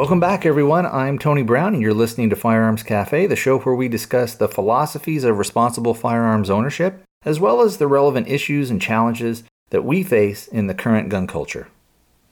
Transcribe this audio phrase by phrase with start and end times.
[0.00, 0.86] Welcome back, everyone.
[0.86, 4.48] I'm Tony Brown, and you're listening to Firearms Cafe, the show where we discuss the
[4.48, 10.02] philosophies of responsible firearms ownership, as well as the relevant issues and challenges that we
[10.02, 11.68] face in the current gun culture.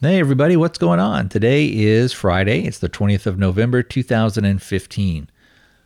[0.00, 1.28] Hey, everybody, what's going on?
[1.28, 2.64] Today is Friday.
[2.64, 5.28] It's the 20th of November, 2015.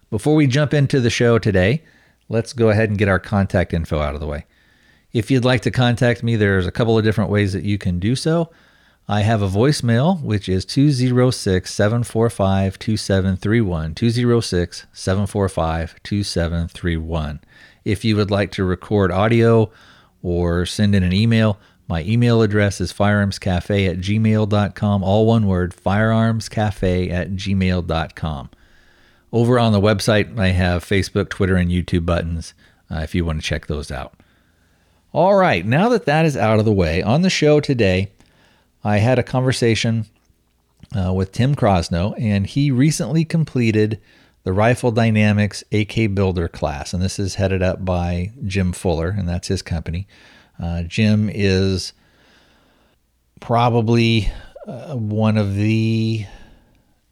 [0.09, 1.83] Before we jump into the show today,
[2.29, 4.47] let's go ahead and get our contact info out of the way.
[5.13, 7.99] If you'd like to contact me, there's a couple of different ways that you can
[7.99, 8.53] do so.
[9.09, 13.95] I have a voicemail, which is 206 745 2731.
[13.95, 17.41] 206 745 2731.
[17.85, 19.71] If you would like to record audio
[20.23, 25.03] or send in an email, my email address is firearmscafe at gmail.com.
[25.03, 28.51] All one word, firearmscafe at gmail.com.
[29.33, 32.55] Over on the website, I have Facebook, Twitter, and YouTube buttons
[32.89, 34.15] uh, if you want to check those out.
[35.13, 38.11] All right, now that that is out of the way, on the show today,
[38.85, 40.07] I had a conversation
[40.97, 44.01] uh, with Tim Krosno, and he recently completed
[44.45, 49.29] the Rifle Dynamics AK Builder class, and this is headed up by Jim Fuller, and
[49.29, 50.07] that's his company.
[50.61, 51.93] Uh, Jim is
[53.41, 54.31] probably
[54.67, 56.27] uh, one of the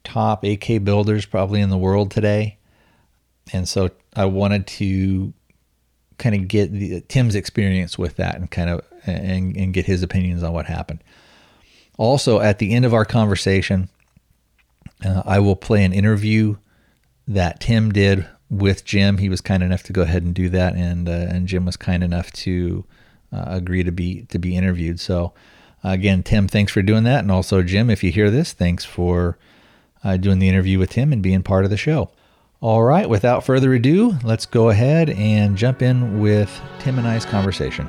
[0.03, 2.57] top AK builders probably in the world today.
[3.53, 5.33] And so I wanted to
[6.17, 10.03] kind of get the, Tim's experience with that and kind of and, and get his
[10.03, 11.03] opinions on what happened.
[12.01, 13.87] Also, at the end of our conversation,
[15.05, 16.55] uh, I will play an interview
[17.27, 19.19] that Tim did with Jim.
[19.19, 21.77] He was kind enough to go ahead and do that, and uh, and Jim was
[21.77, 22.85] kind enough to
[23.31, 24.99] uh, agree to be to be interviewed.
[24.99, 25.33] So,
[25.83, 29.37] again, Tim, thanks for doing that, and also Jim, if you hear this, thanks for
[30.03, 32.09] uh, doing the interview with Tim and being part of the show.
[32.61, 37.25] All right, without further ado, let's go ahead and jump in with Tim and I's
[37.25, 37.87] conversation.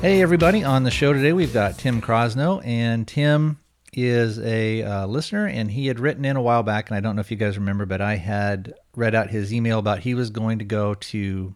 [0.00, 0.64] Hey, everybody.
[0.64, 3.58] On the show today, we've got Tim Krosno, and Tim
[3.92, 7.16] is a uh, listener, and he had written in a while back, and I don't
[7.16, 10.30] know if you guys remember, but I had read out his email about he was
[10.30, 11.54] going to go to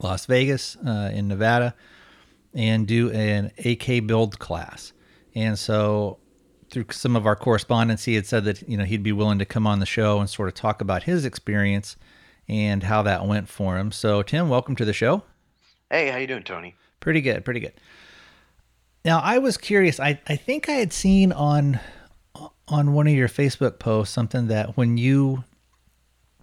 [0.00, 1.76] Las Vegas uh, in Nevada
[2.52, 4.92] and do an AK build class.
[5.36, 6.18] And so
[6.68, 9.44] through some of our correspondence, he had said that you know he'd be willing to
[9.44, 11.96] come on the show and sort of talk about his experience
[12.48, 13.92] and how that went for him.
[13.92, 15.22] So, Tim, welcome to the show.
[15.88, 16.74] Hey, how you doing, Tony?
[17.06, 17.72] Pretty good, pretty good.
[19.04, 20.00] Now, I was curious.
[20.00, 21.78] I, I think I had seen on
[22.66, 25.44] on one of your Facebook posts something that when you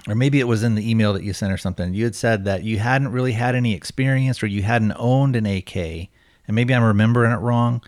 [0.07, 2.45] or maybe it was in the email that you sent or something, you had said
[2.45, 5.75] that you hadn't really had any experience or you hadn't owned an AK.
[5.75, 7.83] And maybe I'm remembering it wrong.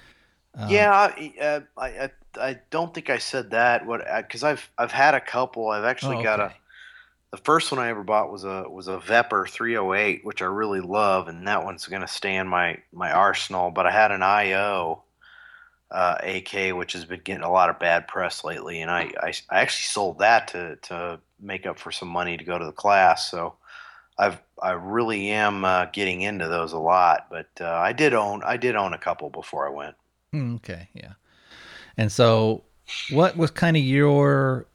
[0.67, 3.85] yeah, I, uh, I, I I don't think I said that.
[3.85, 4.05] What?
[4.17, 5.69] Because I've I've had a couple.
[5.69, 6.53] I've actually Oh, got a.
[7.35, 10.79] The first one I ever bought was a was a Vepr 308, which I really
[10.79, 13.72] love, and that one's going to stay in my my arsenal.
[13.72, 15.03] But I had an IO
[15.91, 19.34] uh, AK, which has been getting a lot of bad press lately, and I, I
[19.50, 22.72] I actually sold that to to make up for some money to go to the
[22.72, 23.29] class.
[23.29, 23.57] So
[24.17, 27.28] I've I really am uh, getting into those a lot.
[27.29, 29.96] But uh, I did own I did own a couple before I went.
[30.31, 31.16] Hmm, Okay, yeah.
[31.97, 32.63] And so,
[33.09, 34.67] what was kind of your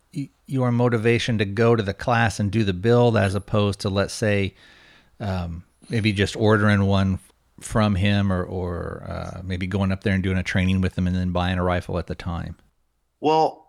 [0.47, 4.15] your motivation to go to the class and do the build, as opposed to let's
[4.15, 4.55] say,
[5.21, 7.19] um, maybe just ordering one
[7.61, 11.07] from him, or or uh, maybe going up there and doing a training with him,
[11.07, 12.57] and then buying a rifle at the time.
[13.21, 13.61] Well,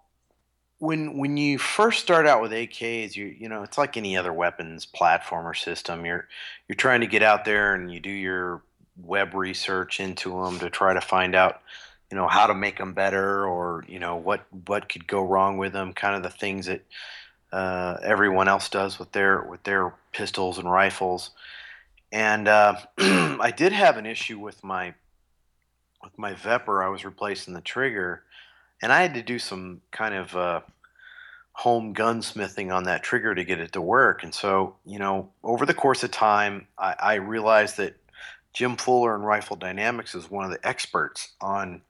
[0.82, 4.34] when when you first start out with AKs, you you know it's like any other
[4.34, 6.06] weapons platform or system.
[6.06, 6.28] You're
[6.68, 8.64] you're trying to get out there and you do your
[8.98, 11.62] web research into them to try to find out,
[12.12, 15.58] you know, how to make them better or you know what what could go wrong
[15.58, 15.94] with them.
[15.94, 16.84] Kind of the things that
[17.52, 21.32] uh, everyone else does with their with their pistols and rifles.
[22.12, 24.94] And uh, I did have an issue with my
[26.04, 26.86] with my Vepr.
[26.86, 28.24] I was replacing the trigger
[28.82, 30.62] and I had to do some kind of uh,
[31.54, 34.24] home gunsmithing on that trigger to get it to work.
[34.24, 37.96] And so, you know, over the course of time, I, I realized that
[38.54, 41.82] Jim Fuller in Rifle Dynamics is one of the experts on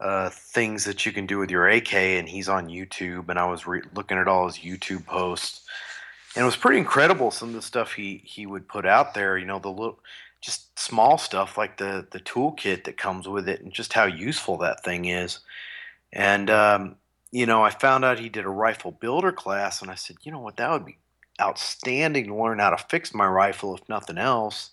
[0.00, 3.28] uh, things that you can do with your AK, and he's on YouTube.
[3.28, 5.62] And I was re- looking at all his YouTube posts,
[6.34, 9.36] and it was pretty incredible some of the stuff he he would put out there.
[9.38, 9.98] You know, the little
[10.40, 14.58] just small stuff like the the toolkit that comes with it, and just how useful
[14.58, 15.40] that thing is.
[16.12, 16.96] And um,
[17.30, 20.32] you know, I found out he did a rifle builder class, and I said, you
[20.32, 20.98] know what, that would be
[21.40, 24.70] outstanding to learn how to fix my rifle, if nothing else.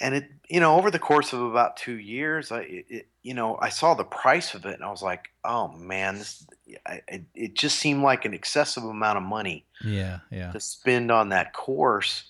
[0.00, 3.58] And it, you know, over the course of about two years, I, it, you know,
[3.60, 6.46] I saw the price of it, and I was like, oh man, this,
[6.86, 10.52] I, it, it just seemed like an excessive amount of money Yeah, yeah.
[10.52, 12.24] to spend on that course.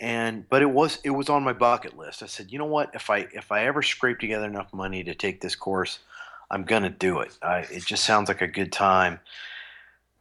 [0.00, 2.22] And but it was it was on my bucket list.
[2.22, 2.94] I said you know what?
[2.94, 5.98] If i if i ever scrape together enough money to take this course
[6.50, 7.36] i'm gonna do it.
[7.42, 9.20] I, it just sounds like a good time.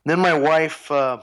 [0.05, 1.19] Then my wife uh,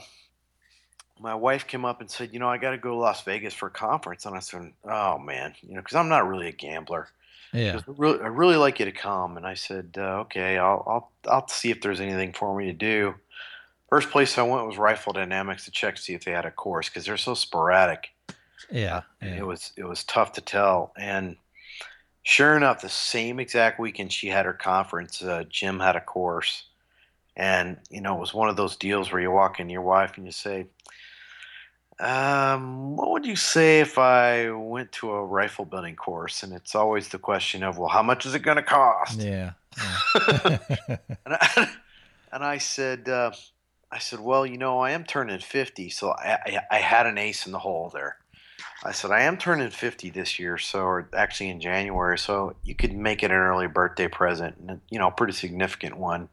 [1.19, 3.67] my wife came up and said you know i gotta go to las vegas for
[3.67, 7.07] a conference and i said oh man you know because i'm not really a gambler
[7.53, 7.79] Yeah.
[7.87, 9.37] I really, I really like you to come.
[9.37, 12.73] And I said, uh, okay, I'll, I'll, I'll see if there's anything for me to
[12.73, 13.15] do.
[13.89, 16.51] First place I went was Rifle Dynamics to check to see if they had a
[16.51, 18.09] course because they're so sporadic.
[18.69, 19.03] Yeah.
[19.21, 19.37] And yeah.
[19.37, 20.91] It was, it was tough to tell.
[20.97, 21.37] And
[22.23, 26.63] sure enough, the same exact weekend she had her conference, uh, Jim had a course.
[27.37, 30.17] And you know, it was one of those deals where you walk in your wife
[30.17, 30.67] and you say,
[31.99, 36.43] um, what would you say if I went to a rifle building course?
[36.43, 39.19] And it's always the question of, well, how much is it going to cost?
[39.19, 39.53] Yeah.
[39.77, 40.57] yeah.
[41.25, 41.69] And I,
[42.31, 43.31] and I said, uh,
[43.91, 47.17] I said, well, you know, I am turning 50, so I, I, I had an
[47.17, 48.17] ace in the hole there.
[48.83, 52.75] I said, I am turning 50 this year, so, or actually in January, so you
[52.75, 56.27] could make it an early birthday present, and, you know, a pretty significant one.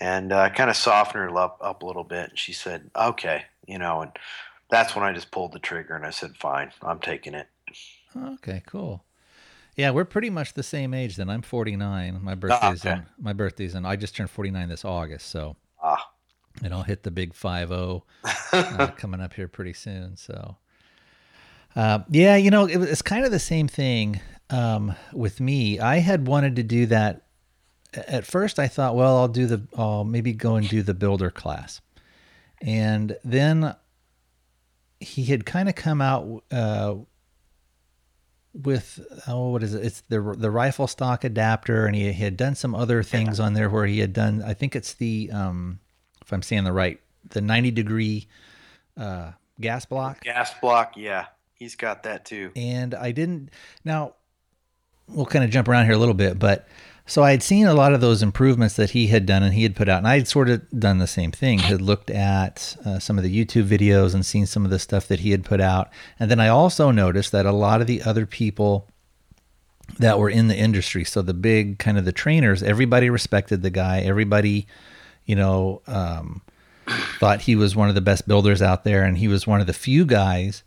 [0.00, 2.90] And uh, I kind of softened her up, up a little bit, and she said,
[2.96, 4.12] okay, you know, and
[4.72, 7.46] that's when I just pulled the trigger and I said, fine, I'm taking it.
[8.16, 9.04] okay, cool.
[9.76, 11.28] Yeah, we're pretty much the same age then.
[11.28, 12.20] I'm 49.
[12.22, 12.96] My birthday's okay.
[12.96, 16.10] in my birthday's in I just turned 49 this August, so Ah,
[16.64, 18.02] and I'll hit the big 50
[18.52, 20.16] uh, coming up here pretty soon.
[20.16, 20.56] So,
[21.76, 25.80] uh, yeah, you know, it, it's kind of the same thing um, with me.
[25.80, 27.26] I had wanted to do that.
[27.94, 31.30] At first, I thought, well, I'll do the, I'll maybe go and do the builder
[31.30, 31.82] class,
[32.62, 33.74] and then
[35.02, 36.94] he had kind of come out uh,
[38.54, 39.84] with oh what is it?
[39.84, 43.70] It's the the rifle stock adapter and he had done some other things on there
[43.70, 45.80] where he had done i think it's the um
[46.20, 47.00] if i'm saying the right
[47.30, 48.28] the 90 degree
[48.98, 50.20] uh gas block.
[50.22, 52.50] Gas block, yeah, he's got that too.
[52.54, 53.50] and i didn't
[53.84, 54.14] now
[55.08, 56.68] we'll kind of jump around here a little bit but
[57.06, 59.62] so i had seen a lot of those improvements that he had done and he
[59.62, 62.76] had put out and i had sort of done the same thing had looked at
[62.84, 65.44] uh, some of the youtube videos and seen some of the stuff that he had
[65.44, 68.88] put out and then i also noticed that a lot of the other people
[69.98, 73.70] that were in the industry so the big kind of the trainers everybody respected the
[73.70, 74.66] guy everybody
[75.26, 76.40] you know um,
[77.18, 79.66] thought he was one of the best builders out there and he was one of
[79.66, 80.62] the few guys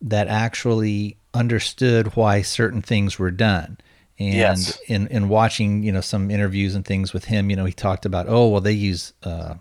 [0.00, 3.78] that actually understood why certain things were done.
[4.18, 4.78] And Yes.
[4.86, 8.06] in, in watching, you know, some interviews and things with him, you know, he talked
[8.06, 9.56] about, oh, well, they use uh,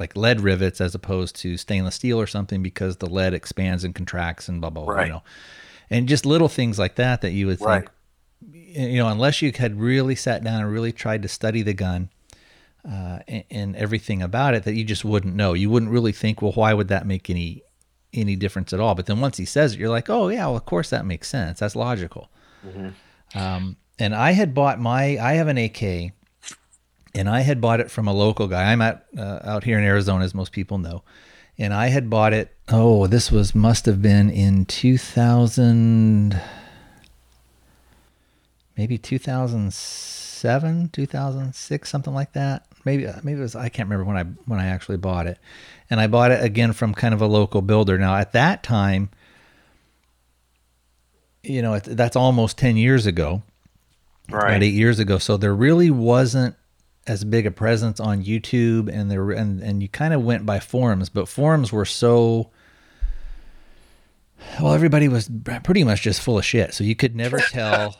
[0.00, 3.94] like lead rivets as opposed to stainless steel or something because the lead expands and
[3.94, 5.06] contracts and blah, blah, blah, Right.
[5.06, 5.22] you know.
[5.90, 7.88] And just little things like that that you would Right.
[8.52, 11.74] think, you know, unless you had really sat down and really tried to study the
[11.74, 12.08] gun
[12.84, 15.52] uh, and, and everything about it, that you just wouldn't know.
[15.52, 17.62] You wouldn't really think, well, why would that make any
[18.12, 18.96] any difference at all?
[18.96, 21.28] But then once he says it, you're like, oh yeah, well of course that makes
[21.28, 21.60] sense.
[21.60, 22.28] That's logical.
[23.34, 26.12] Um, and I had bought my, I have an AK,
[27.14, 28.72] and I had bought it from a local guy.
[28.72, 31.02] I'm at uh, out here in Arizona, as most people know,
[31.58, 32.56] and I had bought it.
[32.68, 36.40] Oh, this was must have been in 2000,
[38.76, 42.66] maybe 2007, 2006, something like that.
[42.84, 45.38] Maybe maybe it was I can't remember when I when I actually bought it,
[45.90, 47.98] and I bought it again from kind of a local builder.
[47.98, 49.10] Now at that time,
[51.42, 53.42] you know, that's almost 10 years ago
[54.32, 55.18] about eight years ago.
[55.18, 56.56] So there really wasn't
[57.06, 60.60] as big a presence on YouTube, and there and and you kind of went by
[60.60, 62.50] forums, but forums were so.
[64.60, 65.30] Well, everybody was
[65.64, 67.96] pretty much just full of shit, so you could never tell.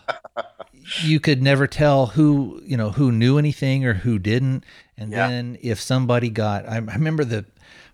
[1.03, 4.65] you could never tell who you know who knew anything or who didn't,
[4.97, 5.29] and Yeah.
[5.29, 7.45] then if somebody got, I, I remember the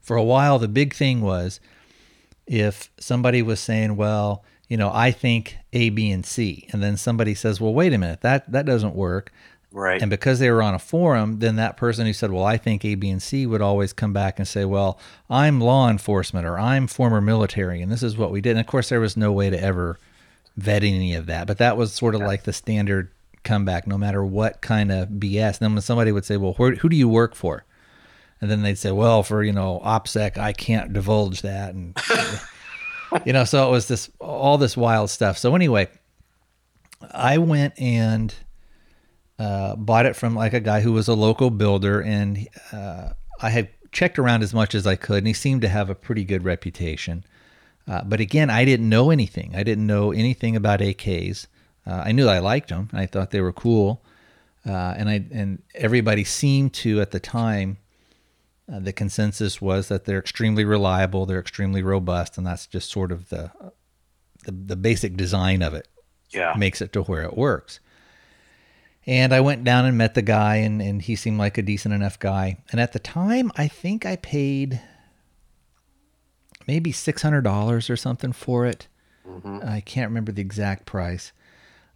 [0.00, 1.58] for a while the big thing was
[2.46, 6.96] if somebody was saying, well, you know, I think A, B, and C, and then
[6.96, 9.32] somebody says, well, wait a minute, that that doesn't work.
[9.72, 10.00] Right.
[10.00, 12.84] And because they were on a forum, then that person who said, well, I think
[12.84, 16.58] A, B, and C would always come back and say, well, I'm law enforcement or
[16.58, 18.52] I'm former military, and this is what we did.
[18.52, 19.98] And of course, there was no way to ever
[20.56, 23.10] vet any of that, but that was sort of like the standard
[23.44, 25.58] comeback, no matter what kind of BS.
[25.58, 27.64] And then when somebody would say, well, who do you work for?
[28.40, 31.74] And then they'd say, well, for, you know, OPSEC, I can't divulge that.
[31.74, 31.96] And,
[33.24, 35.38] you know, so it was this, all this wild stuff.
[35.38, 35.88] So anyway,
[37.12, 38.34] I went and
[39.38, 43.10] uh, bought it from like a guy who was a local builder, and uh,
[43.40, 45.94] I had checked around as much as I could, and he seemed to have a
[45.94, 47.24] pretty good reputation.
[47.88, 49.54] Uh, but again, I didn't know anything.
[49.54, 51.46] I didn't know anything about AKs.
[51.86, 52.90] Uh, I knew I liked them.
[52.92, 54.02] I thought they were cool,
[54.66, 57.78] uh, and I and everybody seemed to at the time.
[58.72, 63.12] Uh, the consensus was that they're extremely reliable, they're extremely robust, and that's just sort
[63.12, 63.50] of the
[64.44, 65.88] the, the basic design of it
[66.30, 66.54] Yeah.
[66.56, 67.80] makes it to where it works.
[69.06, 71.94] And I went down and met the guy, and, and he seemed like a decent
[71.94, 72.58] enough guy.
[72.70, 74.80] And at the time, I think I paid
[76.66, 78.88] maybe $600 or something for it.
[79.64, 81.32] I can't remember the exact price.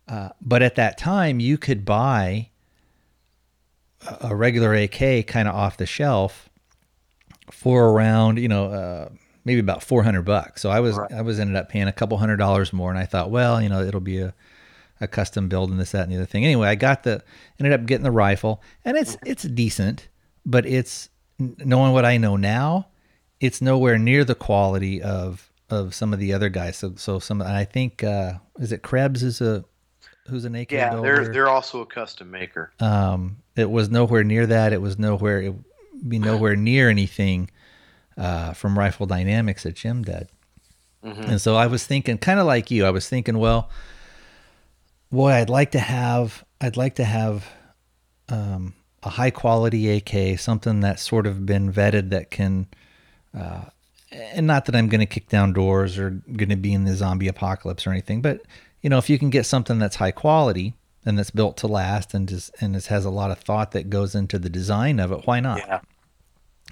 [0.08, 2.50] Uh, but at that time, you could buy
[4.20, 6.49] a regular AK kind of off the shelf
[7.52, 9.08] for around, you know, uh,
[9.44, 10.60] maybe about 400 bucks.
[10.62, 11.12] So I was, Right.
[11.12, 12.90] I was ended up paying a couple hundred dollars more.
[12.90, 14.34] And I thought, well, you know, it'll be a,
[15.00, 16.44] a custom build and this, that, and the other thing.
[16.44, 17.22] Anyway, I got the,
[17.58, 20.08] ended up getting the rifle and it's, it's decent,
[20.44, 22.88] but it's knowing what I know now,
[23.40, 26.76] it's nowhere near the quality of, of some of the other guys.
[26.76, 29.64] So, so some, I think, uh, is it Krebs is a,
[30.28, 31.24] who's an AK Yeah, builder?
[31.24, 32.72] they're they're also a custom maker.
[32.80, 34.72] um, it was nowhere near that.
[34.72, 35.54] It was nowhere, it
[36.08, 37.50] be nowhere near anything,
[38.16, 40.28] uh, from Rifle Dynamics that Jim did.
[41.02, 43.70] And so I was thinking, kind of like you, I was thinking, well,
[45.10, 47.48] boy, I'd like to have, I'd like to have,
[48.28, 52.66] um, a high quality AK, something that's sort of been vetted that can,
[53.36, 53.64] uh,
[54.12, 56.94] and not that I'm going to kick down doors or going to be in the
[56.94, 58.42] zombie apocalypse or anything, but
[58.82, 62.12] you know, if you can get something that's high quality and that's built to last
[62.14, 65.10] and just, and this has a lot of thought that goes into the design of
[65.12, 65.58] it, why not?
[65.58, 65.80] Yeah.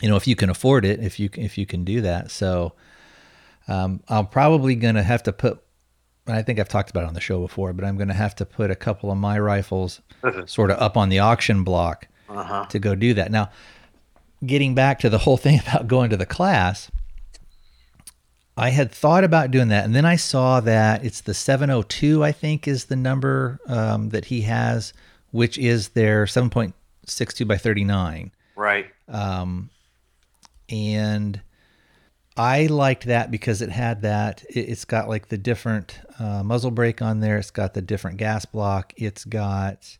[0.01, 2.73] you know if you can afford it if you if you can do that so
[3.67, 5.61] um, i'm probably going to have to put
[6.29, 8.35] i think i've talked about it on the show before but i'm going to have
[8.37, 10.01] to put a couple of my rifles
[10.47, 12.65] sort of up on the auction block Uh-huh.
[12.67, 13.51] to go do that now
[14.47, 16.91] getting back to the whole thing about going to the class
[18.59, 22.33] i had thought about doing that and then i saw that it's the 702 i
[22.33, 24.93] think is the number um, that he has
[25.31, 28.87] which is their 7.62 by 39 Right.
[29.09, 29.71] um,
[30.69, 31.41] and
[32.37, 34.45] I liked that because it had that.
[34.49, 37.37] It, it's got like the different uh, muzzle brake on there.
[37.39, 38.93] It's got the different gas block.
[38.97, 39.99] It's got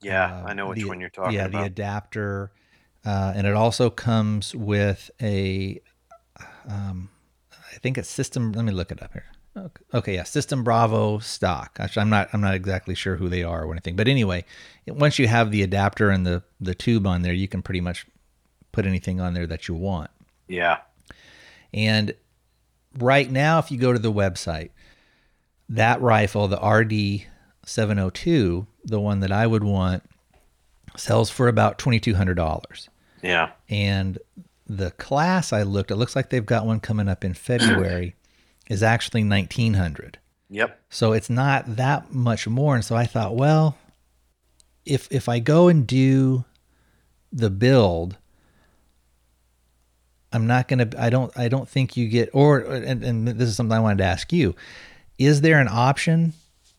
[0.00, 1.52] Yeah, uh, I know which the- one you're talking yeah, about.
[1.58, 2.50] Yeah, the adapter,
[3.04, 5.80] uh, and it also comes with a,
[6.66, 7.10] um,
[7.76, 8.52] I think it's system.
[8.52, 9.26] Let me look it up here.
[9.56, 11.76] Okay, okay yeah, System Bravo stock.
[11.78, 12.28] Actually, I'm not.
[12.32, 13.96] I'm not exactly sure who they are or anything.
[13.96, 14.44] But anyway,
[14.88, 18.06] once you have the adapter and the the tube on there, you can pretty much
[18.72, 20.10] put anything on there that you want.
[20.48, 20.78] yeah.
[21.72, 22.14] And
[22.98, 24.70] right now, if you go to the website,
[25.68, 27.26] that rifle, the RD
[27.66, 30.02] 702, the one that I would want,
[30.96, 32.88] sells for about $2,200.
[33.22, 33.50] Yeah.
[33.68, 34.18] And
[34.68, 38.14] the class I looked, it looks like they've got one coming up in February,
[38.68, 40.18] is actually 1900
[40.50, 40.80] Yep.
[40.90, 43.76] so it's not that much more and so i thought well
[44.84, 46.44] if if i go and do
[47.32, 48.16] the build
[50.32, 53.48] i'm not going to i don't i don't think you get or and, and this
[53.48, 54.54] is something i wanted to ask you
[55.18, 56.32] is there an option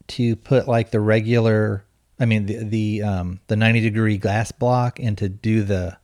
[0.08, 1.84] to put like the regular
[2.20, 5.98] i mean the the um the 90 degree gas block and to do the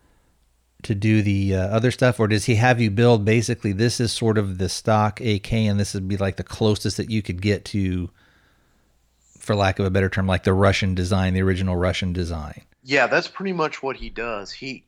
[0.83, 4.11] to do the uh, other stuff or does he have you build basically this is
[4.11, 7.41] sort of the stock AK and this would be like the closest that you could
[7.41, 8.09] get to
[9.37, 13.07] for lack of a better term like the Russian design the original Russian design Yeah,
[13.07, 14.51] that's pretty much what he does.
[14.51, 14.87] He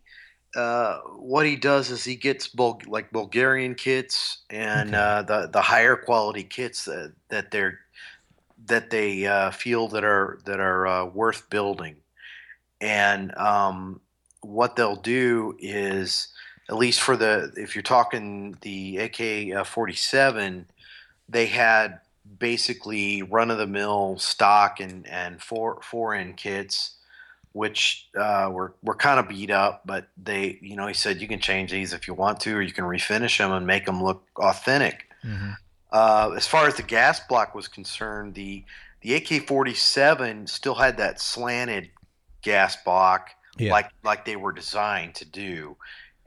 [0.56, 4.96] uh, what he does is he gets Bul- like Bulgarian kits and Okay.
[4.96, 7.80] uh, the the higher quality kits that, that they're
[8.68, 11.98] that they uh, feel that are that are uh, worth building.
[12.82, 14.02] And um,
[14.46, 16.30] what they'll do is,
[16.70, 20.68] at least for the if you're talking the AK forty seven,
[21.30, 22.00] they had
[22.40, 26.96] basically run of the mill stock and and four four end kits
[27.56, 31.28] which uh, were were kind of beat up, but they, you know, he said you
[31.28, 34.04] can change these if you want to, or you can refinish them and make them
[34.04, 35.10] look authentic.
[35.94, 38.66] Uh, as far as the gas block was concerned, the
[39.00, 41.92] the AK-47 still had that slanted
[42.42, 43.72] gas block, Yeah.
[43.72, 45.78] like like they were designed to do.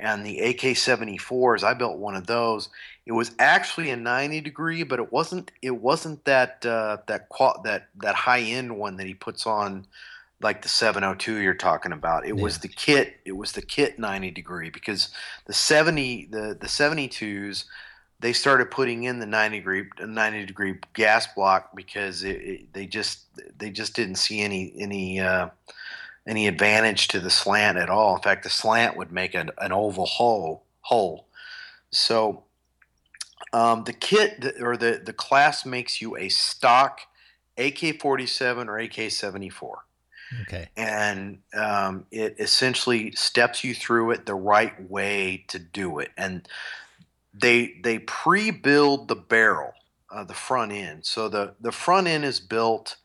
[0.01, 2.69] And the AK-74s, I built one of those.
[3.05, 5.51] It was actually a 90 degree, but it wasn't.
[5.61, 9.87] It wasn't that uh, that qual- that that high end one that he puts on
[10.41, 12.27] like the 702 you're talking about.
[12.27, 13.17] It was the kit.
[13.25, 15.09] It was the kit 90 degree because
[15.47, 17.65] the 70 the the 72s
[18.21, 22.87] they started putting in the 90 degree 90 degree gas block because it, it, they
[22.87, 23.25] just
[23.59, 25.49] they just didn't see any any uh,
[26.29, 28.15] any advantage to the slant at all.
[28.15, 30.65] In fact, the slant would make an, an oval hole.
[30.83, 31.27] Hole.
[31.91, 32.45] So
[33.53, 37.01] um, the kit or the the class makes you a stock
[37.57, 39.75] AK-47 or AK-74
[40.43, 40.69] Okay.
[40.77, 46.11] and um, it essentially steps you through it the right way to do it.
[46.17, 46.47] And
[47.33, 49.73] they they pre-build the barrel,
[50.11, 51.07] uh, the front end.
[51.07, 52.97] So the the front end is built.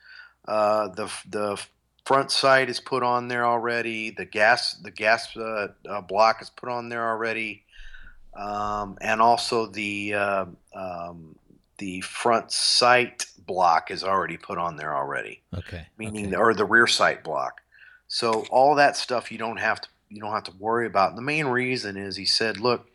[0.45, 1.61] Uh, the the
[2.05, 4.11] front sight is put on there already.
[4.11, 7.63] The gas the gas uh, uh, block is put on there already,
[8.35, 10.45] um, and also the uh,
[10.75, 11.35] um,
[11.77, 15.85] the front sight block is already put on there already Okay.
[15.97, 16.31] meaning okay.
[16.31, 17.61] the, or the rear sight block.
[18.07, 21.09] So all that stuff you don't have to you don't have to worry about.
[21.09, 22.87] And the main reason is he said, look,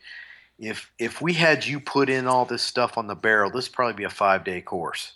[0.58, 3.74] if if we had you put in all this stuff on the barrel, this would
[3.74, 5.14] probably be a five day course.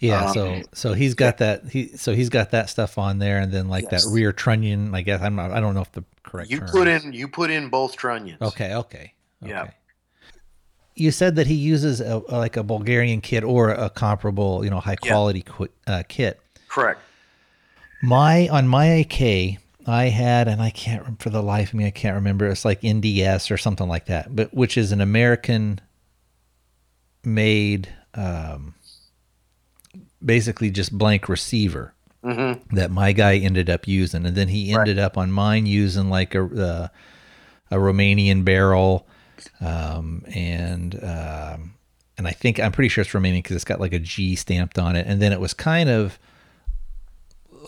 [0.00, 3.38] Yeah, Um, so so he's got that he so he's got that stuff on there,
[3.38, 4.04] and then like Yes.
[4.04, 4.94] that rear trunnion.
[4.94, 5.50] I guess I'm not.
[5.52, 6.50] I don't know if the correct.
[6.50, 7.04] You put is.
[7.04, 8.40] in you put in both trunnions.
[8.42, 9.50] Okay, okay, okay.
[9.52, 9.70] Yeah.
[10.96, 14.78] You said that he uses a, like a Bulgarian kit or a comparable, you know,
[14.80, 15.10] high Yeah.
[15.10, 16.40] quality qu- uh, kit.
[16.68, 17.00] Correct.
[18.02, 21.90] My on my AK, I had, and I can't for the life of me, I
[21.90, 22.46] can't remember.
[22.46, 25.80] It's like NDS or something like that, but which is an American
[27.24, 28.74] made, um,
[30.24, 31.92] basically just blank receiver
[32.24, 32.74] Mm-hmm.
[32.74, 36.34] that my guy ended up using, and then he ended up on mine using like
[36.34, 36.88] a uh,
[37.70, 39.06] a Romanian barrel,
[39.60, 41.74] um, and um,
[42.16, 44.78] and I think I'm pretty sure it's Romanian because it's got like a G stamped
[44.78, 46.18] on it, and then it was kind of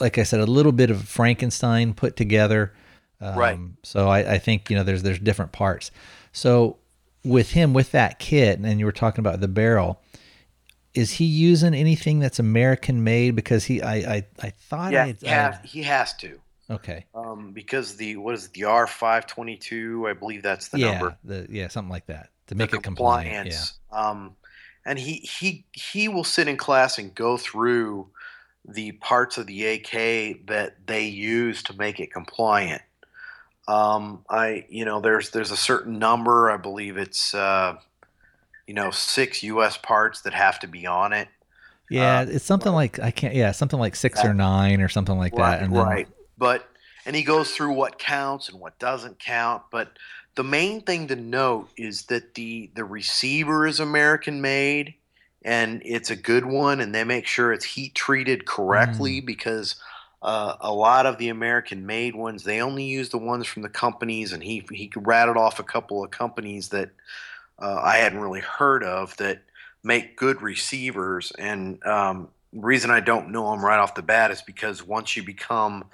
[0.00, 2.72] like I said, a little bit of Frankenstein put together.
[3.20, 3.58] Um, Right.
[3.82, 5.90] So I, I think you know there's there's different parts.
[6.32, 6.78] So
[7.24, 10.00] with him with that kit, and you were talking about the barrel.
[10.96, 13.36] Is he using anything that's American made?
[13.36, 16.40] Because he, I, I, I thought Yeah, I, he, has, he has to.
[16.70, 20.68] okay, Um, because the what is it, the R five twenty two, I believe that's
[20.68, 21.16] the yeah, number.
[21.24, 23.44] the yeah, something like that to the make it compliant.
[23.44, 23.78] Yeah, compliance.
[23.92, 24.36] Um,
[24.84, 28.08] and he he he will sit in class and go through
[28.68, 32.82] the parts of the AK that they use to make it compliant.
[33.68, 36.50] Um, I you know there's there's a certain number.
[36.50, 37.76] I believe it's uh,
[38.66, 39.76] you know six U.S.
[39.76, 41.28] parts that have to be on it.
[41.90, 45.16] yeah, Uh, it's something like I can't, yeah, something like six or nine or something
[45.16, 46.08] like right, that, and then right.
[46.36, 46.68] But
[47.04, 49.62] and he goes through what counts and what doesn't count.
[49.70, 49.92] But
[50.34, 54.94] the main thing to note is that the the receiver is American made,
[55.42, 59.76] and it's a good one, and they make sure it's heat treated correctly because.
[60.22, 63.68] Uh, a lot of the American made ones, they only use the ones from the
[63.68, 66.90] companies, and he he rattled off a couple of companies that
[67.58, 69.42] uh, I hadn't really heard of that
[69.82, 71.32] make good receivers.
[71.38, 75.16] And um, the reason I don't know them right off the bat is because once
[75.16, 75.84] you become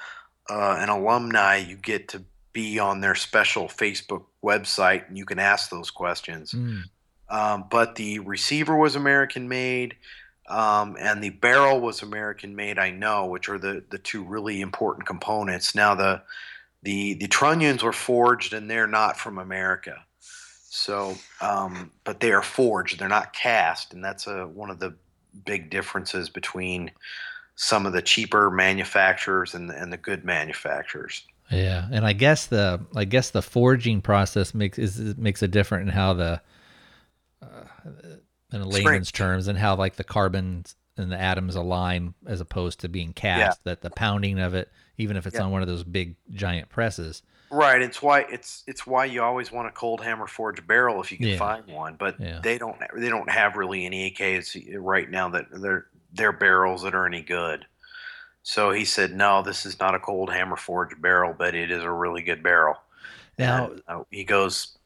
[0.50, 2.22] uh, an alumni, you get to
[2.52, 6.52] be on their special Facebook website and you can ask those questions.
[6.52, 6.82] Mm,
[7.28, 9.96] Um, but the receiver was American made,
[10.48, 12.78] um, and the barrel was American made.
[12.78, 15.74] I know, which are the the two really important components.
[15.74, 16.22] Now the
[16.82, 20.04] the the trunnions were forged, and they're not from America.
[20.74, 24.94] So, um, but they are forged; they're not cast, and that's a one of the
[25.44, 26.90] big differences between
[27.56, 31.26] some of the cheaper manufacturers and the, and the good manufacturers.
[31.50, 35.88] yeah, and I guess the I guess the forging process makes is makes it different
[35.90, 36.40] in how the
[37.42, 37.64] uh,
[38.50, 42.88] in layman's terms and how like the carbons and the atoms align as opposed to
[42.88, 43.62] being cast.
[43.64, 45.42] That the pounding of it, even if it's Yeah.
[45.42, 47.22] on one of those big giant presses.
[47.52, 47.82] Right.
[47.82, 51.18] It's why it's it's why you always want a cold hammer forged barrel if you
[51.18, 51.36] can Yeah.
[51.36, 51.96] find one.
[51.96, 52.40] But Yeah.
[52.42, 56.94] they don't they don't have really any AKs right now that they're they're barrels that
[56.94, 57.66] are any good.
[58.42, 61.82] So he said, no, this is not a cold hammer forged barrel, but it is
[61.82, 62.74] a really good barrel.
[63.38, 64.76] Now, And, uh, he goes,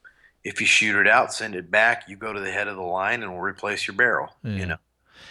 [0.45, 2.09] if you shoot it out, send it back.
[2.09, 4.29] You go to the head of the line, and we'll replace your barrel.
[4.43, 4.53] Yeah.
[4.53, 4.77] You know.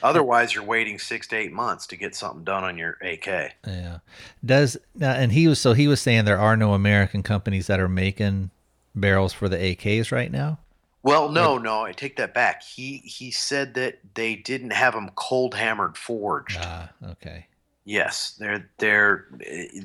[0.04, 3.28] Otherwise, you're waiting six to eight months to get something done on your AK.
[3.65, 4.00] Yeah.
[4.43, 7.80] Does now and he was so he was saying there are no American companies that
[7.80, 8.52] are making
[8.93, 10.60] barrels for the AKs right now.
[11.04, 12.63] Well, no, no, I take that back.
[12.63, 16.58] He he said that they didn't have them cold hammered forged.
[16.60, 17.45] Ah, okay.
[17.88, 19.28] Yes, they're they're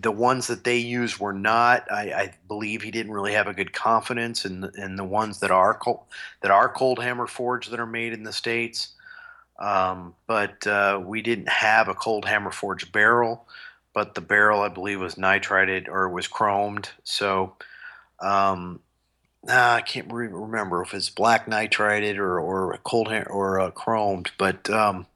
[0.00, 1.86] the ones that they use were not.
[1.92, 5.40] I, I believe he didn't really have a good confidence in the, in the ones
[5.40, 6.04] that are cold
[6.40, 8.94] that are cold hammer forged that are made in the states.
[9.60, 13.46] Um, but uh, we didn't have a cold hammer forged barrel,
[13.92, 16.88] but the barrel I believe was nitrided or was chromed.
[17.04, 17.56] So
[18.20, 18.80] um,
[19.48, 23.70] ah, I can't re- remember if it's black nitrided or or cold ha- or uh,
[23.70, 25.06] chromed, but um,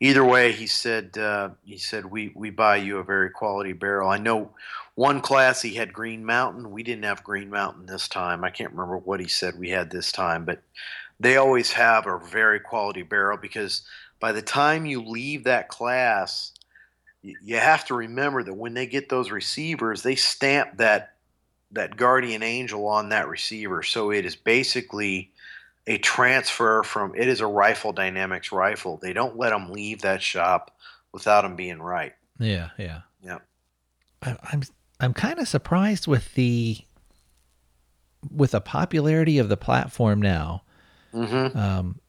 [0.00, 4.08] either way, he said uh, he said we we buy you a very quality barrel.
[4.08, 4.50] I know
[4.94, 6.70] one class he had Green Mountain.
[6.70, 8.44] We didn't have Green Mountain this time.
[8.44, 10.62] I can't remember what he said we had this time, but
[11.20, 13.82] they always have a very quality barrel because
[14.20, 16.52] by the time you leave that class,
[17.22, 21.14] you have to remember that when they get those receivers, they stamp that
[21.72, 23.82] that guardian angel on that receiver.
[23.82, 25.32] So it is basically
[25.86, 28.98] a transfer from it is a rifle dynamics rifle.
[29.00, 30.76] They don't let them leave that shop
[31.12, 32.14] without them being right.
[32.38, 33.00] Yeah, yeah.
[33.22, 33.38] Yeah.
[34.22, 34.62] I, I'm
[35.00, 36.78] I'm kind of surprised with the
[38.30, 40.62] with the popularity of the platform now.
[41.16, 41.58] Mm-hmm.
[41.58, 42.00] Um,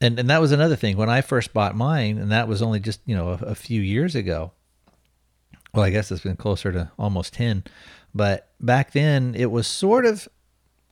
[0.00, 2.80] and and that was another thing when I first bought mine, and that was only
[2.80, 4.52] just you know a, a few years ago.
[5.72, 7.64] Well, I guess it's been closer to almost ten,
[8.14, 10.28] but back then it was sort of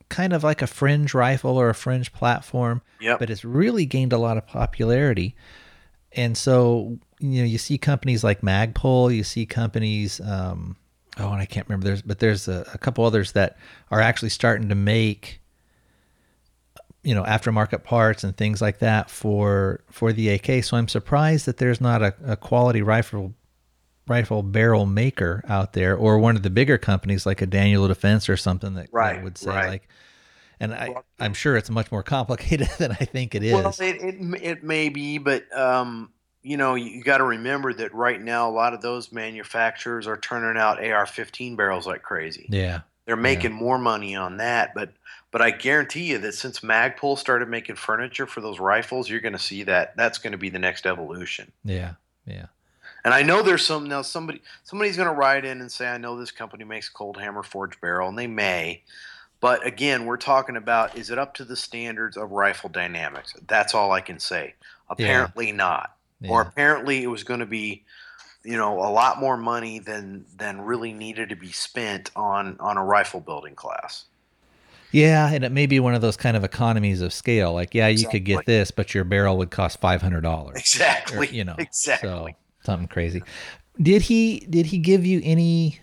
[0.09, 2.81] kind of like a fringe rifle or a fringe platform.
[3.01, 3.19] Yep.
[3.19, 5.35] But it's really gained a lot of popularity,
[6.13, 10.21] and so you know you see companies like Magpul, you see companies.
[10.21, 10.77] Um,
[11.19, 11.85] oh, and I can't remember.
[11.85, 13.57] There's but there's a, a couple others that
[13.91, 15.42] are actually starting to make
[17.03, 20.63] you know aftermarket parts and things like that for for the AK.
[20.63, 23.33] So I'm surprised that there's not a, a quality rifle
[24.07, 28.29] rifle barrel maker out there, or one of the bigger companies like a Daniel Defense
[28.29, 29.67] or something that, that would say right.
[29.67, 29.89] like.
[30.59, 33.53] And I, I'm sure it's much more complicated than I think it is.
[33.53, 37.93] Well, it, it it may be, but um, you know, you, got to remember that
[37.93, 42.47] right now a lot of those manufacturers are turning out AR-15 barrels like crazy.
[42.49, 44.93] yeah, They're making more money on that, but
[45.33, 49.33] but I guarantee you that since Magpul started making furniture for those rifles, you're going
[49.33, 51.51] to see that that's going to be the next evolution.
[51.65, 51.93] yeah,
[52.27, 52.45] yeah,
[53.03, 55.97] And I know there's some now somebody somebody's going to write in and say I
[55.97, 58.83] know this company makes cold hammer forged barrel and they may.
[59.39, 63.35] But again, we're talking about is it up to the standards of rifle dynamics?
[63.47, 64.53] That's all I can say.
[64.87, 65.97] Apparently not.
[66.25, 67.83] Or apparently it was going to be
[68.43, 72.77] you know a lot more money than than really needed to be spent on on
[72.77, 74.05] a rifle building class.
[74.93, 75.29] Yeah.
[75.29, 77.51] And it may be one of those kind of economies of scale.
[77.53, 80.57] Like, yeah, you could get this, but your barrel would cost five hundred dollars.
[80.59, 81.27] Exactly.
[81.29, 82.09] you know Exactly.
[82.09, 82.27] so
[82.63, 83.21] something crazy
[83.81, 85.79] did he did he give you any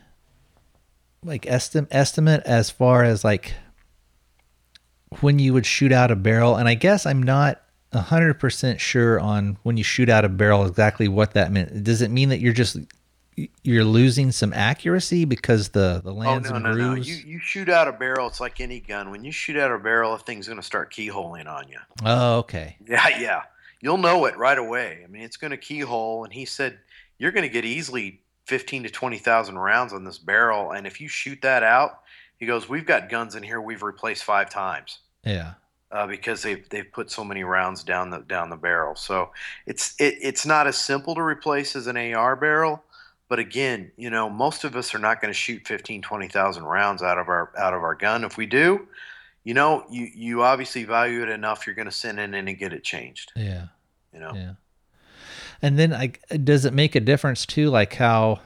[1.22, 3.52] like estim- estimate as far as like
[5.20, 7.60] when you would shoot out a barrel and i guess i'm not
[7.92, 12.10] 100% sure on when you shoot out a barrel exactly what that meant does it
[12.10, 12.78] mean that you're just
[13.62, 16.74] you're losing some accuracy because the the Oh lands no and no no!
[16.74, 18.26] grooves You you shoot out a barrel.
[18.26, 19.10] It's like any gun.
[19.10, 21.78] When you shoot out a barrel, a thing's going to start keyholing on you.
[22.04, 23.42] oh okay Yeah, yeah.
[23.80, 25.00] You'll know it right away.
[25.04, 26.24] I mean, it's going to keyhole.
[26.24, 26.78] And he said
[27.18, 30.72] you're going to get easily fifteen to twenty thousand rounds on this barrel.
[30.72, 32.00] And if you shoot that out,
[32.38, 35.54] he goes, we've got guns in here we've replaced five times yeah
[35.92, 38.94] uh, because they've they've put so many rounds down the down the barrel.
[38.94, 39.30] So
[39.66, 42.82] it's it, it's not as simple to replace as an AR barrel.
[43.30, 47.00] But again, you know, most of us are not going to shoot 15, 20,000 rounds
[47.00, 48.24] out of our out of our gun.
[48.24, 48.88] If we do,
[49.44, 51.64] you know, you you obviously value it enough.
[51.64, 53.30] You're going to send in and get it changed.
[53.36, 53.66] yeah
[54.12, 54.52] You know, Yeah.
[55.62, 58.40] And then I does it make a difference too like how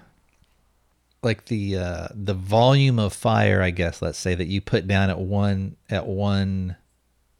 [1.23, 5.09] like the uh the volume of fire I guess let's say that you put down
[5.09, 6.77] at one at one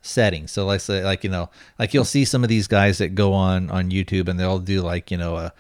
[0.01, 0.47] setting.
[0.47, 3.35] So let's say like you know like you'll see some of these guys that go
[3.35, 5.53] on on YouTube and they'll do like you know a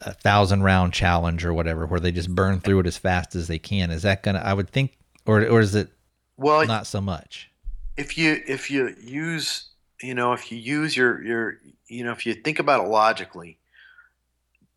[0.00, 3.48] a thousand round challenge or whatever where they just burn through it as fast as
[3.48, 3.90] they can.
[3.90, 5.90] Is that gonna I would think or or is it
[6.36, 7.50] well, not so much?
[7.96, 9.68] if you if you use
[10.00, 13.58] you know if you use your your you know if you think about it logically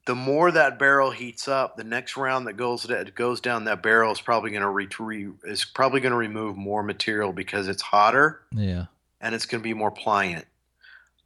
[0.05, 3.81] the more that barrel heats up the next round that goes that goes down that
[3.81, 7.69] barrel is probably going to re, re, is probably going to remove more material because
[7.69, 8.85] it's hotter Yeah.
[9.21, 10.45] and it's going to be more pliant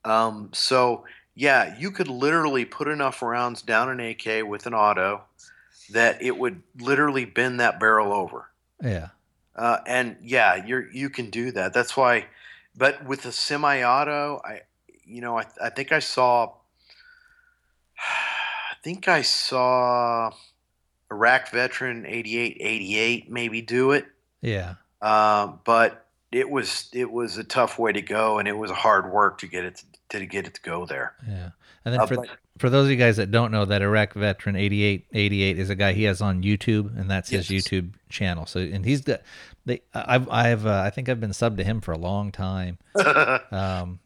[0.05, 1.03] um, so
[1.39, 5.21] yeah you could literally put enough rounds down an ak with an auto
[5.91, 8.49] that it would literally bend that barrel over
[8.83, 9.09] Yeah.
[9.55, 11.73] uh, and yeah, you're you can do that.
[11.73, 12.25] That's why.
[12.75, 14.61] But with a semi-auto, I,
[15.05, 16.51] you know, I, I think I saw.
[17.99, 20.31] I think I saw
[21.11, 24.05] Iraq veteran 8888 maybe do it,
[24.41, 24.75] Yeah.
[25.01, 29.11] um, but it was it was a tough way to go, and it was hard
[29.11, 31.13] work to get it to, he get it to go there.
[31.27, 31.49] Yeah.
[31.85, 34.13] And then Uh, for but- for those of you guys that don't know, that Iraq
[34.15, 38.47] veteran 8888 is a guy he has on YouTube, and that's his YouTube channel.
[38.47, 39.21] So, and he's got
[39.65, 42.77] they I've I've uh, I think I've been subbed to him for a long time.
[43.51, 43.99] Um,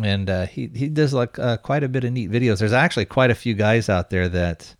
[0.00, 2.60] and uh, he he does like uh, quite a bit of neat videos.
[2.60, 4.76] There's actually quite a few guys out there that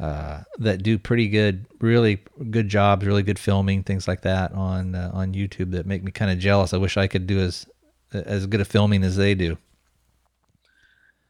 [0.00, 2.18] uh, that do pretty good, really
[2.50, 6.10] good jobs, really good filming, things like that on uh, on YouTube that make me
[6.10, 6.74] kind of jealous.
[6.74, 7.64] I wish I could do as
[8.12, 9.56] as good a filming as they do.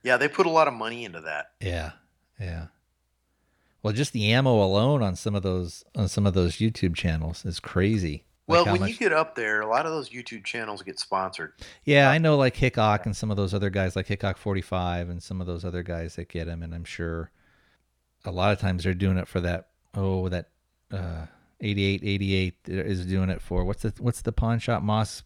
[0.05, 1.47] Yeah, they put a lot of money into that.
[1.61, 1.93] Yeah,
[2.39, 2.67] yeah.
[3.83, 7.45] Well, just the ammo alone on some of those on some of those YouTube channels
[7.45, 8.25] is crazy.
[8.47, 10.99] Well, how when much- you get up there, a lot of those YouTube channels get
[10.99, 11.55] sponsored.
[11.85, 15.09] yeah, I know like Hickok and some of those other guys like Hickok forty five
[15.09, 16.63] and some of those other guys that get them.
[16.63, 17.31] and I'm sure
[18.25, 19.69] a lot of times they're doing it for that.
[19.95, 20.49] Oh, that
[20.93, 21.27] uh,
[21.61, 25.23] 88, 88 is doing it for what's the what's the pawn shop Moss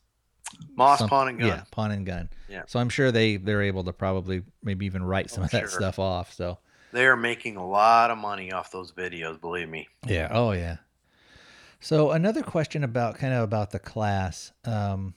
[0.76, 1.48] Moss some- Pawn and Gun.
[1.48, 2.28] Yeah, pawn and gun.
[2.48, 2.62] Yeah.
[2.66, 5.61] So I'm sure they they're able to probably maybe even write some Oh, of that
[5.61, 5.68] sure.
[5.68, 6.32] stuff off.
[6.32, 6.58] So
[6.92, 9.88] They are making a lot of money off those videos, believe me.
[10.06, 10.28] yeah.
[10.30, 10.76] Oh yeah.
[11.80, 14.52] So another question about kind of about the class.
[14.64, 15.14] Um,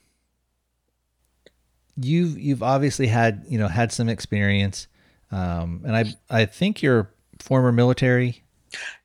[1.98, 4.88] you've you've obviously had you know had some experience,
[5.32, 8.44] um, and I I think you're former military.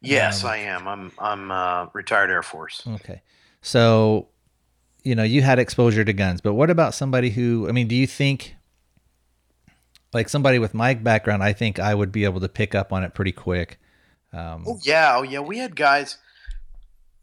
[0.01, 0.87] Yes, Um, I am.
[0.89, 2.83] I'm I'm uh, retired Air Force.
[2.87, 3.23] Okay.
[3.63, 4.29] So,
[5.07, 7.95] you know, you had exposure to guns, but what about somebody who, I mean, do
[7.95, 8.57] you think,
[10.13, 13.05] like somebody with my background, I think I would be able to pick up on
[13.05, 13.79] it pretty quick.
[14.33, 15.39] Um, Oh yeah, oh yeah.
[15.39, 16.19] We had guys.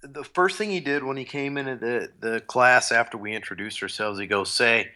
[0.01, 3.83] The first thing he did when he came into the the class after we introduced
[3.83, 4.91] ourselves, he goes, "Say,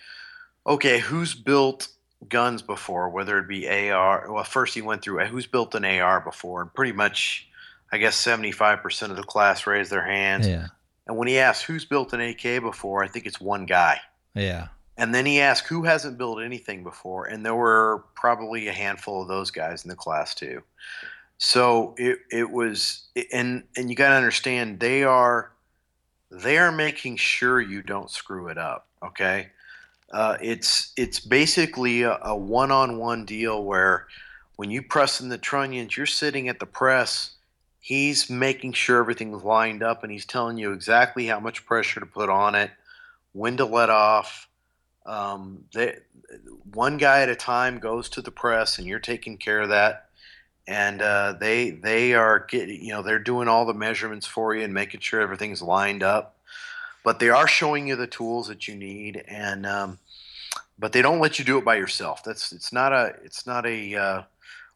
[0.65, 1.89] okay, who's built
[2.30, 3.10] guns before?
[3.10, 4.32] Whether it be AR.
[4.32, 7.47] Well, first he went through who's built an AR before, and pretty much,
[7.91, 10.47] I guess seventy five percent of the class raised their hands.
[10.47, 10.67] yeah.
[11.08, 14.00] And when he asked who's built an AK before, I think it's one guy.
[14.36, 14.67] Yeah.
[14.98, 19.22] And then he asked who hasn't built anything before, and there were probably a handful
[19.22, 20.63] of those guys in the class too.
[21.38, 25.52] So it it was, and and you got to understand they are
[26.32, 28.88] they are making sure you don't screw it up.
[29.04, 29.50] Okay,
[30.12, 34.08] uh, it's it's basically a, a one-on-one deal where
[34.56, 37.37] when you press in the trunnions, you're sitting at the press.
[37.88, 42.06] He's making sure everything's lined up, and he's telling you exactly how much pressure to
[42.06, 42.69] put on it,
[43.32, 44.50] when to let off.
[45.06, 45.95] Um, they,
[46.73, 50.10] one guy at a time goes to the press, and you're taking care of that.
[50.67, 54.65] And uh, they they are getting you know they're doing all the measurements for you
[54.65, 56.36] and making sure everything's lined up.
[57.06, 60.00] But they are showing you the tools that you need, and um,
[60.78, 62.21] but they don't let you do it by yourself.
[62.21, 64.23] That's it's not a it's not a uh,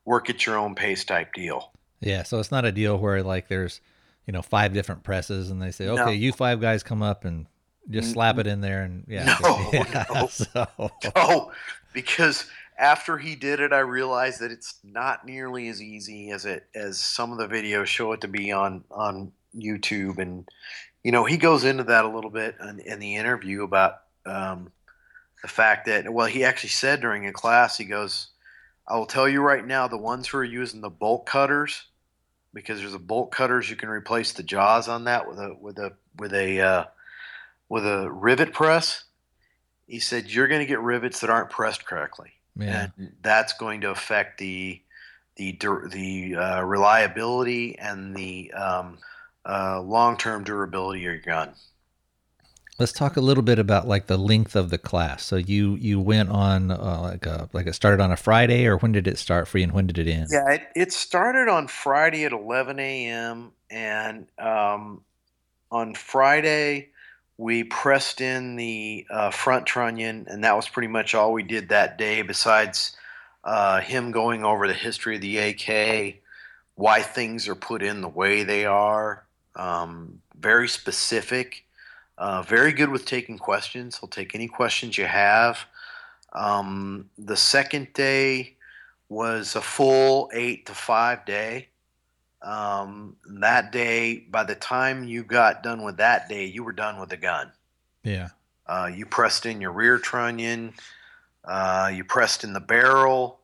[0.06, 1.71] work at your own pace type deal.
[2.02, 2.24] Yeah.
[2.24, 3.80] So it's not a deal where like there's,
[4.26, 6.04] you know, five different presses and they say, No.
[6.04, 7.48] okay, you five guys come up and
[7.90, 8.84] just slap it in there.
[8.84, 9.38] And yeah.
[9.42, 10.28] No, yeah, no.
[10.32, 10.68] So,
[11.16, 11.52] Oh,
[11.94, 12.46] because
[12.78, 17.00] after he did it, I realized that it's not nearly as easy as it as
[17.00, 20.18] some of the videos show it to be on on YouTube.
[20.18, 20.48] And
[21.04, 24.72] you know, he goes into that a little bit in, in the interview about um,
[25.42, 28.28] the fact that well, he actually said during a class, he goes,
[28.88, 31.84] "I will tell you right now, the ones who are using the bolt cutters."
[32.54, 35.78] Because there's a bolt cutters, you can replace the jaws on that with a with
[35.80, 36.86] a with a uh,
[37.70, 39.06] with a rivet press.
[39.88, 42.88] He said you're going to get rivets that aren't pressed correctly yeah.
[42.98, 44.82] and that's going to affect the
[45.38, 45.58] the
[45.90, 48.98] the uh, reliability and the um,
[49.46, 51.54] uh, long term durability of your gun.
[52.82, 55.24] Let's talk a little bit about like the length of the class.
[55.24, 58.78] So you you went on uh, like a like it started on a Friday, or
[58.78, 60.30] when did it start for you, and when did it end?
[60.32, 63.52] Yeah, it, it started on Friday at 11 a.m.
[63.70, 65.04] and um,
[65.72, 66.89] on Friday
[67.38, 71.70] we pressed in the uh, front trunnion, and that was pretty much all we did
[71.70, 72.24] that day.
[72.24, 72.98] Besides
[73.44, 76.15] uh, him going over the history of the AK,
[76.74, 79.24] why things are put in the way they are,
[79.56, 81.63] um, very specific.
[82.22, 83.98] Uh, very good with taking questions.
[83.98, 85.66] He'll take any questions you have.
[86.34, 88.58] Um, the second day
[89.10, 91.70] was a full eight to five day.
[92.44, 97.00] Um, that day, by the time you got done with that day, you were done
[97.00, 97.52] with the gun.
[98.04, 98.30] Yeah.
[98.68, 100.76] Uh, you pressed in your rear trunnion.
[101.44, 103.40] Uh, you pressed in the barrel.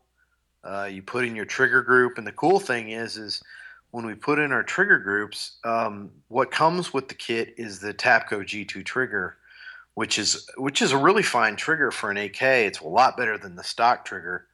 [0.63, 2.19] Uh, you put in your trigger group.
[2.19, 3.43] And the cool thing is, is
[3.91, 7.93] when we put in our trigger groups, um, what comes with the kit is the
[7.93, 9.37] Tapco G2 trigger,
[9.95, 12.41] which is which is a really fine trigger for an AK.
[12.41, 14.47] It's a lot better than the stock trigger.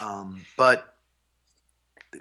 [0.00, 0.94] Um, but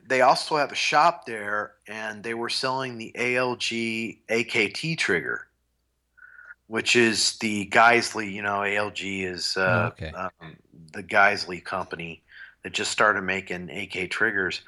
[0.07, 5.47] they also have a shop there, and they were selling the ALG AKT trigger
[6.69, 8.31] which is the Geissele.
[8.31, 10.11] You know, ALG is uh, Oh, okay.
[10.11, 10.55] um,
[10.93, 12.21] the Geissele company
[12.63, 14.61] that just started making AK triggers.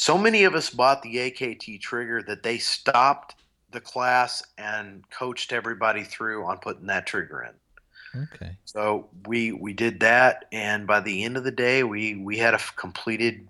[0.00, 3.34] So many of us bought the AKT trigger that they stopped
[3.72, 8.22] the class and coached everybody through on putting that trigger in.
[8.22, 8.56] Okay.
[8.64, 12.54] So we we did that, and by the end of the day, we we had
[12.54, 13.48] a completed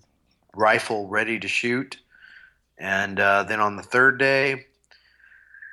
[0.56, 1.98] rifle ready to shoot.
[2.78, 4.68] And uh, then on the third day,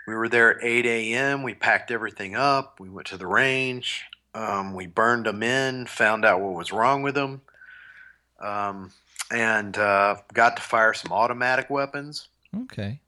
[0.08, 1.44] we were there at 8 a.m.
[1.44, 2.82] We packed everything up.
[2.82, 4.04] We went to the range.
[4.34, 7.44] Um, we burned them in, found out what was wrong with them.
[8.42, 8.92] um,
[9.32, 12.28] and uh, got to fire some automatic weapons.
[12.56, 13.00] Okay.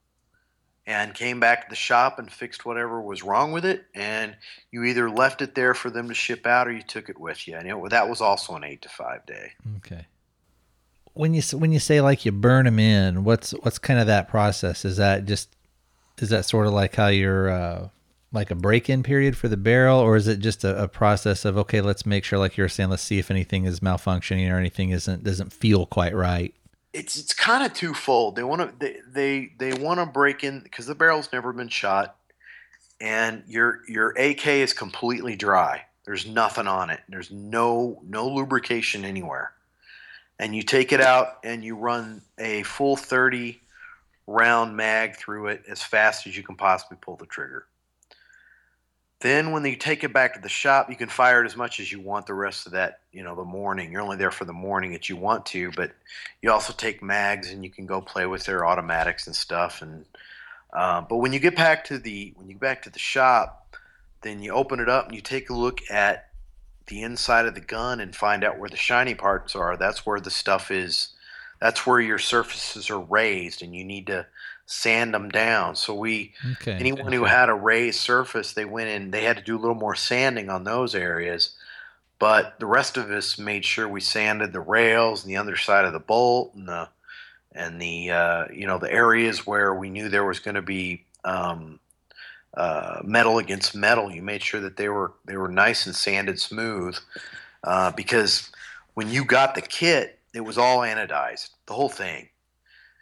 [0.85, 3.85] and came back to the shop and fixed whatever was wrong with it.
[3.93, 4.35] And
[4.71, 7.47] you either left it there for them to ship out or you took it with
[7.47, 7.55] you.
[7.55, 9.51] And it, that was also an eight to five day.
[9.77, 10.05] Okay.
[11.13, 14.29] When you when you say like you burn them in, what's what's kind of that
[14.29, 14.85] process?
[14.85, 15.55] Is that just
[16.19, 17.89] is that sort of like how you're uh,
[18.31, 21.45] like a break in period for the barrel, or is it just a, a process
[21.45, 24.57] of okay, let's make sure, like you're saying, let's see if anything is malfunctioning or
[24.57, 26.53] anything isn't doesn't feel quite right.
[26.93, 28.35] It's it's kind of twofold.
[28.35, 28.99] They want to they
[29.57, 32.15] they, they want to break in because the barrel's never been shot,
[32.99, 35.83] and your your AK is completely dry.
[36.05, 37.01] There's nothing on it.
[37.09, 39.51] There's no no lubrication anywhere.
[40.39, 43.59] And you take it out and you run a full 30
[44.27, 47.65] round mag through it as fast as you can possibly pull the trigger.
[49.19, 51.79] Then when you take it back to the shop, you can fire it as much
[51.79, 53.91] as you want the rest of that, you know, the morning.
[53.91, 55.91] You're only there for the morning that you want to, but
[56.41, 59.81] you also take mags and you can go play with their automatics and stuff.
[59.81, 60.05] And
[60.71, 63.75] uh, but when you get back to the when you get back to the shop,
[64.21, 66.29] then you open it up and you take a look at
[66.85, 69.77] the inside of the gun and find out where the shiny parts are.
[69.77, 71.09] That's where the stuff is.
[71.59, 74.27] That's where your surfaces are raised, and you need to
[74.67, 75.75] sand them down.
[75.75, 76.77] So we Okay.
[76.79, 79.11] anyone who had a raised surface, they went in.
[79.11, 81.55] They had to do a little more sanding on those areas.
[82.19, 85.93] But the rest of us made sure we sanded the rails and the underside of
[85.93, 86.89] the bolt and the
[87.53, 91.05] and the uh, you know the areas where we knew there was going to be
[91.23, 91.79] um,
[92.55, 94.11] uh, metal against metal.
[94.11, 96.97] You made sure that they were they were nice and sanded smooth
[97.63, 98.51] uh, because
[98.95, 102.29] when you got the kit, it was all anodized, the whole thing.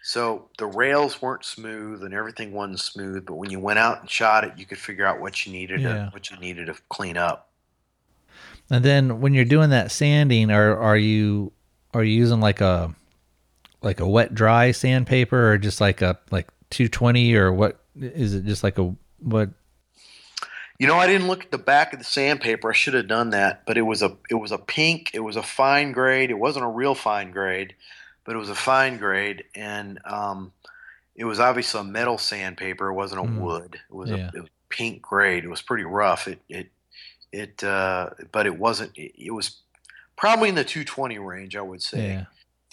[0.08, 4.08] So the rails weren't smooth and everything wasn't smooth, but when you went out and
[4.08, 5.94] shot it, you could figure out what you needed Yeah.
[5.94, 7.50] to what you needed to clean up.
[8.70, 11.54] And then when you're doing that sanding, are are you
[11.96, 12.94] are you using like a
[13.82, 18.46] like a wet dry sandpaper or just like a like 220 or what is it
[18.46, 19.50] just like a what
[20.78, 22.70] You know, I didn't look at the back of the sandpaper.
[22.70, 25.10] I should have done that, but it was a it was a pink.
[25.16, 26.30] It was a fine grade.
[26.30, 27.74] It wasn't a real fine grade,
[28.26, 30.52] but it was a fine grade, and um,
[31.16, 32.90] it was obviously a metal sandpaper.
[32.90, 33.36] It wasn't a Mm.
[33.40, 33.80] wood.
[33.90, 34.32] It was Yeah.
[34.34, 35.44] a it was pink grade.
[35.46, 36.28] It was pretty rough.
[36.28, 36.70] It it
[37.32, 38.92] it uh, but it wasn't.
[38.98, 39.62] It, it was
[40.16, 42.08] probably in the 220 range, I would say.
[42.10, 42.26] yeah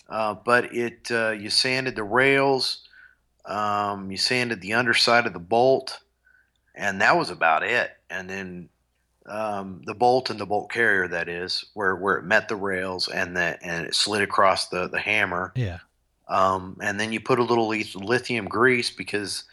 [0.09, 2.87] Uh, but it uh, you sanded the rails,
[3.47, 6.01] um, you sanded the underside of the bolt,
[6.75, 7.91] and that was about it.
[8.11, 8.69] And then
[9.27, 13.09] um, the bolt and the bolt carrier, that is, where where it met the rails
[13.09, 15.53] and the and it slid across the the hammer.
[15.55, 15.79] yeah
[16.29, 19.45] Um, and then you put a little lithium grease because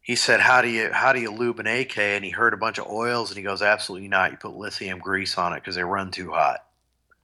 [0.00, 2.58] he said, "How do you how do you lube an AK?" And he heard a
[2.58, 4.30] bunch of oils, and he goes, "Absolutely not.
[4.30, 6.64] You put lithium grease on it because they run too hot."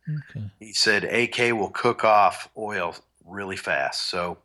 [0.08, 4.10] okay he said AK will cook off oil really fast.
[4.10, 4.38] So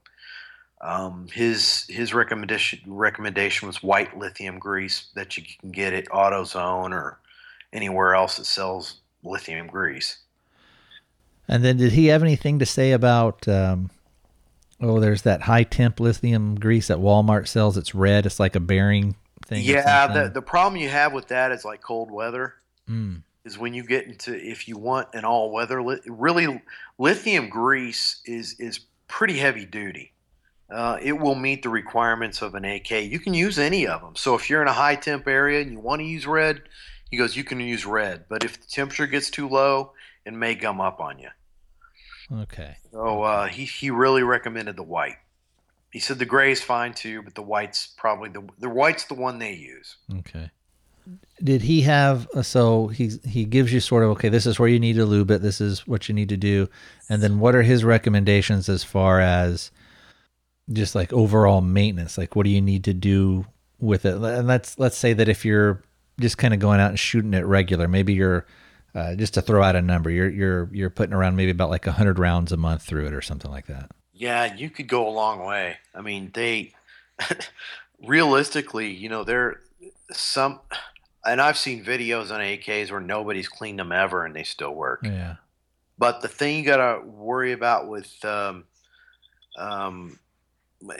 [0.82, 6.92] um, his his recommendation recommendation was white lithium grease that you can get at AutoZone
[6.92, 7.20] or
[7.74, 10.20] anywhere else that sells lithium grease.
[11.48, 13.90] and then did he have anything to say about um
[14.82, 18.60] oh there's that high temp lithium grease that Walmart sells it's red it's like a
[18.60, 22.56] bearing thing Yeah, the the problem you have with that is like cold weather.
[22.90, 26.62] Mm, is when you get into if you want an all weather really
[26.98, 30.12] lithium grease is is pretty heavy duty.
[30.70, 32.92] Uh, it will meet the requirements of an AK.
[32.92, 34.16] You can use any of them.
[34.16, 36.62] So if you're in a high temp area and you want to use red,
[37.10, 38.26] he goes, you can use red.
[38.28, 39.94] But if the temperature gets too low,
[40.26, 41.30] it may gum up on you.
[42.42, 45.16] okay So uh, he he really recommended the white.
[45.92, 49.14] He said the gray is fine too, but the white's probably the the white's the
[49.14, 49.96] one they use.
[50.20, 50.52] Okay.
[51.42, 54.68] Did he have uh, so he he gives you sort of okay this is where
[54.68, 56.68] you need to lube it this is what you need to do
[57.08, 59.72] and then what are his recommendations as far as
[60.72, 63.46] just like overall maintenance like what do you need to do
[63.80, 65.82] with it and let's let's say that if you're
[66.20, 68.46] just kind of going out and shooting it regular maybe you're
[68.96, 71.86] uh, just to throw out a number you're you're you're putting around maybe about like
[71.86, 75.12] 100 rounds a month through it or something like that Yeah, you could go a
[75.12, 75.78] long way.
[75.94, 76.74] I mean, they
[78.04, 79.62] realistically, you know, they're
[80.12, 80.60] some,
[81.24, 85.02] and I've seen videos on AKs where nobody's cleaned them ever and they still work.
[85.04, 85.36] yeah
[86.00, 88.63] But the thing you got to worry about with, um,
[89.56, 90.18] um,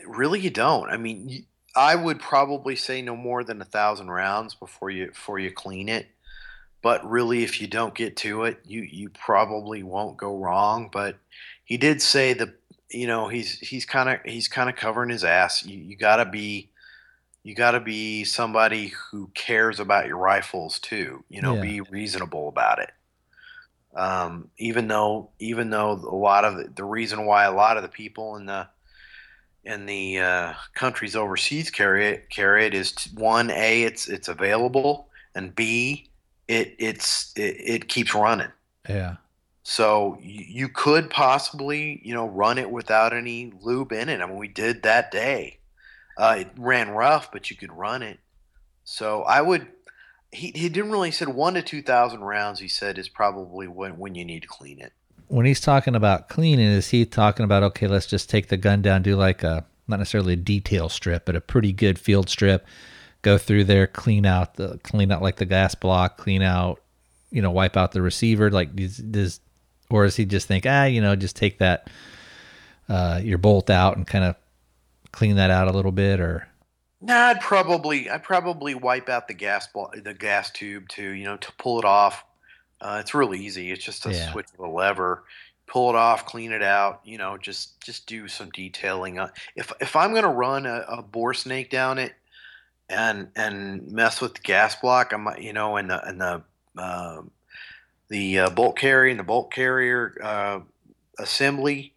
[0.06, 0.90] really, you don't.
[0.90, 5.40] I mean, I would probably say no more than a thousand rounds before you before
[5.40, 6.08] you clean it.
[6.82, 10.90] But really, if you don't get to it, you you probably won't go wrong.
[10.92, 11.18] But
[11.64, 12.50] he did say that
[12.90, 15.66] you know he's he's kind of he's kind of covering his ass.
[15.66, 16.70] You you gotta be
[17.44, 21.24] you gotta be somebody who cares about your rifles too.
[21.30, 21.62] You know, Yeah.
[21.62, 22.92] be reasonable about it.
[23.96, 27.84] Um, even though even though a lot of the, the reason why a lot of
[27.84, 28.68] the people in the
[29.68, 34.28] in the uh, countries overseas carry it carry it is t- one a it's it's
[34.28, 36.10] available and b
[36.48, 38.52] it it's it, it keeps running.
[38.88, 39.18] Yeah.
[39.64, 44.22] So you, you could possibly, you know, run it without any lube in it.
[44.22, 45.60] I mean, we did that day.
[46.18, 48.20] Uh, it ran rough, but you could run it.
[48.86, 49.68] So I would.
[50.32, 52.60] He, he didn't really said one to two thousand rounds.
[52.60, 54.94] He said is probably when when you need to clean it.
[55.28, 58.82] When he's talking about cleaning, is he talking about okay, let's just take the gun
[58.82, 62.66] down, do like a not necessarily a detail strip, but a pretty good field strip,
[63.22, 66.82] go through there, clean out the clean out like the gas block, clean out,
[67.32, 69.40] you know, wipe out the receiver, like does,
[69.90, 71.90] or does he just think, ah, you know, just take that
[72.90, 74.36] uh, your bolt out and kind of
[75.12, 76.48] clean that out a little bit, or
[77.00, 81.12] Nah, I'd probably I'd probably wipe out the gas ball, the gas tube too.
[81.12, 82.26] You know, to pull it off.
[82.82, 83.72] Uh, it's really easy.
[83.72, 84.32] It's just a Yeah.
[84.32, 85.24] switch of a lever.
[85.68, 87.02] Pull it off, clean it out.
[87.04, 89.20] You know, just just do some detailing.
[89.20, 92.14] on If if I'm gonna run a, a bore snake down it
[92.90, 96.44] and and mess with the gas block, I might you know and the and the
[96.78, 97.32] um
[98.10, 100.60] the uh, bolt carrier and the bolt carrier uh,
[101.20, 101.94] assembly.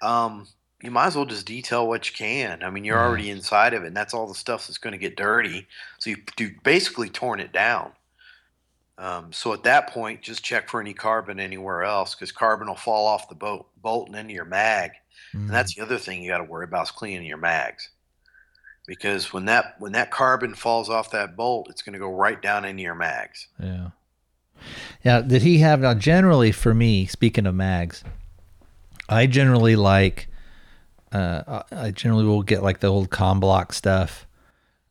[0.00, 0.46] Um,
[0.82, 2.62] you might as well just detail what you can.
[2.62, 4.98] I mean, you're already inside of it, and that's all the stuff that's going to
[4.98, 5.66] get dirty.
[5.98, 7.92] So you do basically torn it down.
[8.98, 12.74] Um, so at that point, just check for any carbon anywhere else because carbon will
[12.74, 14.90] fall off the bolt, bolt and into your mag.
[15.32, 15.42] Mm.
[15.42, 17.90] And that's the other thing you got to worry about is cleaning your mags.
[18.88, 22.40] Because when that when that carbon falls off that bolt, it's going to go right
[22.40, 23.46] down into your mags.
[23.62, 23.90] Yeah.
[25.04, 25.20] Yeah.
[25.20, 25.94] Did he have now?
[25.94, 28.02] Generally, for me, speaking of mags,
[29.08, 30.28] I generally like.
[31.10, 34.26] Uh, I generally will get like the old Comblock stuff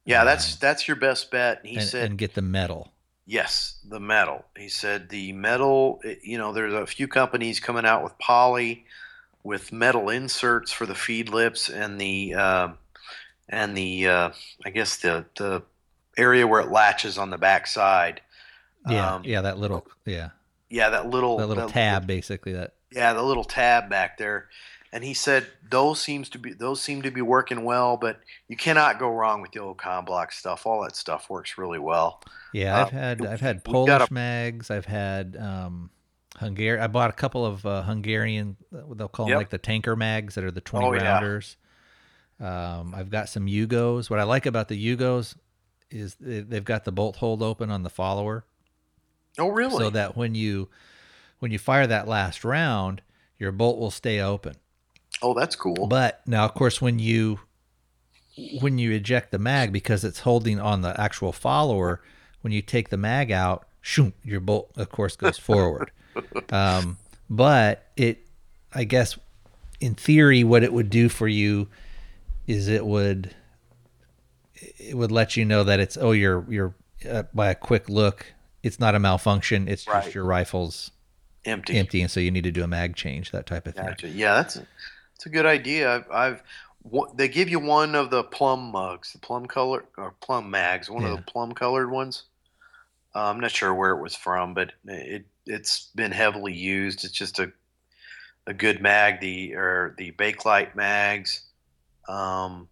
[0.04, 1.60] Yeah, that's that's your best bet.
[1.60, 2.92] And he and, said, and get the metal.
[3.30, 4.46] Yes, the metal.
[4.58, 8.86] He said the metal, you know, there's a few companies coming out with poly
[9.44, 12.78] with metal inserts for the feed lips and the um
[13.50, 14.30] and the uh,
[14.66, 15.62] I guess the the
[16.18, 18.22] area where it latches on the back side.
[18.90, 19.16] Yeah.
[19.16, 19.42] Um, yeah.
[19.42, 19.86] That little.
[20.06, 20.30] Yeah.
[20.70, 22.54] Yeah, that little That little that tab, basically.
[22.54, 22.74] That.
[22.92, 24.50] yeah, the little tab back there.
[24.98, 28.58] And he said those seems to be those seem to be working well, but you
[28.58, 30.66] cannot go wrong with the old Comblock stuff.
[30.66, 32.20] All that stuff works really well.
[32.52, 32.82] Yeah.
[32.82, 33.26] I've Uh, had.
[33.28, 34.72] I've had Polish a- mags.
[34.72, 35.38] I've had.
[35.40, 35.92] um
[36.38, 36.84] Hungarian.
[36.84, 38.58] I bought a couple of uh, Hungarian.
[38.72, 39.38] They'll call them Yep.
[39.38, 41.04] like the tanker mags that are the twenty Oh, yeah.
[41.14, 41.58] rounders.
[42.40, 44.10] Um, I've got some Yugos.
[44.10, 45.36] What I like about the Yugos
[45.92, 48.46] is they- they've got the bolt hold open on the follower.
[49.40, 49.78] Oh, really?
[49.78, 50.70] so that when you
[51.38, 53.04] when you fire that last round,
[53.38, 54.56] your bolt will stay open.
[55.22, 55.88] Oh, that's cool.
[55.88, 57.40] But now, of course, when you
[58.62, 62.02] when you eject the mag because it's holding on the actual follower,
[62.42, 65.92] when you take the mag out, shoom, your bolt, of course, goes forward.
[66.50, 66.98] Um,
[67.30, 68.26] but it,
[68.74, 69.20] I guess,
[69.80, 71.68] in theory, what it would do for you
[72.48, 73.36] is it would
[74.56, 76.74] it would let you know that it's oh you're you're
[77.08, 80.92] uh, by a quick look it's not a malfunction it's just your rifle's
[81.46, 81.78] empty.
[81.78, 84.36] empty and so you need to do a mag change that type of thing Yeah,
[84.36, 84.60] that's
[85.18, 85.96] that's a good idea.
[85.96, 86.44] I've, I've
[87.16, 91.04] they give you one of the plum mugs, the plum color or plum mags, one
[91.04, 91.12] Yeah.
[91.12, 92.24] of the plum colored ones.
[93.16, 97.04] Uh, I'm not sure where it was from, but it it's been heavily used.
[97.06, 97.52] It's just a
[98.48, 99.22] a good mag.
[99.22, 101.42] The or the Bakelite mags,
[102.10, 102.70] um,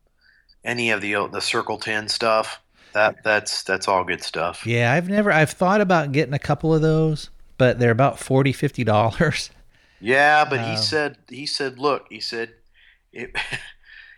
[0.66, 2.62] any of the the Circle Ten stuff.
[2.94, 4.68] That that's that's all good stuff.
[4.68, 8.52] yeah i've never i've thought about getting a couple of those but they're about 40
[8.52, 9.50] 50 dollars
[10.00, 12.54] Yeah, but Um, he said he said, look, he said,
[13.12, 13.36] it,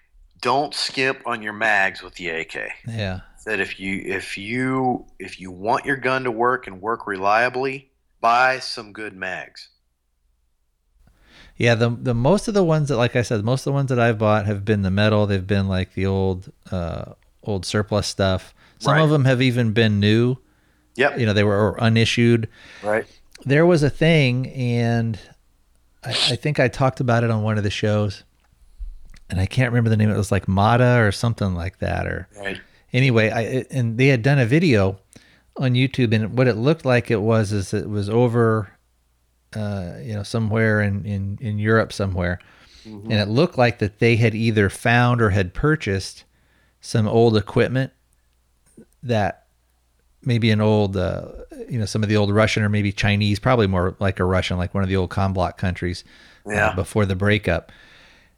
[0.41, 2.71] don't skimp on your mags with the AK.
[2.87, 7.07] yeah That if you if you if you want your gun to work and work
[7.07, 9.69] reliably, buy some good mags.
[11.55, 13.89] yeah the the most of the ones that like i said most of the ones
[13.89, 17.13] that i've bought have been the metal they've been like the old uh
[17.43, 19.03] old surplus stuff some Right.
[19.03, 20.37] of them have even been new
[20.95, 21.19] Yep.
[21.19, 22.47] you know they were unissued
[22.81, 23.07] Right.
[23.45, 25.19] there was a thing, and
[26.03, 28.23] I, I think I talked about it on one of the shows,
[29.29, 30.09] and I can't remember the name.
[30.09, 32.59] It was like Mata or something like that, or Right.
[32.93, 33.29] anyway.
[33.29, 34.99] I and they had done a video
[35.57, 38.71] on YouTube, and what it looked like it was is it was over,
[39.55, 42.39] uh, you know, somewhere in in in Europe somewhere,
[42.85, 46.23] and it looked like that they had either found or had purchased
[46.79, 47.91] some old equipment
[49.03, 49.46] that
[50.23, 51.27] maybe an old, uh,
[51.69, 54.57] you know, some of the old Russian or maybe Chinese, probably more like a Russian,
[54.57, 56.03] like one of the old Comblock countries
[56.45, 57.71] uh, before the breakup.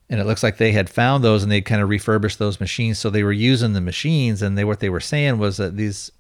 [0.10, 2.98] And it looks like they had found those and they kind of refurbished those machines.
[3.00, 6.12] So they were using the machines, and they what they were saying was that these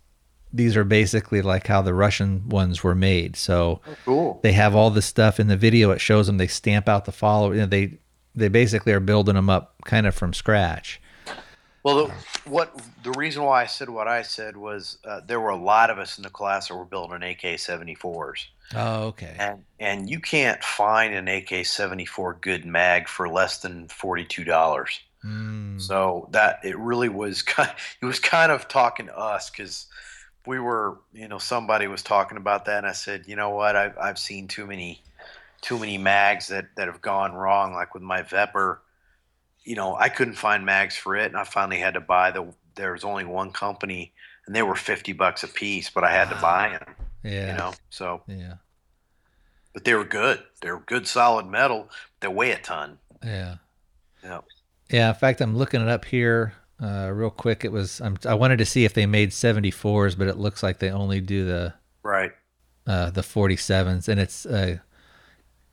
[0.53, 3.35] these are basically like how the Russian ones were made.
[3.35, 4.39] So Cool.
[4.43, 5.91] they have all this stuff in the video.
[5.91, 7.51] It shows them they stamp out the follow.
[7.51, 7.97] You know, they
[8.35, 11.01] they basically are building them up kind of from scratch.
[11.83, 12.13] Well, the,
[12.49, 15.89] what the reason why I said what I said was uh, there were a lot
[15.89, 19.35] of us in the class that were building AK-74s, Oh, okay.
[19.39, 24.99] and and you can't find an AK-74 good mag for less than forty-two dollars.
[25.25, 27.71] Mm, So that it really was kind.
[28.01, 29.87] It was kind of talking to us because
[30.45, 33.75] we were, you know, somebody was talking about that, and I said, you know what,
[33.75, 35.01] I've I've seen too many,
[35.61, 37.73] too many mags that that have gone wrong.
[37.73, 38.77] Like with my Vepr,
[39.63, 42.53] you know, I couldn't find mags for it, and I finally had to buy the.
[42.75, 44.13] There was only one company,
[44.47, 46.95] and they were fifty bucks a piece, but I had to buy them.
[47.23, 47.51] yeah.
[47.51, 48.53] You know, so Yeah.
[49.73, 50.41] but they were good.
[50.61, 51.89] They were good, solid metal.
[52.21, 52.97] They weigh a ton.
[53.23, 53.55] Yeah.
[54.23, 54.39] Yeah.
[54.89, 55.09] Yeah.
[55.09, 57.65] In fact, I'm looking it up here uh, real quick.
[57.65, 60.79] It was I'm, I wanted to see if they made 74s, but it looks like
[60.79, 62.31] they only do the Right.
[62.87, 64.77] uh, the 47s, and it's uh,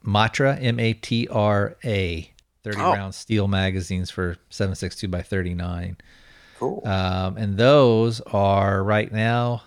[0.05, 2.30] Matra M A T R A
[2.73, 2.93] 30 Oh.
[2.93, 5.97] round steel magazines for 762 by 39.
[6.59, 6.83] Cool.
[6.87, 9.62] Um, and those are right now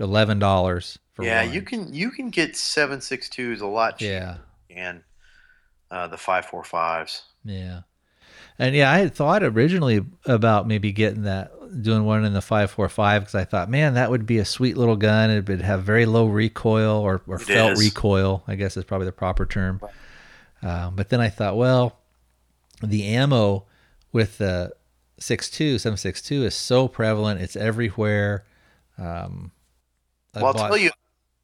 [0.00, 1.52] eleven dollars for yeah, one.
[1.54, 4.12] you can you can get seven six twos a lot cheaper.
[4.12, 4.36] Yeah,
[4.70, 5.02] and
[5.90, 7.22] uh, the five four fives.
[7.44, 7.80] yeah,
[8.58, 11.50] and yeah, I had thought originally about maybe getting that,
[11.82, 14.44] doing one in the five four five because I thought, man, that would be a
[14.44, 15.30] sweet little gun.
[15.30, 17.80] It would have very low recoil or, or It felt is.
[17.80, 18.44] recoil.
[18.46, 19.80] I guess is probably the proper term.
[20.62, 21.98] Um, but then I thought, well,
[22.82, 23.64] the ammo
[24.12, 24.72] with the
[25.20, 27.40] 6.2, 7.62 is so prevalent.
[27.40, 28.44] It's everywhere.
[28.96, 29.52] Um,
[30.34, 30.90] I Well, I'll bought- tell you,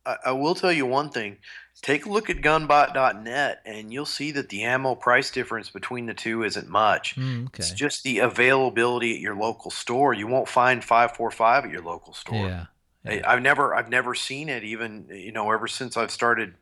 [0.07, 1.39] I, I will tell you one thing.
[1.83, 6.15] Take a look at gunbot.net, and you'll see that the ammo price difference between the
[6.15, 7.15] two isn't much.
[7.17, 10.15] Mm, It's just the availability at your local store.
[10.15, 12.47] You won't find five four five at your local store.
[12.49, 12.67] Yeah.
[13.05, 16.55] I, I've never I've never seen it even you know ever since I've started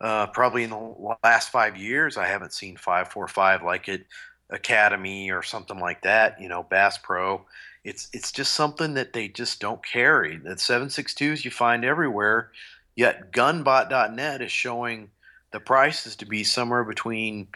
[0.00, 4.06] uh, probably in the last five years I haven't seen five four five like it
[4.50, 7.44] Academy or something like that you know Bass Pro
[7.84, 12.50] it's it's just something that they just don't carry that 762s you find everywhere
[12.94, 15.10] yet gunbot.net is showing
[15.52, 17.48] the prices to be somewhere between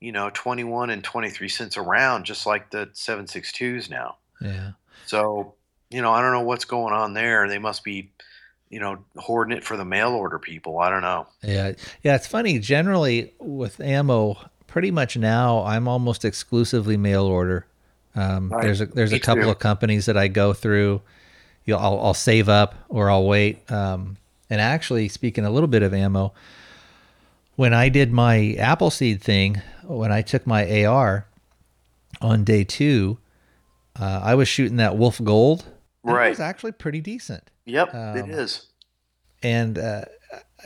[0.00, 4.72] you know 21 and 23 cents a round just like the 762s now Yeah.
[5.06, 5.54] so,
[5.90, 7.48] you know, I don't know what's going on there.
[7.48, 8.10] They must be,
[8.72, 10.78] you know, hoarding it for the mail order people.
[10.80, 11.26] I don't know.
[11.42, 12.16] Yeah, yeah.
[12.16, 12.58] It's funny.
[12.58, 17.66] Generally, with ammo, pretty much now, I'm almost exclusively mail order.
[18.16, 18.62] Um, Right.
[18.64, 19.50] There's a there's a couple too.
[19.50, 21.02] of companies that I go through.
[21.66, 23.70] You'll, I'll, I'll save up or I'll wait.
[23.70, 24.16] Um,
[24.50, 26.32] and actually, speaking a little bit of ammo,
[27.56, 31.26] when I did my Appleseed thing, when I took my AR
[32.22, 33.18] on day two,
[34.00, 35.66] uh, I was shooting that Wolf Gold.
[36.04, 36.30] It Right.
[36.30, 38.66] was actually pretty decent Yep, it Um, is.
[39.42, 40.04] and uh,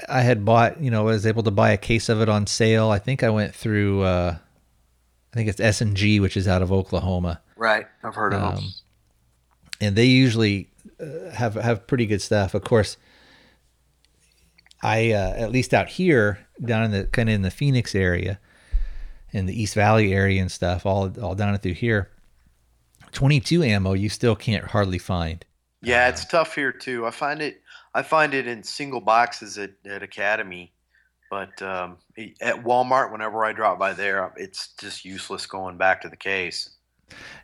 [0.09, 2.47] I had bought, you know, I was able to buy a case of it on
[2.47, 2.91] sale.
[2.91, 6.63] I think I went through, uh, I think it's S and G, which is out
[6.63, 7.87] of Oklahoma, Right.
[8.03, 8.65] I've heard of them.
[8.65, 8.73] um,
[9.81, 10.71] and they usually
[11.01, 12.55] uh, have have pretty good stuff.
[12.55, 12.97] Of course,
[14.83, 18.39] I uh, at least out here, down in the kind of in the Phoenix area,
[19.33, 22.11] in the East Valley area and stuff, all all down through here,
[23.17, 25.43] twenty two ammo you still can't hardly find.
[25.81, 27.07] Yeah, it's tough here too.
[27.07, 27.63] I find it.
[27.95, 30.75] I find it in single boxes at, at Academy,
[31.31, 31.97] but um,
[32.43, 36.69] at Walmart, whenever I drop by there, it's just useless going back to the case.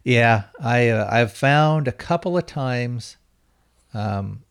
[0.05, 3.17] Yeah, I uh, I've found a couple of times.
[3.95, 4.43] Um,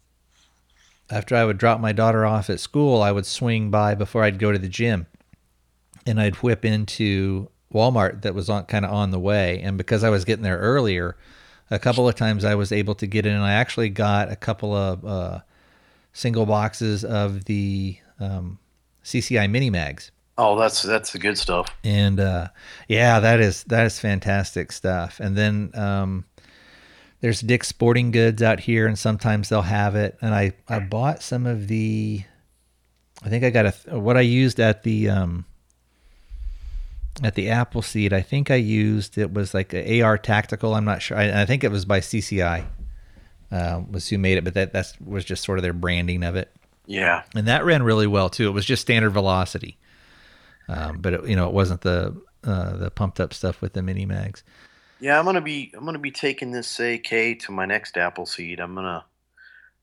[1.12, 4.40] after I would drop my daughter off at school, I would swing by before I'd
[4.40, 5.06] go to the gym,
[6.08, 9.62] and I'd whip into Walmart that was on kind of on the way.
[9.62, 11.16] And because I was getting there earlier,
[11.70, 14.36] a couple of times I was able to get in, and I actually got a
[14.36, 15.40] couple of uh,
[16.14, 18.60] single boxes of the um,
[19.04, 20.12] CCI mini mags.
[20.38, 21.70] Oh, that's that's the good stuff.
[21.84, 22.48] and uh,
[22.88, 25.20] yeah, that is that is fantastic stuff.
[25.20, 26.26] And then um,
[27.22, 30.18] there's Dick's Sporting Goods out here, and sometimes they'll have it.
[30.22, 32.24] And I I bought some of the,
[33.24, 35.46] I think I got a what I used at the um,
[37.24, 38.14] at the Appleseed.
[38.14, 40.74] I think I used it was like a AR Tactical.
[40.76, 41.18] I'm not sure.
[41.18, 42.66] I, I think it was by CCI.
[43.52, 46.38] Uh, was who made it, but that that's was just sort of their branding of
[46.38, 46.50] it
[46.86, 47.24] Yeah.
[47.36, 48.48] and that ran really well too.
[48.48, 49.78] It was just standard velocity,
[50.70, 52.16] um, but it, you know it wasn't the
[52.46, 54.44] uh, the pumped up stuff with the mini mags.
[55.02, 58.62] Yeah, I'm gonna be I'm gonna be taking this AK to my next Appleseed.
[58.62, 59.04] I'm gonna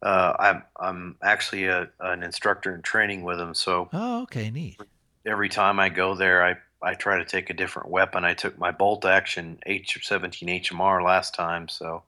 [0.02, 4.80] uh, I'm I'm actually a, an instructor in training with them, so Oh, okay, neat.
[5.26, 8.24] every time I go there, I I try to take a different weapon.
[8.24, 12.02] I took my bolt action H17 HMR last time, so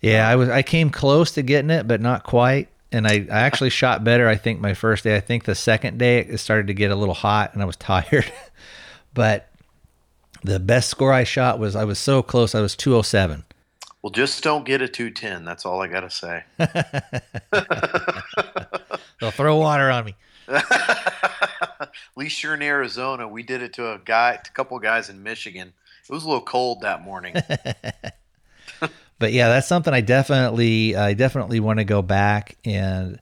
[0.00, 0.48] Yeah, I was.
[0.48, 2.68] I came close to getting it, but not quite.
[2.92, 4.28] And I, I actually shot better.
[4.28, 5.16] I think my first day.
[5.16, 7.76] I think the second day it started to get a little hot, and I was
[7.92, 8.30] tired.
[9.14, 9.48] but
[10.42, 12.54] the best score I shot was I was so close.
[12.54, 13.44] I was two oh seven.
[14.02, 15.44] Well, just don't get a 210.
[15.44, 16.44] That's all I got to say.
[19.20, 20.14] They'll throw water on me.
[22.12, 23.28] At least you're in Arizona.
[23.28, 25.72] We did it to a guy, a couple guys in Michigan.
[26.08, 27.34] It was a little cold that morning.
[29.18, 33.20] but yeah, that's something I definitely, I definitely want to go back and,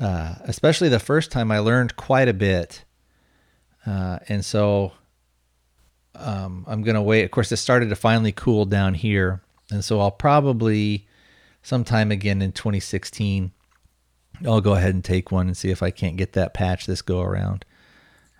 [0.00, 2.84] uh, especially the first time I learned quite a bit,
[3.84, 4.92] uh, and so
[6.14, 7.24] um, I'm gonna wait.
[7.24, 11.06] Of course, it started to finally cool down here, and so I'll probably
[11.62, 13.52] sometime again in 2016,
[14.46, 17.02] I'll go ahead and take one and see if I can't get that patch this
[17.02, 17.64] go around.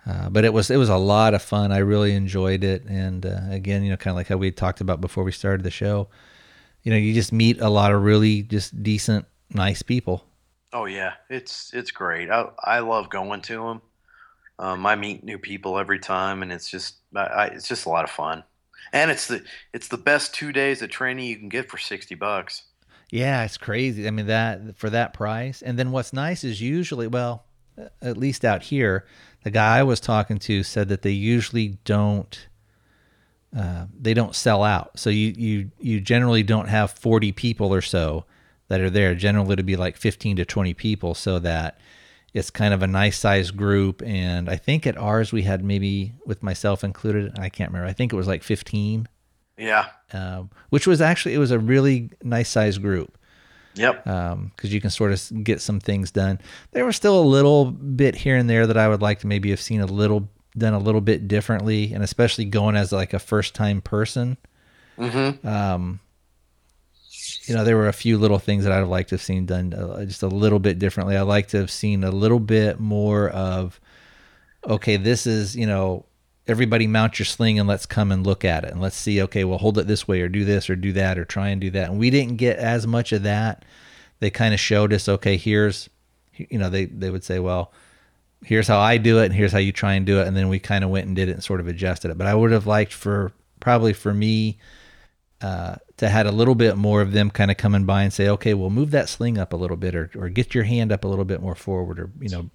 [0.05, 1.71] Uh, but it was it was a lot of fun.
[1.71, 4.81] I really enjoyed it, and uh, again, you know, kind of like how we talked
[4.81, 6.07] about before we started the show.
[6.83, 10.25] You know, you just meet a lot of really just decent, nice people.
[10.73, 12.29] oh yeah, it's it's great.
[12.29, 13.81] I I love going to them.
[14.59, 17.89] Um, I meet new people every time, and it's just I, I, it's just a
[17.89, 18.43] lot of fun.
[18.93, 19.43] And it's the
[19.73, 22.63] it's the best two days of training you can get for sixty bucks.
[23.09, 24.07] Yeah, it's crazy.
[24.07, 25.61] I mean that for that price.
[25.61, 27.45] And then what's nice is usually, well,
[28.01, 29.05] at least out here,
[29.43, 32.47] the guy I was talking to said that they usually don't
[33.57, 34.97] uh, they don't sell out.
[34.97, 38.25] So you you you generally don't have 40 people or so
[38.69, 39.13] that are there.
[39.15, 41.79] Generally to be like 15 to 20 people so that
[42.33, 46.13] it's kind of a nice sized group and I think at ours we had maybe
[46.25, 47.89] with myself included, I can't remember.
[47.89, 49.09] I think it was like 15
[49.57, 49.87] Yeah.
[50.13, 53.17] um, which was actually it was a really nice sized group
[53.75, 54.03] Yep.
[54.03, 56.39] because you can sort of get some things done.
[56.71, 59.49] There was still a little bit here and there that I would like to maybe
[59.49, 63.19] have seen a little done a little bit differently, and especially going as like a
[63.19, 64.37] first time person.
[64.97, 65.47] Mm-hmm.
[65.47, 65.99] Um,
[67.45, 69.73] you know, there were a few little things that I'd liked to have seen done
[69.73, 71.17] uh, just a little bit differently.
[71.17, 73.79] I'd like to have seen a little bit more of,
[74.67, 76.05] okay, this is you know
[76.47, 78.71] everybody mount your sling and let's come and look at it.
[78.71, 81.17] And let's see okay well hold it this way or do this or do that
[81.17, 81.89] or try and do that.
[81.89, 83.63] And we didn't get as much of that.
[84.19, 85.89] They kind of showed us okay here's
[86.35, 87.71] you know they they would say well
[88.43, 90.27] here's how i do it and here's how you try and do it.
[90.27, 92.17] And then we kind of went and did it and sort of adjusted it.
[92.17, 94.57] But i would have liked for probably for me
[95.41, 98.27] uh, to had a little bit more of them kind of coming by and say
[98.27, 101.03] okay well move that sling up a little bit or, or get your hand up
[101.03, 102.49] a little bit more forward or you know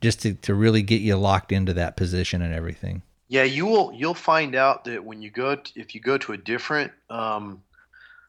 [0.00, 3.92] just to, to really get you locked into that position and everything Yeah, you will.
[3.92, 7.62] You'll find out that when you go, t- if you go to a different, um,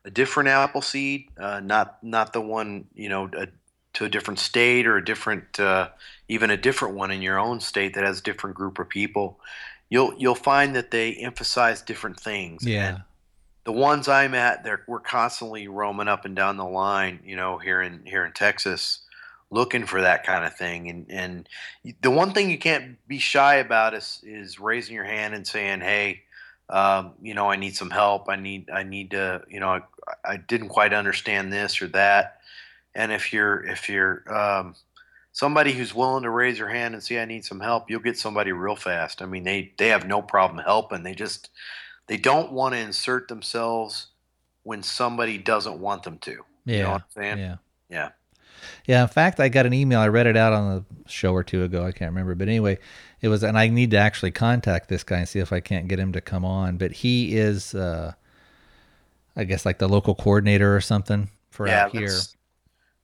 [0.06, 3.48] a different Appleseed, uh, not not the one you know, a,
[3.94, 5.90] to a different state or a different, uh,
[6.28, 9.40] even a different one in your own state that has a different group of people,
[9.90, 12.66] you'll you'll find that they emphasize different things.
[12.90, 13.04] And
[13.66, 17.58] the ones I'm at, they're we're constantly roaming up and down the line, you know,
[17.58, 19.02] here in here in Texas,
[19.52, 20.90] looking for that kind of thing.
[20.90, 21.50] And and
[22.02, 25.82] the one thing you can't be shy about is is raising your hand and saying,
[25.82, 26.24] "Hey,
[26.70, 28.30] um, you know, I need some help.
[28.30, 29.82] I need I need to, you know, I,
[30.24, 32.40] I didn't quite understand this or that."
[32.94, 34.76] And if you're if you're um,
[35.32, 38.18] somebody who's willing to raise your hand and say, "I need some help," you'll get
[38.18, 39.22] somebody real fast.
[39.22, 41.04] I mean, they they have no problem helping.
[41.04, 41.50] They just
[42.08, 44.08] they don't want to insert themselves
[44.64, 46.32] when somebody doesn't want them to.
[46.66, 47.38] yeah You know what I'm saying?
[47.38, 47.56] yeah
[47.90, 48.10] Yeah.
[48.86, 50.00] Yeah, in fact, I got an email.
[50.00, 51.86] I read it out on a show or two ago.
[51.86, 52.78] I can't remember, but anyway,
[53.22, 55.88] it was, and I need to actually contact this guy and see if I can't
[55.88, 56.78] get him to come on.
[56.78, 58.14] But he is, uh,
[59.36, 62.18] I guess, like the local coordinator or something for yeah, out here.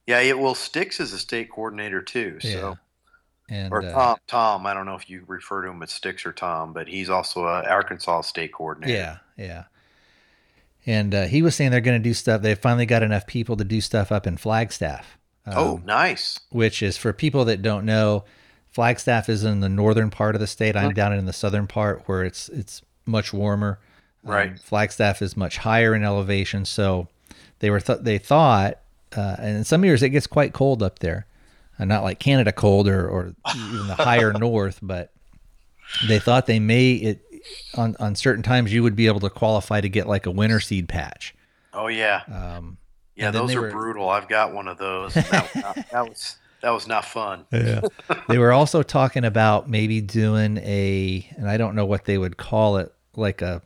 [0.07, 2.39] Yeah, it well Sticks is a state coordinator too.
[2.41, 2.78] So
[3.51, 6.26] and or uh, Tom, Tom, I don't know if you refer to him as Sticks
[6.26, 8.93] or Tom, but he's also a Arkansas state coordinator.
[8.93, 9.64] yeah, yeah.
[10.86, 12.41] And uh, he was saying they're going to do stuff.
[12.41, 15.18] They finally got enough people to do stuff up in Flagstaff.
[15.48, 16.39] Oh, um, nice.
[16.52, 18.24] which is for people that don't know,
[18.72, 20.76] Flagstaff is in the northern part of the state.
[20.76, 23.80] I'm down in the southern part where it's it's much warmer.
[23.82, 23.88] Um,
[24.32, 24.60] Right.
[24.60, 27.08] Flagstaff is much higher in elevation, so
[27.58, 28.78] they were th- they thought,
[29.18, 31.26] uh, and in some years it gets quite cold up there,
[31.80, 35.12] uh, not like Canada cold or or even the higher north, but
[36.08, 37.20] they thought they may it
[37.76, 40.60] on on certain times you would be able to qualify to get like a winter
[40.60, 41.34] seed patch.
[41.74, 42.78] Oh yeah, Um,
[43.22, 43.28] yeah.
[43.28, 44.09] and Those are were- brutal.
[44.09, 45.13] I've got one of those.
[45.13, 47.45] That, was not- that was that was not fun.
[47.51, 47.82] Yeah.
[48.28, 52.38] they were also talking about maybe doing a, and I don't know what they would
[52.38, 53.61] call it, like a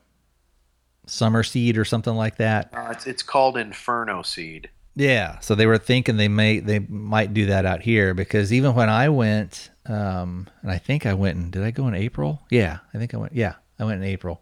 [1.07, 2.69] summer seed or something like that.
[2.73, 4.69] Uh, it's it's called Inferno seed.
[4.95, 5.39] Yeah.
[5.39, 8.89] So they were thinking they may they might do that out here because even when
[8.89, 11.51] I went, um, and I think I went in.
[11.51, 12.41] Did I go in April?
[12.49, 13.33] Yeah, I think I went.
[13.35, 14.41] Yeah, I went in April.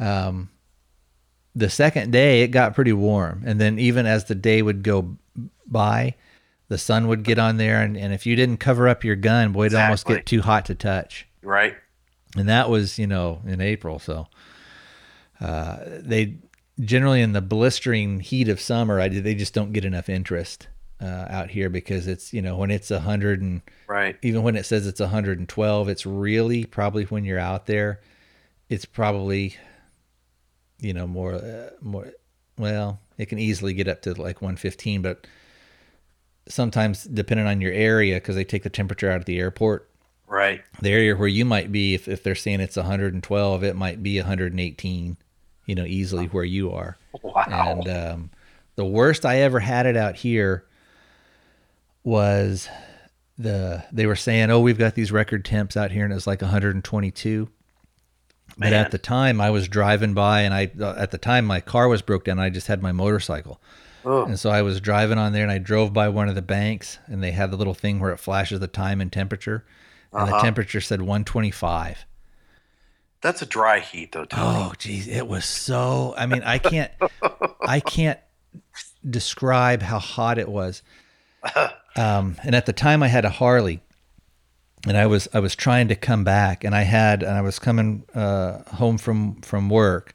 [0.00, 0.50] Um,
[1.54, 5.16] the second day it got pretty warm, and then even as the day would go
[5.66, 6.14] by,
[6.68, 9.52] the sun would get on there, and, and if you didn't cover up your gun,
[9.52, 11.26] boy, it'd almost get too hot to touch.
[11.42, 11.74] Right.
[12.36, 14.28] And that was you know in April, so
[15.40, 16.36] uh, they
[16.80, 20.68] generally in the blistering heat of summer, I they just don't get enough interest
[21.00, 24.16] uh, out here because it's you know when it's a hundred and Right.
[24.22, 28.00] even when it says it's 112 it's really probably when you're out there
[28.68, 29.56] it's probably
[30.80, 32.08] you know more uh, more
[32.58, 35.26] well it can easily get up to like 115 but
[36.48, 39.86] sometimes depending on your area because they take the temperature out at the airport
[40.26, 40.62] Right.
[40.80, 44.16] the area where you might be if, if they're saying it's 112 it might be
[44.18, 45.16] 118
[45.66, 47.44] you know easily where you are Wow.
[47.46, 48.30] and um,
[48.76, 50.64] the worst I ever had it out here
[52.04, 52.68] was
[53.38, 56.40] the they were saying, "Oh, we've got these record temps out here," and it's like
[56.42, 57.48] 122.
[58.58, 61.60] But at the time, I was driving by, and I uh, at the time my
[61.60, 62.38] car was broke down.
[62.38, 63.60] I just had my motorcycle,
[64.04, 64.28] Ugh.
[64.28, 66.98] and so I was driving on there, and I drove by one of the banks,
[67.06, 69.64] and they had the little thing where it flashes the time and temperature,
[70.12, 70.42] and the Uh-huh.
[70.44, 72.04] temperature said 125.
[73.22, 74.42] That's a dry heat, though, Tony.
[74.46, 76.14] Oh, geez, it was so.
[76.16, 76.90] I mean, I can't,
[77.60, 78.18] I can't
[79.08, 80.82] describe how hot it was.
[81.96, 83.82] Um, and at the time, I had a Harley,
[84.86, 87.58] and I was I was trying to come back, and I had and I was
[87.58, 90.14] coming uh, home from from work,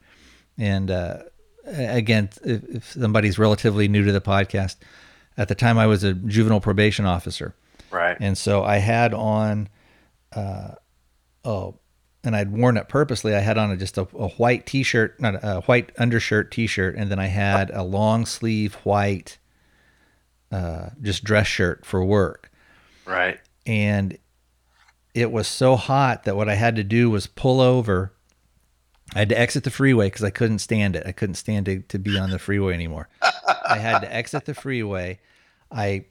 [0.57, 1.19] and uh,
[1.65, 4.77] again, if, if somebody's relatively new to the podcast,
[5.37, 7.55] at the time I was a juvenile probation officer.
[7.91, 8.17] Right.
[8.19, 9.69] And so I had on,
[10.33, 10.75] uh,
[11.43, 11.79] oh,
[12.23, 13.35] and I'd worn it purposely.
[13.35, 16.95] I had on a, just a, a white t-shirt, not a, a white undershirt t-shirt,
[16.95, 19.37] and then I had a long sleeve white,
[20.51, 22.51] uh, just dress shirt for work.
[23.05, 23.39] Right.
[23.65, 24.17] And
[25.15, 28.11] it was so hot that what I had to do was pull over.
[29.15, 31.03] I had to exit the freeway because I couldn't stand it.
[31.05, 33.07] I couldn't stand to, to be on the freeway anymore.
[33.67, 35.19] I had to exit the freeway.
[35.71, 36.05] I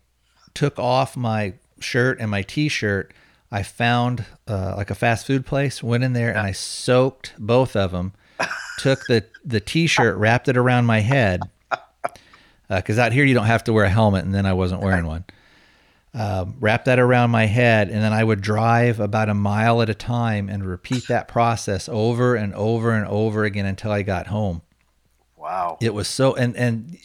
[0.55, 3.13] took off my shirt and my t-shirt.
[3.53, 7.77] I found uh, like a fast food place, went in there and I soaked both
[7.77, 8.15] of them.
[8.79, 11.43] took the the t-shirt, wrapped it around my head
[12.69, 15.07] because out here you don't have to wear a helmet, and then I wasn't wearing
[15.07, 15.25] one.
[16.17, 19.89] Um, wrap that around my head, and then I would drive about a mile at
[19.91, 24.29] a time and repeat that process over and over and over again until I got
[24.29, 24.63] home.
[25.37, 25.77] Wow.
[25.83, 26.97] It was so and and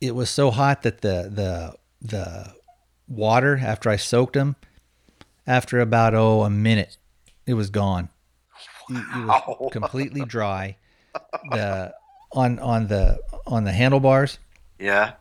[0.00, 2.52] it was so hot that the the the
[3.08, 4.56] water after I soaked them,
[5.46, 6.98] after about oh a minute,
[7.46, 8.08] it was gone.
[8.90, 9.68] It, it was Wow.
[9.72, 10.76] completely dry.
[11.50, 11.94] The
[12.32, 14.40] on on the on the handlebars,
[14.80, 15.12] Yeah.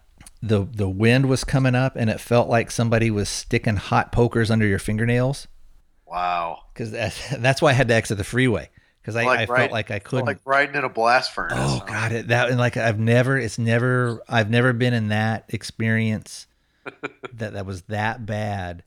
[0.42, 4.52] The the wind was coming up, and it felt like somebody was sticking hot pokers
[4.52, 5.48] under your fingernails.
[6.06, 6.64] Wow.
[6.74, 8.70] Because that's, that's why I had to exit the freeway
[9.02, 10.26] because I, Like I right- felt like I couldn't.
[10.26, 11.58] Like riding in a blast furnace.
[11.60, 11.86] Oh huh?
[11.86, 16.48] god, it that and like I've never it's never I've never been in that experience
[17.34, 18.84] that that was that bad.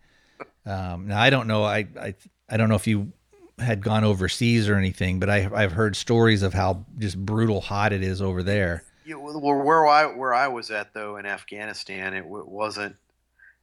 [0.66, 2.14] Um, now I don't know I, I
[2.48, 3.12] I don't know if you
[3.58, 7.92] had gone overseas or anything, but I I've heard stories of how just brutal hot
[7.92, 8.84] it is over there.
[9.08, 12.96] Yeah, well, where I where I was at though in Afghanistan, it w- wasn't.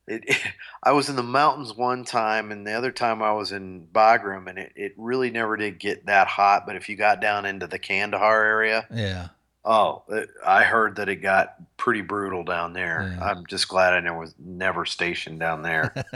[0.07, 0.23] It,
[0.83, 4.47] I was in the mountains one time, and the other time I was in Bagram,
[4.49, 6.65] and it, it really never did get that hot.
[6.65, 9.27] But if you got down into the Kandahar area, Yeah.
[9.63, 13.15] oh, it, I heard that it got pretty brutal down there.
[13.15, 13.23] Yeah.
[13.23, 15.93] I'm just glad I never was never stationed down there.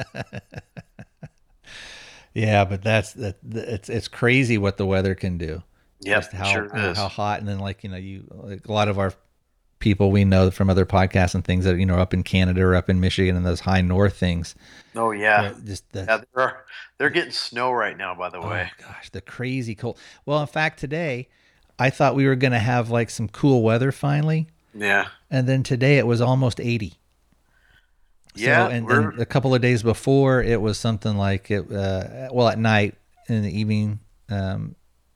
[2.34, 5.64] Yeah, but that's that it's it's crazy what the weather can do.
[6.04, 6.98] Just how sure uh, is.
[6.98, 9.14] how hot and then like you know you like a lot of our
[9.80, 12.76] people we know from other podcasts and things that you know up in Canada or
[12.76, 14.56] up in Michigan and those high north things.
[14.96, 16.22] oh yeah, just the yeah.
[16.36, 16.66] They're
[16.98, 18.16] they're getting snow right now.
[18.16, 19.98] By the way, Oh gosh, the crazy cold.
[20.26, 21.28] Well, in fact, today
[21.78, 25.64] I thought we were going to have like some cool weather finally, yeah, and then
[25.64, 26.94] today it was almost 80.
[28.36, 28.68] yeah.
[28.68, 32.48] so, and, we're, a couple of days before it was something like it uh, well
[32.50, 32.96] at night
[33.28, 34.76] in the evening um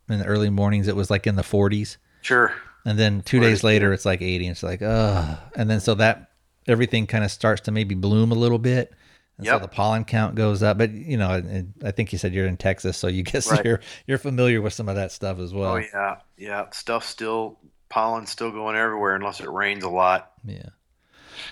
[0.10, 2.54] in the early mornings it was like in the 40s sure.
[2.86, 5.80] and then 2 Right, days later it's like 80 and it's like ugh and then
[5.80, 6.32] so that
[6.68, 8.94] everything kind of starts to maybe bloom a little bit
[9.38, 12.34] and so the pollen count goes up but you know and I think you said
[12.34, 13.64] you're in Texas so you guess Right.
[13.66, 16.70] you're you're familiar with some of that stuff as well Oh yeah, yeah.
[16.72, 20.32] Stuff still pollen still going everywhere unless it rains a lot.
[20.46, 20.70] Yeah.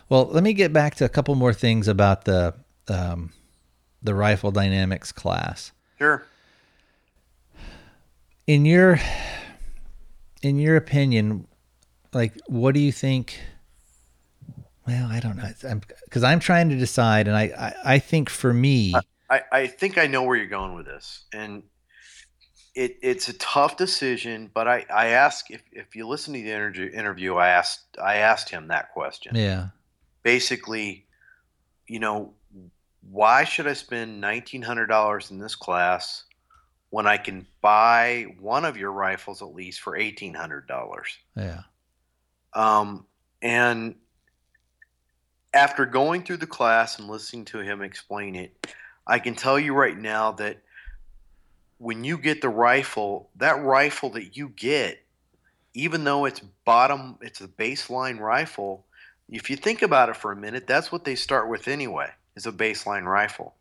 [0.09, 2.53] Well, let me get back to a couple more things about the
[2.87, 3.31] um,
[4.01, 5.71] the rifle dynamics class.
[5.97, 6.23] Sure.
[8.51, 8.99] In your
[10.41, 11.47] in your opinion,
[12.11, 13.39] like what do you think?
[14.85, 15.49] Well, I don't know.
[15.63, 18.93] I'm because I'm trying to decide, and I I, I think for me,
[19.29, 21.63] I, I think I know where you're going with this, and
[22.75, 26.51] it it's a tough decision, but I I ask if if you listen to the
[26.51, 29.33] interview interview, I asked I asked him that question.
[29.33, 29.67] Yeah.
[30.23, 31.05] Basically,
[31.87, 32.33] you know,
[33.09, 36.25] why should I spend nineteen hundred dollars in this class
[36.91, 41.17] when I can buy one of your rifles at least for eighteen hundred dollars?
[41.35, 41.61] Yeah.
[42.53, 43.07] Um,
[43.41, 43.95] and
[45.53, 48.75] after going through the class and listening to him explain it,
[49.07, 50.61] I can tell you right now that
[51.77, 54.99] when you get the rifle, that rifle that you get,
[55.73, 58.85] even though it's bottom, it's a baseline rifle.
[59.29, 62.45] If you think about it for a minute, that's what they start with anyway, is
[62.45, 63.55] a baseline rifle.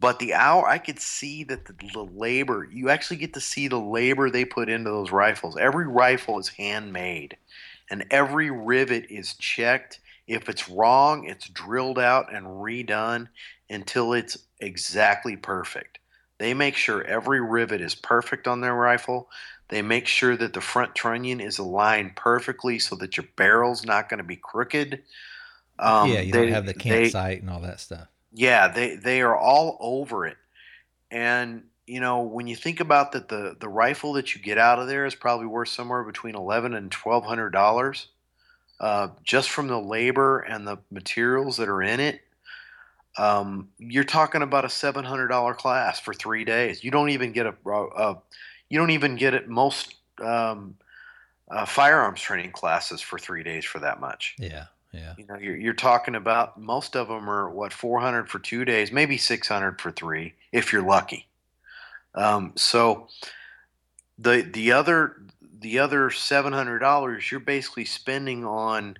[0.00, 3.66] But the hour, I could see that the, the labor, you actually get to see
[3.66, 5.56] the labor they put into those rifles.
[5.56, 7.36] Every rifle is handmade,
[7.90, 9.98] and every rivet is checked.
[10.28, 13.28] If it's wrong, it's drilled out and redone
[13.70, 15.98] until it's exactly perfect.
[16.38, 19.28] They make sure every rivet is perfect on their rifle.
[19.68, 24.08] They make sure that the front trunnion is aligned perfectly so that your barrel's not
[24.08, 25.02] going to be crooked.
[25.80, 28.06] Um, yeah, you they- don't have the they- campsite and all that stuff.
[28.32, 30.36] Yeah, they they are all over it.
[31.10, 34.78] And you know, when you think about that the the rifle that you get out
[34.78, 38.08] of there is probably worth somewhere between eleven and twelve hundred dollars.
[38.80, 42.20] Uh, just from the labor and the materials that are in it,
[43.16, 46.84] um, you're talking about a seven hundred dollar class for three days.
[46.84, 48.18] You don't even get a, a
[48.68, 50.76] you don't even get it most um,
[51.50, 54.36] uh, firearms training classes for three days for that much.
[54.38, 54.66] Yeah.
[54.92, 55.14] Yeah.
[55.18, 58.90] You know, you're, you're talking about most of them are what 400 for two days,
[58.90, 61.26] maybe 600 for three, if you're lucky.
[62.14, 63.08] Um, so
[64.18, 65.16] the the other
[65.60, 68.96] the other 700 dollars you're basically spending on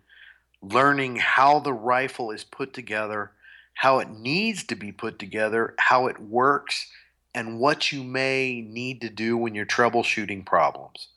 [0.63, 3.31] learning how the rifle is put together,
[3.75, 6.89] how it needs to be put together, how it works,
[7.35, 11.09] and what you may need to do when you're troubleshooting problems.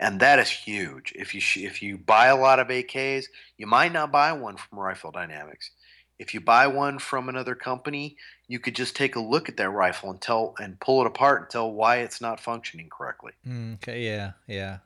[0.00, 1.12] And that is huge.
[1.14, 3.26] If you sh- if you buy a lot of AKs,
[3.58, 5.70] you might not buy one from Rifle Dynamics.
[6.18, 8.16] If you buy one from another company,
[8.48, 11.42] you could just take a look at that rifle and tell and pull it apart
[11.42, 13.32] and tell why it's not functioning correctly.
[13.46, 14.02] Mm, okay.
[14.02, 14.32] Yeah.
[14.46, 14.78] Yeah.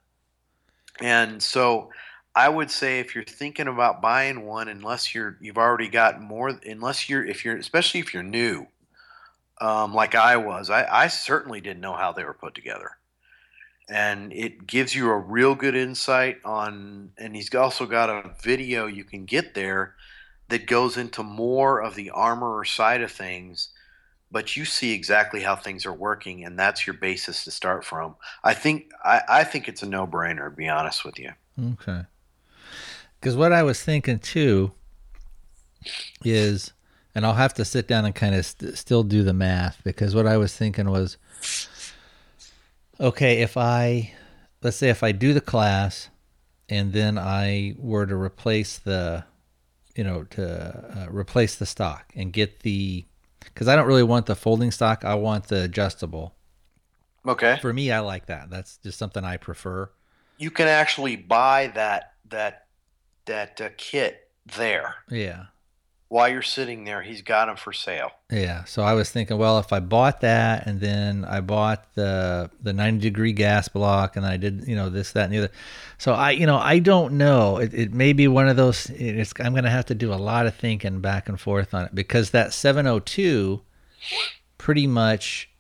[1.01, 1.91] And so
[2.35, 6.59] I would say if you're thinking about buying one, unless you're you've already got more,
[6.67, 8.67] unless you're if you're especially if you're new,
[9.61, 12.99] um, like I was, I, I certainly didn't know how they were put together,
[13.89, 17.11] and it gives you a real good insight on.
[17.19, 19.95] And he's also got a video you can get there
[20.49, 23.69] that goes into more of the armor side of things.
[24.31, 28.17] But you see exactly how things are working, and that's your basis to start from.
[28.43, 30.51] I think I, I think it's a no brainer.
[30.51, 31.33] To be honest with you.
[31.73, 32.03] Okay.
[33.21, 34.73] Because what I was thinking too
[36.25, 36.73] is,
[37.15, 40.15] and I'll have to sit down and kind of st- still do the math because
[40.15, 41.17] what I was thinking was,
[43.01, 44.13] okay, if I,
[44.63, 46.11] let's say if I do the class
[46.69, 49.25] and then I were to replace the,
[49.95, 53.05] you know, to uh, replace the stock and get the,
[53.41, 56.35] because I don't really want the folding stock, I want the adjustable.
[57.27, 57.59] Okay.
[57.61, 58.51] For me, I like that.
[58.51, 59.91] That's just something I prefer.
[60.37, 62.67] You can actually buy that that
[63.27, 65.47] that uh, kit there Yeah.
[66.15, 67.03] While you're sitting there.
[67.03, 68.13] He's got them for sale.
[68.31, 68.63] Yeah.
[68.67, 72.73] So I was thinking, well, if I bought that and then I bought the the
[72.73, 75.51] 90 degree gas block and I did, you know, this, that, and the other.
[75.99, 77.57] So I, you know, I don't know.
[77.57, 78.89] It, it may be one of those.
[78.91, 81.87] It's, I'm going to have to do a lot of thinking back and forth on
[81.87, 83.61] it because that 702
[84.57, 85.51] pretty much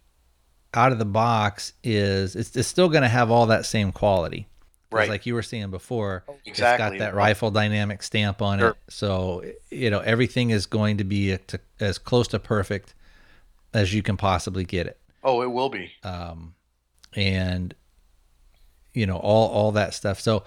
[0.72, 4.46] out of the box is it's, it's still going to have all that same quality.
[4.98, 5.08] Right.
[5.08, 6.98] Like you were saying before, it's exactly.
[6.98, 8.70] got that rifle dynamic stamp on Sure.
[8.70, 8.76] it.
[8.88, 12.94] So, you know, everything is going to be to, as close to perfect
[13.72, 14.98] as you can possibly get it.
[15.22, 15.90] Oh, it will be.
[16.02, 16.54] Um,
[17.14, 17.74] and,
[18.92, 20.20] you know, all, all that stuff.
[20.20, 20.44] So,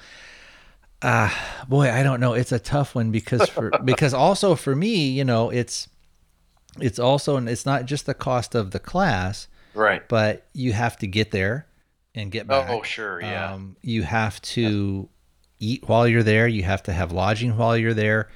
[1.01, 1.29] uh,
[1.67, 2.33] boy, I don't know.
[2.33, 5.87] It's a tough one because for, because also for me, you know, it's,
[6.79, 10.07] it's also, and it's not just the cost of the class, Right.
[10.07, 11.66] but you have to get there
[12.18, 12.70] and get back.
[12.70, 13.22] Oh, sure.
[13.22, 13.53] Yeah.
[13.53, 15.07] Um, you have to
[15.59, 16.47] eat while you're there.
[16.47, 18.30] You have to have lodging while you're there.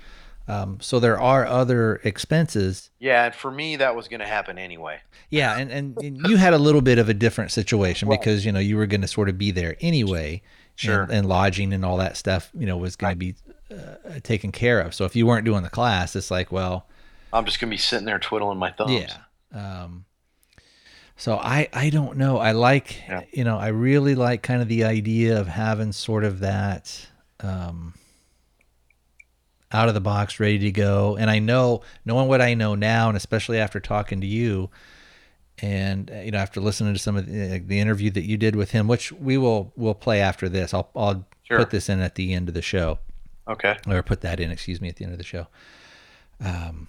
[0.48, 2.90] Um, so there are other expenses.
[3.00, 3.26] yeah.
[3.26, 5.00] And for me, that was going to happen anyway.
[5.30, 8.52] Yeah, and, and, and you had a little bit of a different situation because you
[8.52, 10.42] know you were going to sort of be there anyway,
[10.76, 11.04] Sure.
[11.04, 13.36] and, and lodging and all that stuff, you know, was going to be
[13.72, 14.94] uh, taken care of.
[14.94, 16.88] So if you weren't doing the class, it's like, well,
[17.32, 18.92] I'm just going to be sitting there twiddling my thumbs.
[18.92, 19.84] yeah.
[19.84, 20.04] Um,
[21.18, 22.38] so I I don't know.
[22.38, 23.22] I like Yeah.
[23.32, 27.08] you know I really like kind of the idea of having sort of that
[27.42, 27.94] um,
[29.72, 31.16] out of the box, ready to go.
[31.18, 34.70] And I know knowing what I know now, and especially after talking to you,
[35.60, 38.38] and uh, you know after listening to some of the, uh, the interview that you
[38.38, 40.74] did with him, which we will will play after this.
[40.74, 41.58] I'll I'll Sure.
[41.60, 43.00] put this in at the end of the show
[43.46, 43.76] Okay.
[43.86, 45.48] or put that in, excuse me, at the end of the show.
[46.40, 46.88] Um,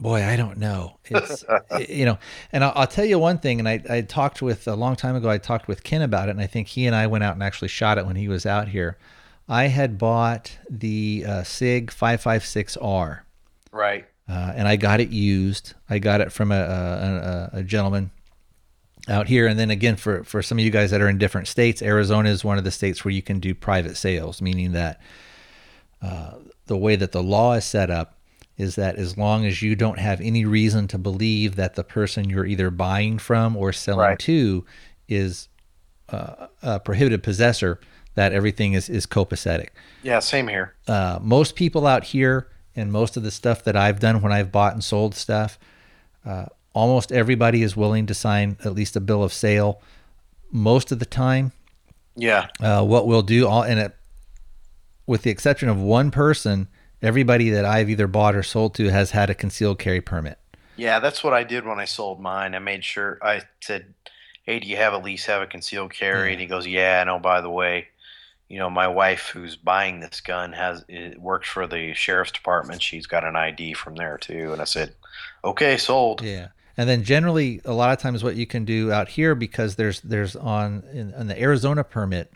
[0.00, 0.96] boy, I don't know.
[1.04, 1.44] It's
[1.88, 2.18] you know,
[2.52, 3.58] and I'll, I'll tell you one thing.
[3.60, 5.28] And I I talked with a long time ago.
[5.30, 7.42] I talked with Ken about it, and I think he and I went out and
[7.42, 8.96] actually shot it when he was out here.
[9.48, 13.20] I had bought the uh, Sig 556R,
[13.72, 14.06] Right.
[14.28, 15.74] uh, and I got it used.
[15.88, 18.12] I got it from a, a, a, a gentleman
[19.08, 21.48] out here, and then again for for some of you guys that are in different
[21.48, 25.00] states, Arizona is one of the states where you can do private sales, meaning that
[26.00, 26.34] uh,
[26.66, 28.16] the way that the law is set up
[28.60, 32.28] is that as long as you don't have any reason to believe that the person
[32.28, 34.18] you're either buying from or selling Right.
[34.20, 34.64] to
[35.08, 35.48] is
[36.10, 37.80] uh, a prohibited possessor,
[38.16, 39.68] that everything is is copacetic
[40.02, 40.18] Yeah.
[40.18, 40.74] Same here.
[40.88, 44.50] uh, most people out here and most of the stuff that I've done when I've
[44.52, 45.58] bought and sold stuff,
[46.26, 49.80] uh, almost everybody is willing to sign at least a bill of sale.
[50.52, 51.52] Most of the time,
[52.16, 52.48] Yeah.
[52.60, 53.96] uh, what we'll do, all and it,
[55.06, 56.68] with the exception of one person,
[57.02, 60.38] everybody that I've either bought or sold to has had a concealed carry permit.
[60.76, 60.98] Yeah.
[61.00, 62.54] That's what I did when I sold mine.
[62.54, 63.94] I made sure I said,
[64.42, 67.10] "Hey, do you have at least have a concealed carry?" And he goes, "Yeah." And
[67.10, 67.88] oh, by the way,
[68.48, 72.82] you know, my wife who's buying this gun has it works for the sheriff's department.
[72.82, 74.52] She's got an ID from there too.
[74.52, 74.94] And I said,
[75.44, 76.48] "Okay, sold." Yeah.
[76.76, 80.00] And then generally, a lot of times, what you can do out here because there's
[80.00, 82.32] there's on in, on the Arizona permit,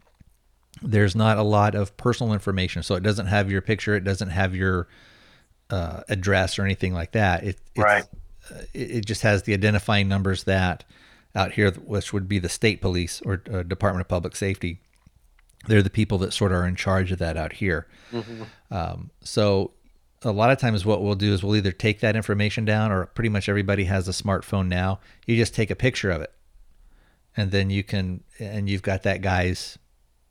[0.82, 4.30] there's not a lot of personal information, so it doesn't have your picture, it doesn't
[4.30, 4.88] have your
[5.70, 7.44] uh, address or anything like that.
[7.44, 8.04] It Right.
[8.50, 10.84] uh, It, just has the identifying numbers that
[11.34, 14.80] out here, which would be the state police or uh, Department of Public Safety.
[15.66, 17.86] They're the people that sort of are in charge of that out here.
[18.70, 19.72] Um, so
[20.22, 23.06] a lot of times what we'll do is we'll either take that information down or
[23.06, 25.00] pretty much everybody has a smartphone now.
[25.26, 26.32] You just take a picture of it
[27.36, 29.78] and then you can, and you've got that guy's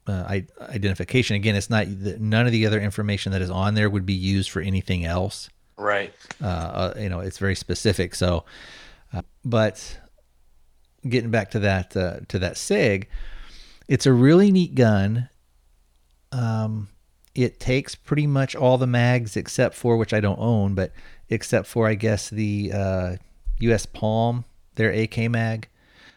[0.07, 1.35] uh, identification.
[1.35, 4.49] Again, it's not, none of the other information that is on there would be used
[4.49, 5.49] for anything else.
[5.77, 6.13] Right.
[6.41, 8.15] Uh, uh, you know, it's very specific.
[8.15, 8.45] So,
[9.13, 9.99] uh, but
[11.07, 13.07] getting back to that, uh, to that SIG,
[13.87, 15.29] it's a really neat gun.
[16.31, 16.89] Um,
[17.35, 20.91] it takes pretty much all the mags except for which I don't own, but
[21.29, 23.15] except for I guess the uh,
[23.59, 23.85] U.S.
[23.85, 24.45] Palm,
[24.75, 25.67] their AK mag,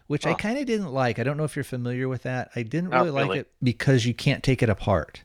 [0.07, 1.19] which I kind of didn't like.
[1.19, 2.51] I don't know if you're familiar with that.
[2.57, 5.23] I didn't Not really like it because you can't take it apart.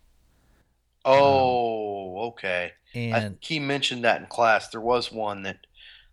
[1.06, 2.74] Oh, okay.
[2.94, 4.70] And think he mentioned that in class.
[4.70, 5.58] There was one that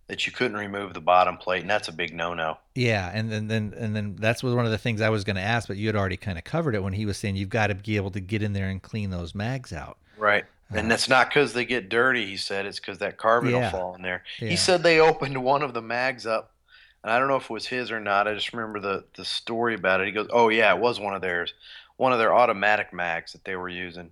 [0.06, 2.56] that you couldn't remove the bottom plate, and that's a big no-no.
[2.74, 5.36] Yeah, and then then and then that's was one of the things I was going
[5.36, 7.50] to ask, but you had already kind of covered it when he was saying you've
[7.50, 9.98] got to be able to get in there and clean those mags out.
[10.16, 10.44] Right.
[10.72, 12.64] Uh, And that's not because they get dirty, he said.
[12.64, 13.70] It's because that carbon Yeah.
[13.70, 14.22] will fall in there.
[14.40, 14.48] Yeah.
[14.48, 16.52] He said they opened one of the mags up,
[17.02, 18.26] and I don't know if it was his or not.
[18.26, 20.06] I just remember the, the story about it.
[20.06, 21.54] He goes, Oh, yeah, it was one of theirs,
[21.96, 24.10] one of their automatic mags that they were using.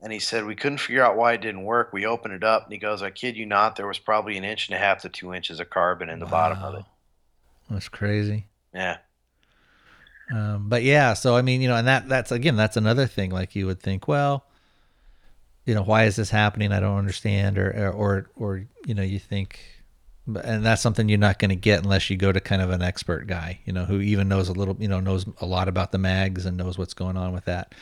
[0.00, 1.92] And he said, We couldn't figure out why it didn't work.
[1.92, 4.44] We opened it up, and he goes, I kid you not, there was probably an
[4.44, 6.84] inch and a half to two inches of carbon in the bottom of it.
[7.70, 8.46] That's crazy.
[8.72, 8.98] Yeah.
[10.32, 13.30] Um, but yeah, so I mean, you know, and that that's again, that's another thing.
[13.30, 14.44] Like you would think, well,
[15.64, 16.72] you know, why is this happening?
[16.72, 19.60] I don't understand, or or or, or you know, you think,
[20.26, 22.82] and that's something you're not going to get unless you go to kind of an
[22.82, 25.92] expert guy, you know, who even knows a little, you know, knows a lot about
[25.92, 27.74] the mags and knows what's going on with that.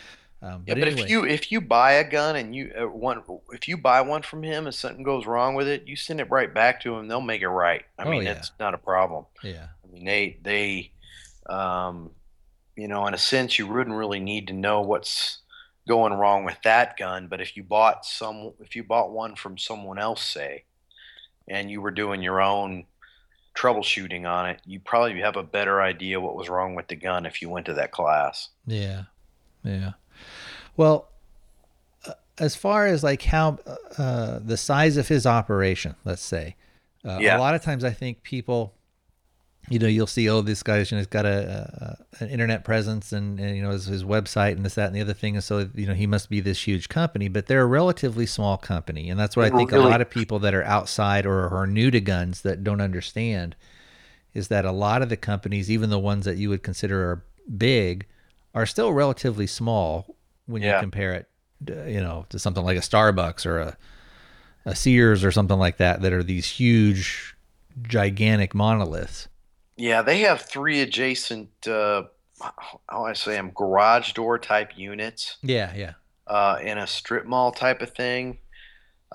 [0.42, 2.88] Um, Yeah, but but anyway, if you if you buy a gun and you uh,
[2.88, 3.22] one
[3.52, 6.30] if you buy one from him and something goes wrong with it, you send it
[6.30, 7.06] right back to him.
[7.08, 7.84] They'll make it right.
[7.98, 8.32] I Oh, mean, yeah.
[8.38, 9.26] it's not a problem.
[9.42, 10.92] yeah, I mean, they they,
[11.48, 12.12] um,
[12.76, 15.42] you know, in a sense, you wouldn't really need to know what's
[15.88, 17.28] going wrong with that gun.
[17.28, 20.64] But if you bought some, if you bought one from someone else, say,
[21.48, 22.84] and you were doing your own
[23.54, 27.24] troubleshooting on it, you probably have a better idea what was wrong with the gun
[27.26, 28.48] if you went to that class.
[28.66, 29.04] Yeah.
[29.62, 29.92] Yeah.
[30.76, 31.08] Well,
[32.06, 33.58] uh, as far as like how
[33.96, 36.56] uh, the size of his operation, let's say,
[37.04, 37.36] uh, Yeah.
[37.36, 38.74] a lot of times I think people,
[39.70, 42.64] you know, you'll see, oh, this guy's you know, he's got a, a an internet
[42.64, 45.36] presence and, and you know his, his website and this that and the other thing,
[45.36, 48.56] and so you know he must be this huge company, but they're a relatively small
[48.56, 51.66] company, and that's what I think a lot of people that are outside or are
[51.66, 53.56] new to guns that don't understand
[54.34, 57.24] is that a lot of the companies, even the ones that you would consider are
[57.56, 58.06] big,
[58.54, 61.28] are still relatively small when you compare it,
[61.70, 63.76] uh, you know, to something like a Starbucks or a,
[64.66, 67.36] a Sears or something like that, that are these huge,
[67.82, 69.28] gigantic monoliths.
[69.76, 72.04] Yeah, they have three adjacent, uh,
[72.88, 75.92] how I say them, garage door type units Yeah, yeah,
[76.26, 78.38] uh, in a strip mall type of thing.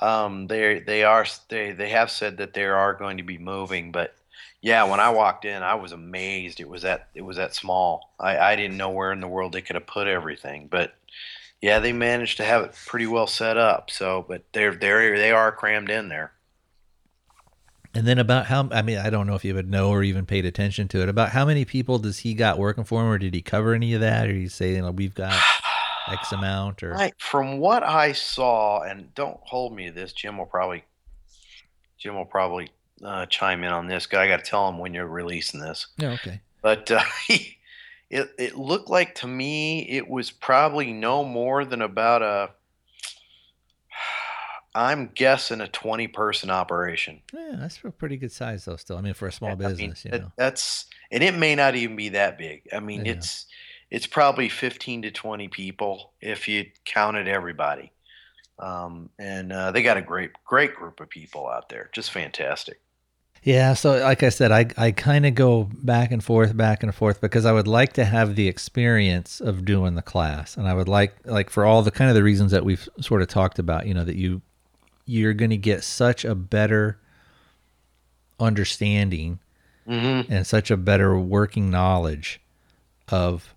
[0.01, 3.91] Um, they they are they they have said that they are going to be moving,
[3.91, 4.16] but
[4.62, 6.60] Yeah, when I walked in, I was amazed.
[6.60, 8.14] It was that it was that small.
[8.20, 10.95] I, I didn't know where in the world they could have put everything, but
[11.62, 13.91] yeah, they managed to have it pretty well set up.
[13.91, 16.34] So, but they're they're they are crammed in there.
[17.96, 20.26] And then about how I mean I don't know if you would know or even
[20.26, 21.10] paid attention to it.
[21.10, 23.94] About how many people does he got working for him, or did he cover any
[23.94, 25.34] of that, or he say you know we've got
[26.08, 30.38] X amount, or I, from what I saw, and don't hold me to this, Jim
[30.38, 30.84] will probably
[31.98, 32.70] Jim will probably
[33.04, 34.06] uh, chime in on this.
[34.06, 35.88] 'cause I got to tell him when you're releasing this.
[35.98, 41.66] yeah okay But uh, it it looked like to me it was probably no more
[41.66, 42.52] than about a.
[44.82, 47.21] I'm guessing a 20 person operation.
[47.34, 49.69] yeah that's a pretty good size though still I mean for a small I mean,
[49.69, 52.67] business you know that's and it may not even be that big.
[52.71, 53.13] I mean, Yeah.
[53.13, 53.45] it's
[53.89, 57.91] it's probably 15 to 20 people if you counted everybody.
[58.59, 62.80] Um, and uh, they got a great great group of people out there, just fantastic.
[63.41, 66.93] Yeah, so like I said, I I kind of go back and forth, back and
[66.93, 70.73] forth because I would like to have the experience of doing the class, and I
[70.73, 73.57] would like like for all the kind of the reasons that we've sort of talked
[73.57, 74.41] about, you know, that you
[75.10, 76.99] you're going to get such a better
[78.39, 79.39] understanding
[79.88, 80.32] Mm-hmm.
[80.32, 82.39] and such a better working knowledge
[83.07, 83.55] of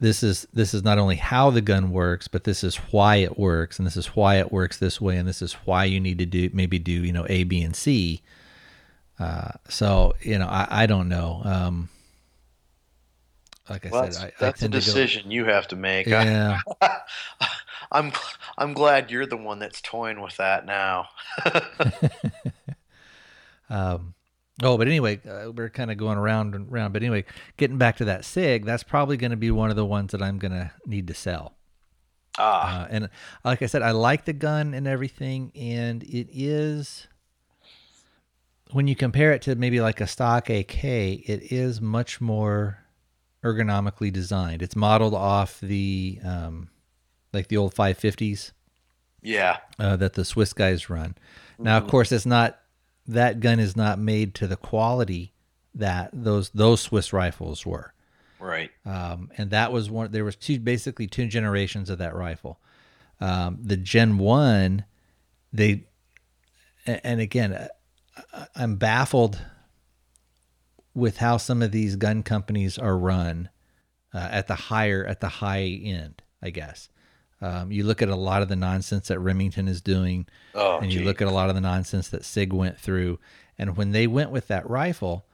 [0.00, 3.38] this is this is not only how the gun works, but this is why it
[3.38, 6.16] works, and this is why it works this way, and this is why you need
[6.20, 8.22] to do maybe do you know A, B, and C.
[9.18, 11.42] Uh, so you know, I, I don't know.
[11.44, 11.90] Um,
[13.68, 15.68] like I Well, said, that's, I, I that's a tend to go- decision you have
[15.68, 16.06] to make.
[16.06, 16.60] yeah,
[17.90, 18.12] I'm
[18.56, 21.08] I'm glad you're the one that's toying with that now.
[23.70, 24.14] Um,
[24.62, 26.92] oh, but anyway, uh, we're kind of going around and around.
[26.92, 27.24] But anyway,
[27.56, 30.22] getting back to that Sig, that's probably going to be one of the ones that
[30.22, 31.54] I'm going to need to sell.
[32.38, 33.08] ah, Uh, and
[33.44, 37.08] like I said, I like the gun and everything, and it is
[38.72, 42.84] when you compare it to maybe like a stock AK, it is much more
[43.42, 44.62] ergonomically designed.
[44.62, 46.68] It's modeled off the um,
[47.32, 48.52] like the old 550s
[49.22, 51.16] yeah, uh, that the Swiss guys run.
[51.58, 52.60] Now, of course, it's not
[53.06, 55.32] that gun is not made to the quality
[55.74, 57.92] that those those Swiss rifles were
[58.38, 58.70] right.
[58.86, 60.12] um, and that was one.
[60.12, 62.60] There was two, basically two generations of that rifle.
[63.20, 64.84] Um, the Gen One,
[65.52, 65.84] they,
[66.86, 67.68] and again, uh,
[68.32, 69.40] I- I'm baffled
[70.94, 73.48] with how some of these gun companies are run
[74.14, 76.22] uh, at the higher at the high end.
[76.40, 76.88] I guess
[77.40, 80.92] um, you look at a lot of the nonsense that Remington is doing, Oh, and
[80.92, 83.18] you look at a lot of the nonsense that Sig went through.
[83.58, 85.26] And when they went with that rifle,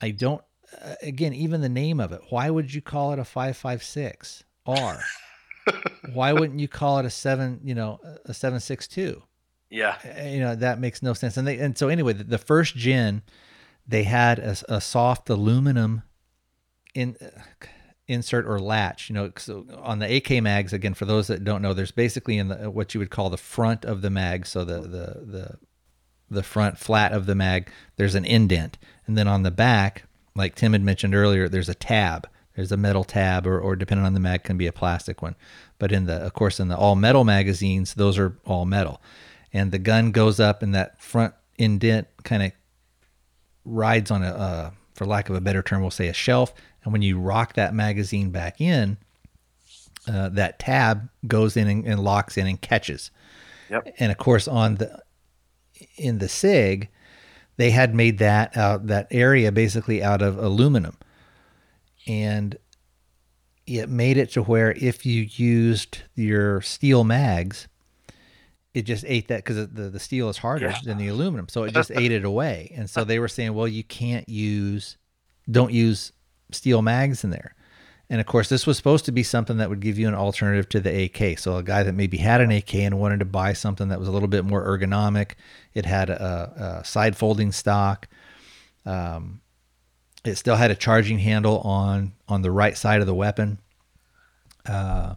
[0.00, 0.42] I don't.
[0.82, 2.20] Uh, again, even the name of it.
[2.30, 5.00] Why would you call it a five five six R?
[6.12, 7.60] why wouldn't you call it a seven?
[7.62, 9.22] You know, a seven six two?
[9.70, 9.96] yeah,
[10.28, 11.36] You know that makes no sense.
[11.36, 13.22] And they and so anyway, the, the first gen,
[13.86, 16.02] they had a, a soft aluminum
[16.94, 17.16] in
[18.08, 19.08] insert or latch.
[19.08, 22.38] You know, so on the AK mags again, for those that don't know, there's basically
[22.38, 25.58] in the what you would call the front of the mag, so the the the
[26.30, 30.54] the front flat of the mag, there's an indent, and then on the back, like
[30.54, 32.28] Tim had mentioned earlier, there's a tab.
[32.56, 35.34] There's a metal tab, or, or depending on the mag, can be a plastic one.
[35.80, 39.02] But in the, of course, in the all metal magazines, those are all metal,
[39.52, 42.52] and the gun goes up, and that front indent kind of
[43.64, 46.54] rides on a, uh, for lack of a better term, we'll say a shelf.
[46.82, 48.96] And when you rock that magazine back in,
[50.06, 53.10] uh, that tab goes in and, and locks in and catches.
[53.70, 53.94] Yep.
[53.98, 55.02] And of course, on the
[55.96, 56.90] in the Sig,
[57.56, 60.96] they had made that out that area basically out of aluminum,
[62.06, 62.56] and
[63.66, 67.66] it made it to where if you used your steel mags,
[68.74, 70.78] it just ate that because the, the steel is harder Yeah.
[70.84, 72.72] than the aluminum, so it just ate it away.
[72.76, 74.96] And so they were saying, well, you can't use,
[75.50, 76.12] don't use
[76.50, 77.54] steel mags in there.
[78.10, 80.68] And of course, this was supposed to be something that would give you an alternative
[80.70, 81.38] to the AK.
[81.38, 84.08] So a guy that maybe had an AK and wanted to buy something that was
[84.08, 85.32] a little bit more ergonomic,
[85.72, 88.06] it had a, a side folding stock.
[88.84, 89.40] Um,
[90.24, 93.58] it still had a charging handle on on the right side of the weapon.
[94.66, 95.14] Uh,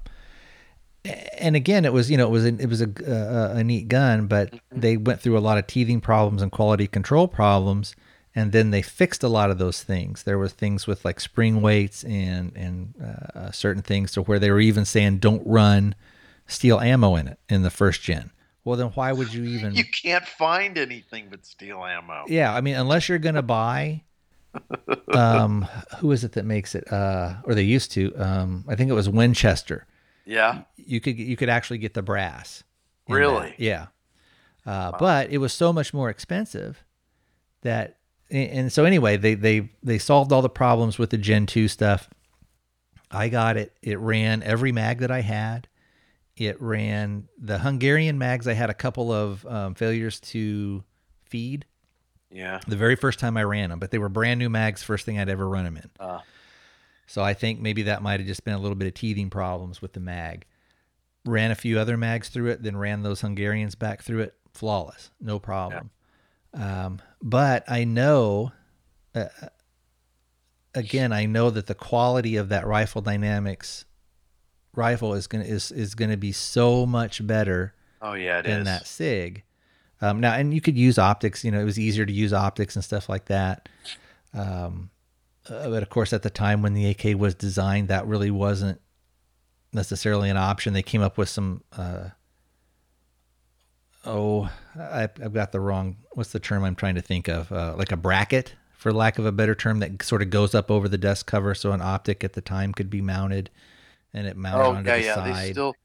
[1.05, 3.87] and again, it was you know it was a, it was a, a, a neat
[3.87, 7.95] gun, but they went through a lot of teething problems and quality control problems,
[8.35, 10.23] and then they fixed a lot of those things.
[10.23, 12.93] There were things with like spring weights and and
[13.35, 15.95] uh, certain things to where they were even saying don't run
[16.47, 18.31] steel ammo in it in the first gen.
[18.63, 19.75] Well, then why would you even?
[19.75, 22.25] you can't find anything but steel ammo.
[22.27, 24.03] Yeah, I mean, unless you're gonna buy,
[25.13, 25.67] um,
[25.99, 26.91] who is it that makes it?
[26.91, 28.13] Uh, or they used to.
[28.17, 29.85] Um, I think it was Winchester.
[30.25, 32.63] Yeah, You could you could actually get the brass.
[33.07, 33.19] in that.
[33.19, 33.55] Really?
[33.57, 33.87] Yeah.
[34.65, 36.83] Uh, But it was so much more expensive
[37.61, 37.97] that
[38.29, 42.09] and so anyway, they they they solved all the problems with the Gen two stuff.
[43.09, 43.71] I got it.
[43.81, 45.67] It ran every mag that I had.
[46.35, 48.47] It ran the Hungarian mags.
[48.47, 50.83] I had a couple of um, failures to
[51.25, 51.65] feed
[52.29, 52.59] Yeah.
[52.67, 54.83] the very first time I ran them, but they were brand new mags.
[54.83, 55.89] First thing I'd ever run them in.
[55.99, 56.19] Uh,
[57.07, 59.81] So I think maybe that might have just been a little bit of teething problems
[59.81, 60.45] with the mag.
[61.27, 65.11] Ran a few other mags through it, then ran those Hungarians back through it, flawless,
[65.19, 65.91] no problem.
[66.53, 68.51] Um, but I know,
[69.13, 69.25] uh,
[70.73, 73.85] again, I know that the quality of that Rifle Dynamics
[74.73, 78.51] rifle is gonna is is gonna be so much better oh yeah, it is.
[78.51, 79.43] than that Sig.
[79.99, 81.43] Um, now, and you could use optics.
[81.43, 83.67] You know, it was easier to use optics and stuff like that.
[84.33, 84.91] Um,
[85.49, 88.79] uh, but of course, at the time when the AK was designed, that really wasn't
[89.77, 90.73] necessarily an option.
[90.73, 91.63] They came up with some.
[91.71, 92.09] Uh,
[94.05, 95.95] oh, I, I've got the wrong.
[96.11, 97.49] What's the term I'm trying to think of?
[97.51, 100.69] Uh, like a bracket, for lack of a better term, that sort of goes up
[100.69, 103.49] over the dust cover, so an optic at the time could be mounted,
[104.13, 105.15] and it mounted Oh onto yeah, the yeah.
[105.15, 105.35] side.
[105.35, 105.75] They still.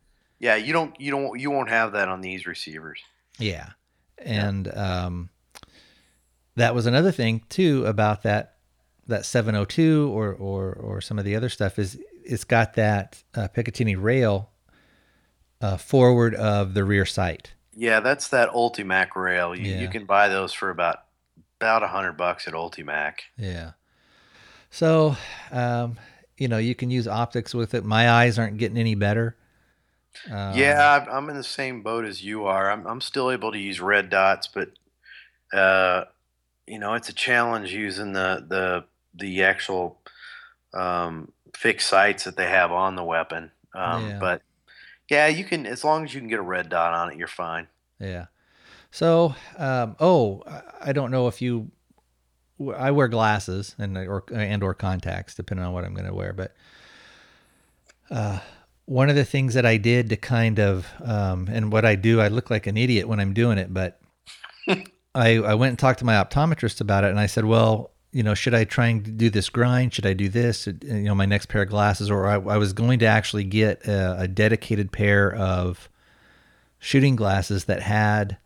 [0.40, 1.00] Yeah, you don't.
[1.00, 1.38] You don't.
[1.38, 3.00] You won't have that on these receivers.
[3.38, 3.70] Yeah.
[4.18, 5.30] And um
[6.56, 8.56] that was another thing too about that
[9.06, 13.48] that 702 or or or some of the other stuff is it's got that uh,
[13.54, 14.50] Picatinny rail
[15.60, 17.52] uh, forward of the rear sight.
[17.74, 19.54] Yeah, that's that Ultimak rail.
[19.54, 19.80] You, Yeah.
[19.80, 21.04] you can buy those for about
[21.60, 23.20] about a hundred bucks at Ultimak.
[23.36, 23.72] Yeah.
[24.70, 25.16] So,
[25.52, 25.96] um,
[26.36, 27.84] you know, you can use optics with it.
[27.84, 29.36] My eyes aren't getting any better.
[30.30, 32.70] Um, yeah, I'm- I'm in the same boat as you are.
[32.70, 34.70] I'm I'm still able to use red dots, but
[35.56, 36.04] uh,
[36.66, 38.84] you know, it's a challenge using the the
[39.14, 40.00] the actual
[40.74, 41.30] um,
[41.62, 43.52] fixed sights that they have on the weapon.
[43.72, 44.18] Um, Yeah.
[44.18, 44.42] But
[45.08, 47.28] yeah, you can as long as you can get a red dot on it, you're
[47.28, 47.68] fine.
[48.00, 48.26] Yeah.
[48.90, 50.42] So, um, oh,
[50.80, 51.70] I- don't know if you.
[52.76, 56.32] I wear glasses and or and or contacts depending on what I'm going to wear,
[56.32, 56.54] but
[58.10, 58.38] uh,
[58.84, 62.20] one of the things that I did to kind of um, and what I do,
[62.20, 64.00] I look like an idiot when I'm doing it, but
[65.14, 67.91] I I went and talked to my optometrist about it, and I said, well.
[68.12, 69.94] You know, should I try and do this grind?
[69.94, 70.66] Should I do this?
[70.66, 73.86] You know, my next pair of glasses, or I, I was going to actually get
[73.86, 75.88] a, a dedicated pair of
[76.78, 78.36] shooting glasses that had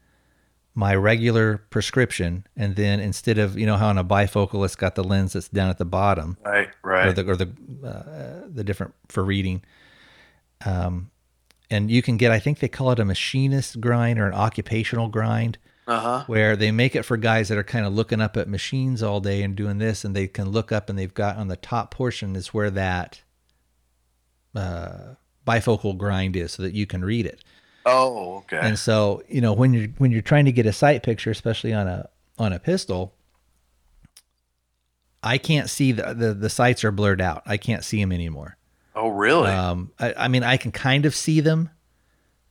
[0.75, 4.95] my regular prescription, and then instead of you know how on a bifocal it's got
[4.95, 7.17] the lens that's down at the bottom, Right, or right.
[7.17, 7.49] the or the
[7.85, 9.63] uh, the different for reading.
[10.65, 11.11] Um,
[11.71, 15.09] and you can get I think they call it a machinist grind or an occupational
[15.09, 15.59] grind,
[15.89, 16.25] Uh huh.
[16.27, 19.21] where they make it for guys that are kind of looking up at machines all
[19.21, 21.93] day and doing this, and they can look up and they've got on the top
[21.93, 23.23] portion is where that
[24.55, 25.15] uh,
[25.47, 27.45] bifocal grind is, so that you can read it.
[27.85, 28.59] Oh, okay.
[28.61, 31.73] And so, you know, when you're when you're trying to get a sight picture, especially
[31.73, 33.15] on a on a pistol,
[35.23, 37.43] I can't see the the, the sights are blurred out.
[37.47, 38.57] I can't see them anymore.
[38.97, 39.51] oh, really?
[39.51, 41.71] Um, I, I mean, I can kind of see them,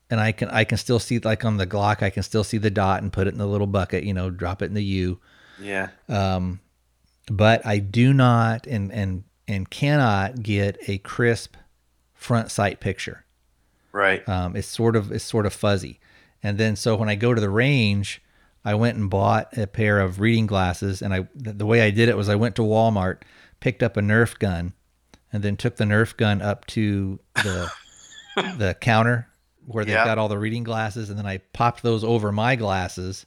[0.10, 2.58] and I can I can still see like on the Glock, I can still see
[2.58, 4.04] the dot and put it in the little bucket.
[4.04, 5.20] You know, drop it in the U.
[5.60, 5.90] yeah.
[6.08, 6.60] Um,
[7.32, 11.56] but I do not and and and cannot get a crisp
[12.14, 13.26] front sight picture.
[13.92, 14.28] Right.
[14.28, 16.00] Um, it's sort of it's sort of fuzzy.
[16.44, 18.22] And then so when I go to the range,
[18.64, 21.02] I went and bought a pair of reading glasses.
[21.02, 23.22] And I the the way I did it was I went to Walmart,
[23.60, 24.74] picked up a Nerf gun,
[25.34, 27.72] and then took the Nerf gun up to the
[28.36, 29.30] the counter
[29.66, 30.06] where they've Yeah.
[30.06, 33.26] got all the reading glasses, and then I popped those over my glasses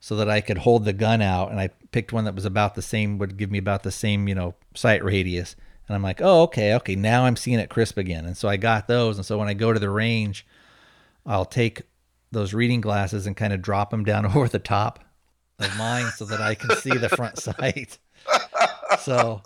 [0.00, 1.50] so that I could hold the gun out.
[1.50, 4.28] And I picked one that was about the same, would give me about the same,
[4.28, 5.56] you know, sight radius.
[5.88, 8.24] And I'm like, oh, okay, okay, now I'm seeing it crisp again.
[8.26, 9.16] And so I got those.
[9.16, 10.46] And so when I go to the range,
[11.26, 11.82] I'll take
[12.30, 15.00] those reading glasses and kind of drop them down over the top
[15.58, 17.98] of mine so that I can see the front sight.
[19.00, 19.42] So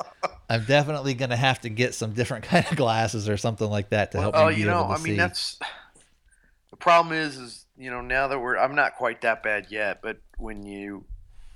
[0.51, 3.91] I'm definitely going to have to get some different kind of glasses or something like
[3.91, 5.09] that to help oh, me be you know, able to I see.
[5.11, 5.67] mean, that's the
[6.83, 7.15] problem.
[7.17, 10.65] Is, is you know, now that we're, I'm not quite that bad yet, but when
[10.67, 11.05] you,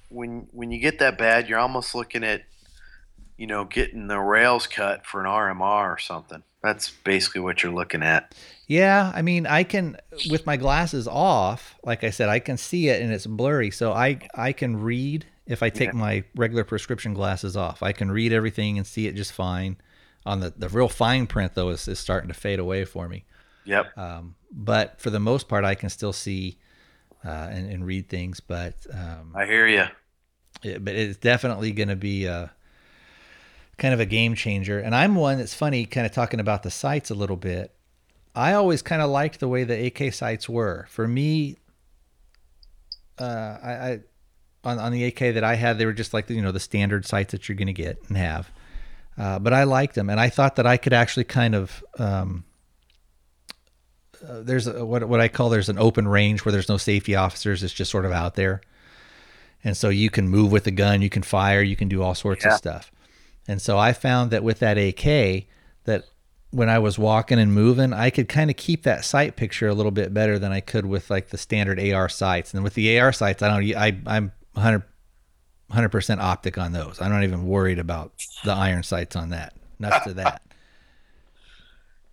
[0.09, 2.43] when when you get that bad, you're almost looking at,
[3.37, 6.43] you know, getting the rails cut for an RMR or something.
[6.63, 8.35] That's basically what you're looking at.
[8.67, 9.99] Yeah, I mean, I can
[10.31, 13.93] with my glasses off, like I said, I can see it and it's blurry, so
[13.93, 15.99] I I can read if I take Yeah.
[15.99, 17.83] my regular prescription glasses off.
[17.83, 19.77] I can read everything and see it just fine.
[20.25, 23.25] On the the real fine print though is, is starting to fade away for me.
[23.67, 23.99] Yep.
[23.99, 26.59] Um, but for the most part, I can still see
[27.25, 28.41] uh, and, and read things.
[28.41, 29.85] But um, I hear you.
[30.63, 32.53] it- but it's definitely going to be a
[33.79, 34.79] kind of a game changer.
[34.79, 37.73] And I'm one that's funny, kind of talking about the sights a little bit.
[38.35, 40.87] I always kind of liked the way the AK sights were.
[40.91, 41.57] For me,
[43.19, 44.01] uh, I, I
[44.65, 47.07] on, on the AK that I had, they were just like you know the standard
[47.07, 48.51] sights that you're going to get and have.
[49.19, 52.45] Uh, but I liked them, and I thought that I could actually kind of um,
[54.29, 57.15] uh, there's a, what what I call there's an open range where there's no safety
[57.15, 57.63] officers.
[57.63, 58.61] It's just sort of out there,
[59.65, 62.15] and so you can move with the gun, you can fire, you can do all
[62.15, 62.53] sorts Yeah.
[62.53, 62.93] of stuff.
[63.49, 65.47] And so I found that with that AK,
[65.85, 66.05] that
[66.51, 69.75] when I was walking and moving, I could kind of keep that sight picture a
[69.75, 72.55] little bit better than I could with like the standard AR sights.
[72.55, 77.01] And with the AR sights, I don't, I, I'm 100 percent optic on those.
[77.01, 78.13] I'm not even worried about
[78.45, 79.55] the iron sights on that.
[79.79, 80.43] Nuts to that.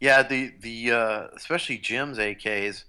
[0.04, 2.84] Yeah, the the uh, especially Jim's AKs,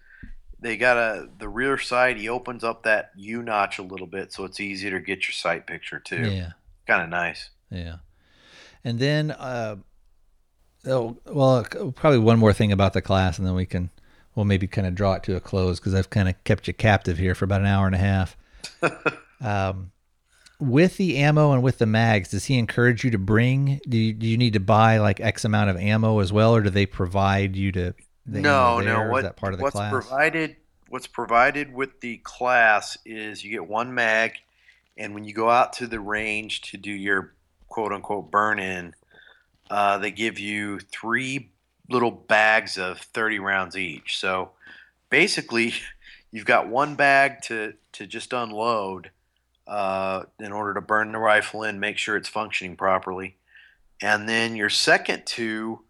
[0.58, 2.16] they got a the rear sight.
[2.16, 5.30] He opens up that U notch a little bit, so it's easier to get your
[5.30, 6.28] sight picture too.
[6.28, 6.54] Yeah.
[6.88, 7.50] Kind of nice.
[7.70, 7.98] Yeah.
[8.82, 9.76] And then, uh,
[10.86, 11.64] oh, well,
[11.94, 13.90] probably one more thing about the class, and then we can,
[14.34, 16.74] we'll maybe kind of draw it to a close because I've kind of kept you
[16.74, 18.36] captive here for about an hour and a half.
[19.40, 19.92] um,
[20.64, 23.80] with the ammo and with the mags, does he encourage you to bring?
[23.88, 26.62] Do you, do you need to buy like X amount of ammo as well, or
[26.62, 27.94] do they provide you to?
[28.26, 28.96] no, no.
[28.96, 29.92] or is What that part of the what's class?
[29.92, 30.56] provided?
[30.88, 34.34] What's provided with the class is you get one mag,
[34.96, 37.34] and when you go out to the range to do your
[37.68, 38.94] quote unquote burn in,
[39.70, 41.50] uh, they give you three
[41.88, 44.18] little bags of thirty rounds each.
[44.18, 44.52] So
[45.10, 45.74] basically,
[46.30, 49.10] you've got one bag to to just unload
[49.66, 53.36] uh, in order to burn the rifle in, make sure it's functioning properly,
[54.02, 55.80] and then your second two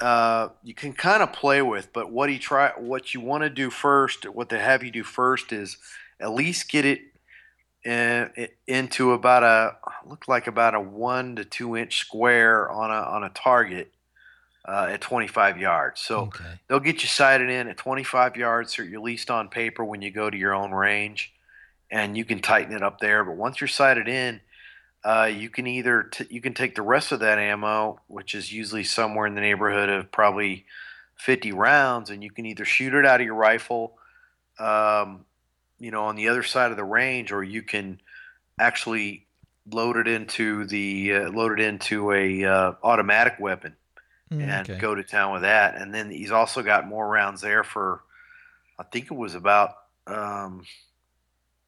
[0.00, 3.50] uh, you can kind of play with, but what he try what you want to
[3.50, 5.76] do first, what they have you do first is
[6.20, 7.00] at least get it
[7.86, 9.76] uh, i- into about a
[10.06, 13.92] look like about a one to two inch square on a on a target
[14.66, 16.00] uh, at 25 yards.
[16.00, 16.44] So okay.
[16.68, 20.02] they'll get you sighted in at 25 yards, so you're at least on paper when
[20.02, 21.33] you go to your own range,
[21.94, 23.24] and you can tighten it up there.
[23.24, 24.40] But once you're sighted in,
[25.04, 28.52] uh, you can either t- you can take the rest of that ammo, which is
[28.52, 30.66] usually somewhere in the neighborhood of probably
[31.16, 33.96] 50 rounds, and you can either shoot it out of your rifle,
[34.58, 35.24] um,
[35.78, 38.00] you know, on the other side of the range, or you can
[38.58, 39.26] actually
[39.70, 43.76] load it into the uh, load it into a uh, automatic weapon
[44.32, 44.80] Mm, and okay.
[44.80, 45.76] go to town with that.
[45.76, 48.02] And then he's also got more rounds there for,
[48.78, 49.76] I think it was about,
[50.06, 50.64] um,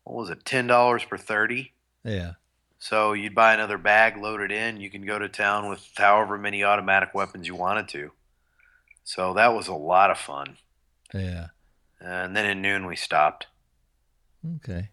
[0.07, 1.73] what was it, ten dollars per thirty.
[2.05, 2.33] Yeah.
[2.79, 4.81] So you'd buy another bag, load it in.
[4.81, 8.13] You can go to town with however many automatic weapons you wanted to.
[9.03, 10.59] So that was a lot of fun.
[11.13, 11.49] Yeah.
[12.01, 13.47] And then at noon we stopped.
[14.57, 14.91] Okay.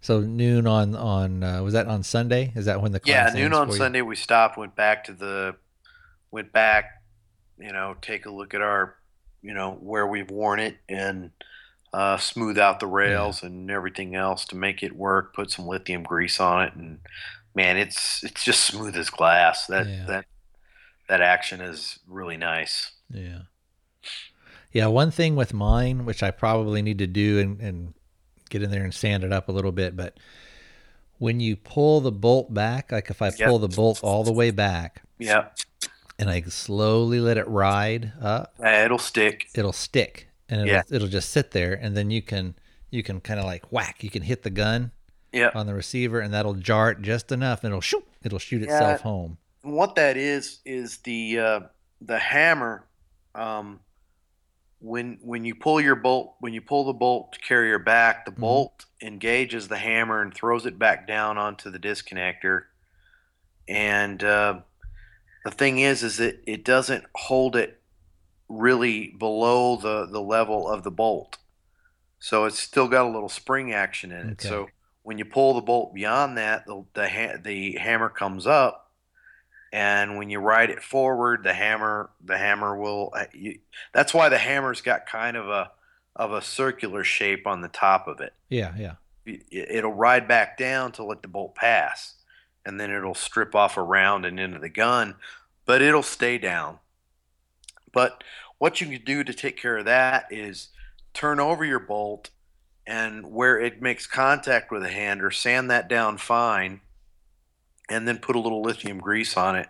[0.00, 2.52] So noon on on uh, was that on Sunday?
[2.54, 3.74] Is that when the Yeah, noon on you?
[3.74, 5.56] Sunday we stopped, went back to the,
[6.30, 7.02] went back,
[7.58, 8.96] you know, take a look at our,
[9.42, 11.30] you know, where we've worn it and
[11.92, 15.34] uh, smooth out the rails and everything else to make it work.
[15.34, 17.00] Put some lithium grease on it, and
[17.54, 19.66] man, it's it's just smooth as glass.
[19.66, 20.04] That Yeah.
[20.06, 20.24] that
[21.08, 22.92] that action is really nice.
[23.10, 23.40] Yeah.
[24.72, 27.94] Yeah, one thing with mine, which I probably need to do and, and
[28.48, 30.16] get in there and sand it up a little bit, but
[31.18, 33.48] when you pull the bolt back, like if I Yep.
[33.48, 35.48] pull the bolt all the way back Yeah,
[36.18, 39.48] and I slowly let it ride up, Uh, it'll stick.
[39.54, 40.82] it'll stick and it'll, Yeah.
[40.90, 42.54] it'll just sit there and then you can
[42.90, 44.92] you can kind of like whack, you can hit the gun
[45.32, 48.60] Yeah, on the receiver and that'll jar it just enough and it'll shoot it'll shoot
[48.62, 48.66] Yeah.
[48.66, 49.38] itself home.
[49.62, 51.60] What that is is the uh,
[52.00, 52.86] the hammer.
[53.34, 53.80] Um,
[54.80, 58.40] when when you pull your bolt, when you pull the bolt carrier back, the Mhm.
[58.40, 62.64] bolt engages the hammer and throws it back down onto the disconnector.
[63.68, 64.60] And uh,
[65.44, 67.80] the thing is, is that it doesn't hold it
[68.52, 71.38] really below the the level of the bolt,
[72.18, 74.32] so it's still got a little spring action in it.
[74.32, 74.48] Okay.
[74.48, 74.68] So
[75.02, 78.90] when you pull the bolt beyond that, the the, ha- the hammer comes up,
[79.72, 83.10] and when you ride it forward, the hammer the hammer will.
[83.14, 83.58] uh, You,
[83.92, 85.70] that's why the hammer's got kind of a
[86.14, 88.34] of a circular shape on the top of it.
[88.50, 88.94] Yeah, yeah.
[89.50, 92.14] It'll ride back down to let the bolt pass,
[92.66, 95.14] and then it'll strip off around and into the gun,
[95.64, 96.80] but it'll stay down.
[97.92, 98.24] But
[98.58, 100.68] what you can do to take care of that is
[101.14, 102.30] turn over your bolt
[102.86, 106.80] and where it makes contact with the hand, or sand that down fine,
[107.88, 109.68] and then put a little lithium grease on it.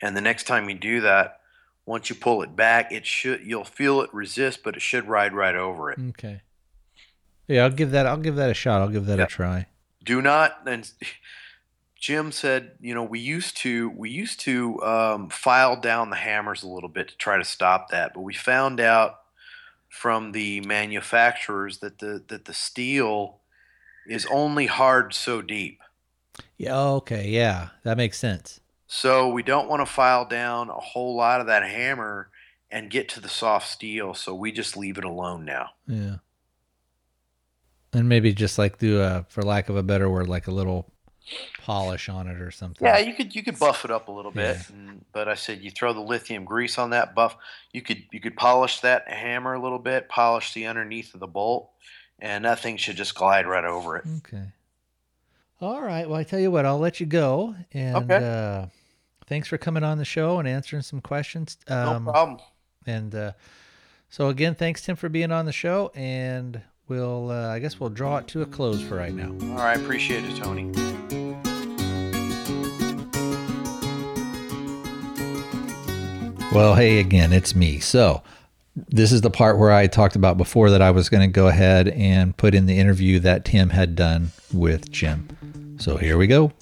[0.00, 1.40] And the next time you do that,
[1.86, 5.32] once you pull it back, it should you'll feel it resist, but it should ride
[5.32, 5.98] right over it.
[6.10, 6.42] Okay.
[7.48, 8.80] Yeah, I'll give that I'll give that a shot.
[8.80, 9.66] I'll give that a try.
[10.04, 10.90] do not and
[11.98, 16.62] jim said you know we used to we used to um, file down the hammers
[16.62, 19.20] a little bit to try to stop that but we found out
[19.88, 23.38] from the manufacturers that the that the steel
[24.06, 25.80] is only hard so deep.
[26.56, 26.78] Yeah.
[26.78, 27.28] Okay.
[27.28, 28.60] Yeah, that makes sense.
[28.86, 32.30] So we don't want to file down a whole lot of that hammer
[32.70, 34.14] and get to the soft steel.
[34.14, 35.70] So we just leave it alone now.
[35.86, 36.16] Yeah.
[37.92, 40.92] And maybe just like do a, for lack of a better word, like a little
[41.62, 42.86] polish on it or something.
[42.86, 44.62] Yeah, you could you could buff it up a little bit, Yeah.
[44.76, 47.36] and, but I said you throw the lithium grease on that buff.
[47.72, 51.26] You could you could polish that hammer a little bit, polish the underneath of the
[51.26, 51.70] bolt,
[52.18, 54.04] and that thing should just glide right over it.
[54.18, 54.44] Okay.
[55.60, 56.08] All right.
[56.08, 57.54] Well, I tell you what, I'll let you go.
[57.72, 58.16] And Okay.
[58.22, 58.66] uh,
[59.26, 61.56] thanks for coming on the show and answering some questions.
[61.66, 62.40] Um, no problem.
[62.86, 63.32] And uh,
[64.10, 67.90] so again, thanks Tim for being on the show, and we'll uh, I guess we'll
[67.90, 69.32] draw it to a close for right now.
[69.52, 70.72] All right, appreciate it, Tony.
[76.52, 77.80] Well, hey again, it's me.
[77.80, 78.22] So
[78.74, 81.48] this is the part where I talked about before that I was going to go
[81.48, 85.76] ahead and put in the interview that Tim had done with Jim.
[85.78, 86.52] So here we go.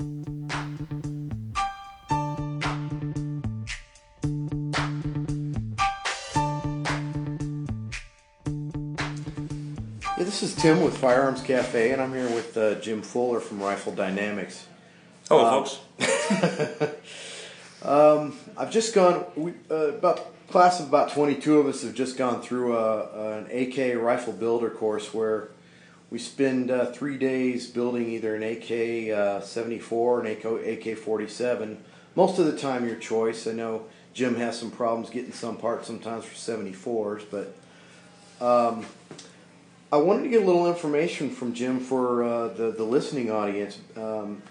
[10.64, 14.66] Tim with Firearms Cafe, and I'm here with uh, Jim Fuller from Rifle Dynamics.
[15.28, 16.90] Hello, folks.
[17.82, 19.26] Um, I've just gone.
[19.36, 23.50] We uh, about class of about 22 of us have just gone through a, an
[23.50, 25.50] AK rifle builder course where
[26.10, 31.76] we spend uh, three days building either an AK uh, 74 or an AK 47.
[32.14, 33.46] Most of the time, your choice.
[33.46, 33.84] I know
[34.14, 37.54] Jim has some problems getting some parts sometimes for 74s, but
[38.40, 38.86] um,
[39.94, 43.78] I wanted to get a little information from Jim for uh, the the listening audience.
[43.96, 44.42] Um,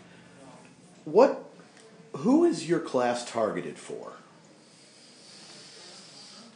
[1.04, 1.44] what
[2.14, 4.14] who is your class targeted for?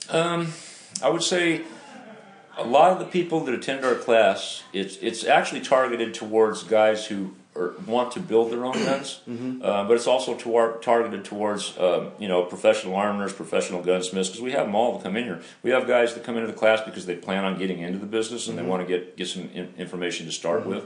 [0.08, 0.54] Um,
[1.04, 1.64] I would say
[2.58, 7.08] a lot of the people that attend our class, it's it's actually targeted towards guys
[7.08, 10.36] who are, want to build their own guns, uh, but it's also
[10.80, 15.04] targeted towards um, you know professional armorers, professional gunsmiths, because we have them all that
[15.04, 15.42] come in here.
[15.64, 18.06] We have guys that come into the class because they plan on getting into the
[18.06, 20.86] business and they want to get get some in, information to start with.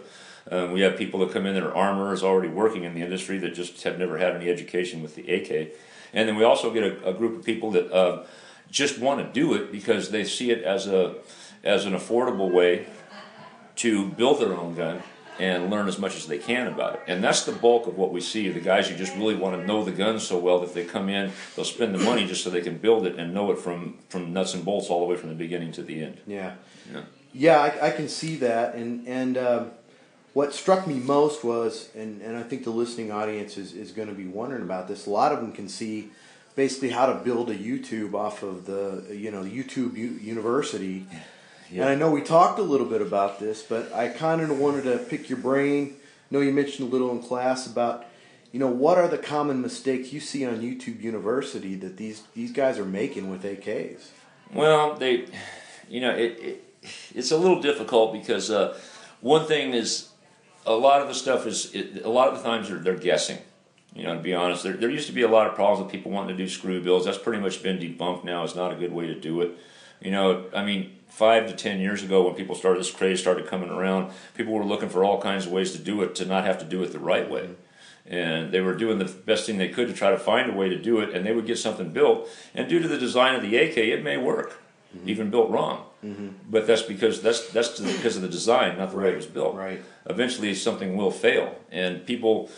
[0.50, 3.38] Um, we have people that come in that are armorers already working in the industry
[3.40, 5.76] that just have never had any education with the AK,
[6.14, 8.24] and then we also get a, a group of people that uh,
[8.72, 11.16] just want to do it because they see it as a
[11.64, 12.88] as an affordable way
[13.76, 15.02] to build their own gun
[15.42, 17.02] and learn as much as they can about it.
[17.08, 18.48] And that's the bulk of what we see.
[18.50, 21.10] The guys who just really want to know the gun so well that they come
[21.10, 23.98] in, they'll spend the money just so they can build it and know it from
[24.10, 26.18] from nuts and bolts all the way from the beginning to the end.
[26.28, 26.54] Yeah,
[26.94, 27.02] Yeah.
[27.34, 28.76] yeah, I, I can see that.
[28.76, 29.72] And and um,
[30.34, 34.08] what struck me most was, and, and I think the listening audience is, is going
[34.08, 35.08] to be wondering about this.
[35.08, 36.10] A lot of them can see
[36.56, 41.08] basically how to build a YouTube off of the you know YouTube U- University.
[41.72, 41.84] Yeah.
[41.84, 44.84] And I know we talked a little bit about this, but I kind of wanted
[44.84, 45.96] to pick your brain.
[45.96, 48.06] I know you mentioned a little in class about,
[48.52, 52.52] you know, what are the common mistakes you see on YouTube University that these these
[52.52, 54.10] guys are making with AKs?
[54.54, 55.28] Well, they,
[55.90, 56.64] you know, it, it
[57.16, 58.78] it's a little difficult because uh,
[59.22, 60.10] one thing is
[60.66, 63.38] a lot of the stuff is it, a lot of the times they're, they're guessing.
[63.96, 65.92] You know, to be honest, there, there used to be a lot of problems with
[65.92, 67.06] people wanting to do screw builds.
[67.06, 68.44] That's pretty much been debunked now.
[68.44, 69.58] It's not a good way to do it.
[70.02, 73.48] You know, I mean, five to ten years ago, when people started this craze started
[73.48, 76.46] coming around, people were looking for all kinds of ways to do it to not
[76.46, 77.50] have to do it the right way.
[78.08, 80.70] And they were doing the best thing they could to try to find a way
[80.70, 82.28] to do it, and they would get something built.
[82.56, 84.60] And due to the design of the AK, it may work,
[84.96, 85.08] mm-hmm.
[85.08, 85.86] even built wrong.
[86.04, 86.30] Mm-hmm.
[86.50, 89.56] But that's because that's that's because of the design, not the way it was built.
[89.56, 89.82] Right.
[90.08, 92.50] Eventually, something will fail, and people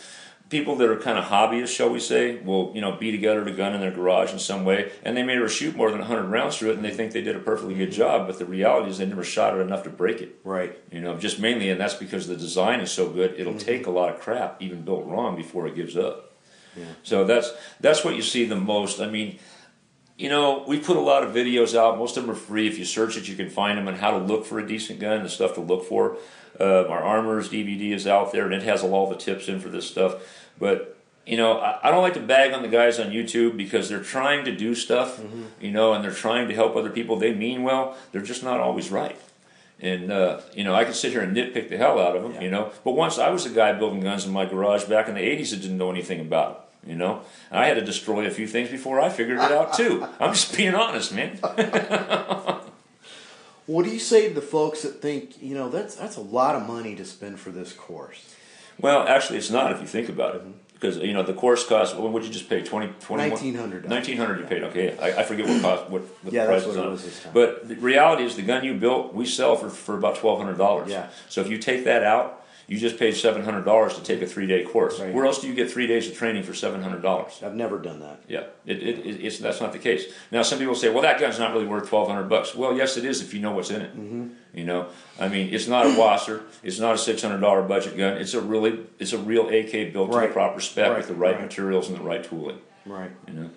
[0.54, 3.50] people that are kind of hobbyists, shall we say, will you know be together a
[3.50, 6.22] gun in their garage in some way, and they may never shoot more than 100
[6.28, 8.28] rounds through it, and they think they did a perfectly good job.
[8.28, 10.38] But the reality is, they never shot it enough to break it.
[10.44, 10.78] Right.
[10.92, 13.34] You know, just mainly, and that's because the design is so good.
[13.36, 13.66] It'll mm-hmm.
[13.66, 16.36] take a lot of crap, even built wrong, before it gives up.
[16.76, 16.84] Yeah.
[17.02, 19.00] So that's that's what you see the most.
[19.00, 19.40] I mean,
[20.16, 21.98] you know, we put a lot of videos out.
[21.98, 22.68] Most of them are free.
[22.68, 25.00] If you search it, you can find them on how to look for a decent
[25.00, 26.16] gun, the stuff to look for.
[26.58, 29.68] Uh, our Armors DVD is out there, and it has all the tips in for
[29.68, 30.16] this stuff.
[30.58, 30.96] But
[31.26, 34.02] you know, I, I don't like to bag on the guys on YouTube because they're
[34.02, 35.20] trying to do stuff,
[35.60, 37.16] you know, and they're trying to help other people.
[37.16, 37.96] They mean well.
[38.12, 39.18] They're just not always right.
[39.80, 42.40] And uh, you know, I can sit here and nitpick the hell out of them,
[42.40, 42.70] you know.
[42.84, 45.50] But once I was a guy building guns in my garage back in the '80s
[45.50, 46.58] that didn't know anything about it.
[46.86, 49.72] You know, and I had to destroy a few things before I figured it out
[49.74, 50.06] too.
[50.20, 51.38] I'm just being honest, man.
[53.66, 56.54] What do you say to the folks that think, you know, that's that's a lot
[56.54, 58.34] of money to spend for this course?
[58.78, 60.40] Well, actually, it's not if you think about it.
[60.42, 60.50] Mm-hmm.
[60.74, 61.96] Because you know the course cost.
[61.96, 62.60] What would you just pay?
[62.62, 63.84] 20, $1,900.
[63.88, 64.40] Nineteen hundred.
[64.40, 64.64] You paid.
[64.64, 65.88] Okay, I, I forget what cost.
[65.88, 66.90] What, what Yeah, the price that's what is it on.
[66.90, 67.32] was this time.
[67.32, 70.58] But the reality is, the gun you built, we sell for for about twelve hundred
[70.58, 70.90] dollars.
[70.90, 71.08] Yeah.
[71.30, 74.26] So if you take that out, You just paid seven hundred dollars to take a
[74.26, 74.98] three day course.
[74.98, 75.12] Right.
[75.12, 77.40] Where else do you get three days of training for seven hundred dollars?
[77.42, 78.22] I've never done that.
[78.26, 80.04] Yeah, it, it, it, it's that's not the case.
[80.30, 82.96] Now, some people say, "Well, that gun's not really worth twelve hundred bucks." Well, yes,
[82.96, 83.92] it is if you know what's in it.
[83.96, 84.28] Mm-hmm.
[84.54, 84.88] You know,
[85.20, 88.16] I mean, it's not a WASR, it's not a six hundred dollar budget gun.
[88.16, 91.14] It's a really, it's a real AK built to the proper spec Right, with the
[91.14, 91.42] right, right.
[91.42, 92.58] materials and the right tooling.
[92.86, 93.10] Right.
[93.26, 93.50] You know,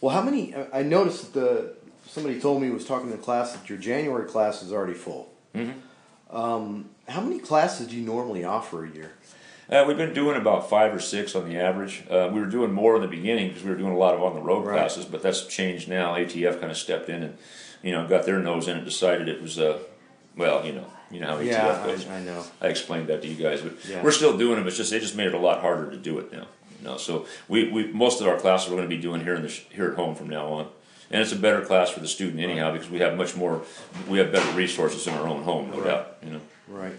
[0.00, 0.54] Well, how many?
[0.54, 1.74] I I noticed that the
[2.06, 5.30] somebody told me was talking to the class that your January class is already full.
[5.54, 6.36] Mm-hmm.
[6.36, 9.12] Um, how many classes do you normally offer a year?
[9.70, 12.02] uh, we've been doing about five or six on the average.
[12.10, 14.22] Uh, we were doing more in the beginning because we were doing a lot of
[14.22, 14.74] on the road Right.
[14.78, 16.14] classes, but that's changed now.
[16.14, 17.36] ATF kind of stepped in and
[17.82, 19.78] you know got their nose in and decided it was uh,
[20.36, 22.06] well, you know, you know how ATF Yeah, goes.
[22.08, 22.44] I, I know.
[22.62, 24.02] I explained that to you guys, but Yeah.
[24.02, 24.66] we're still doing them.
[24.68, 26.46] It's just they just made it a lot harder to do it now.
[26.80, 29.34] You know, so we, we most of our classes we're going to be doing here
[29.34, 30.68] in the sh- here at home from now on,
[31.10, 33.62] and it's a better class for the student anyhow because we have much more,
[34.08, 35.86] we have better resources in our own home, no Right.
[35.88, 36.16] doubt.
[36.24, 36.94] You know, Right.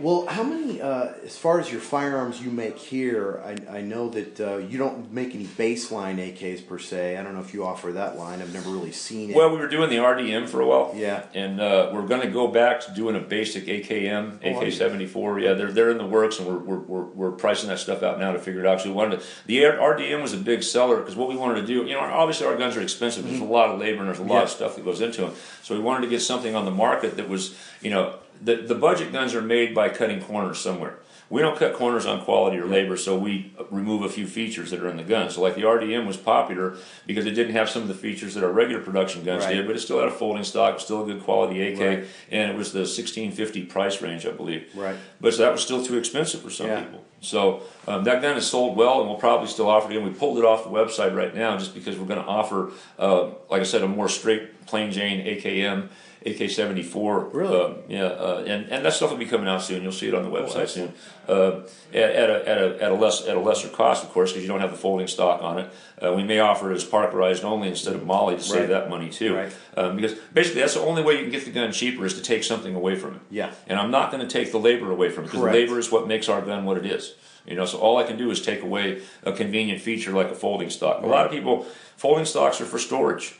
[0.00, 4.08] Well, how many, uh, as far as your firearms you make here, I, I know
[4.08, 7.18] that uh, you don't make any baseline AKs per se.
[7.18, 8.40] I don't know if you offer that line.
[8.40, 9.36] I've never really seen it.
[9.36, 11.24] well, we were doing the RDM for a while, Yeah.
[11.34, 14.60] and uh, we're going to go back to doing a basic AKM, Oh.
[14.62, 15.38] AK seventy four.
[15.38, 18.18] Yeah, they're they're in the works, and we're, we're, we're, we're pricing that stuff out
[18.18, 18.80] now to figure it out.
[18.80, 21.66] So we wanted to, the RDM was a big seller because what we wanted to
[21.66, 23.28] do, you know, obviously our guns are expensive.
[23.28, 24.36] There's a lot of labor and there's a lot Mm-hmm.
[24.38, 24.42] Yeah.
[24.44, 25.34] of stuff that goes into them.
[25.62, 28.74] So we wanted to get something on the market that was, you know, the the
[28.74, 30.98] budget guns are made by cutting corners somewhere.
[31.30, 34.80] We don't cut corners on quality or labor, so we remove a few features that
[34.80, 35.30] are in the gun.
[35.30, 38.44] So, like the RDM was popular because it didn't have some of the features that
[38.44, 39.54] our regular production guns Right.
[39.54, 42.04] did, but it still had a folding stock, still a good quality AK, Right.
[42.30, 44.64] and it was the 1650 price range, I believe.
[44.74, 44.96] Right.
[45.22, 46.80] But so that was still too expensive for some Yeah.
[46.80, 47.02] people.
[47.22, 50.06] So um, that gun is sold well, and we'll probably still offer it again.
[50.06, 53.28] We pulled it off the website right now just because we're going to offer, uh,
[53.48, 55.88] like I said, a more straight plain Jane AKM.
[56.24, 57.56] AK-74, Really?
[57.56, 59.82] uh, yeah, uh, and and that stuff will be coming out soon.
[59.82, 60.92] You'll see it on the website soon.
[61.28, 61.62] Uh,
[61.92, 64.42] at, at a at a at a less at a lesser cost, of course, because
[64.42, 65.70] you don't have the folding stock on it.
[66.00, 69.08] Uh, we may offer it as Parkerized only instead of moly to save that money
[69.08, 69.34] too.
[69.34, 69.52] Right.
[69.76, 72.22] Um, because basically, that's the only way you can get the gun cheaper is to
[72.22, 73.20] take something away from it.
[73.30, 73.52] Yeah.
[73.66, 76.06] And I'm not going to take the labor away from it because labor is what
[76.06, 77.14] makes our gun what it is.
[77.46, 80.34] You know, so all I can do is take away a convenient feature like a
[80.34, 81.02] folding stock.
[81.02, 81.66] A lot of people,
[81.96, 83.34] folding stocks are for storage.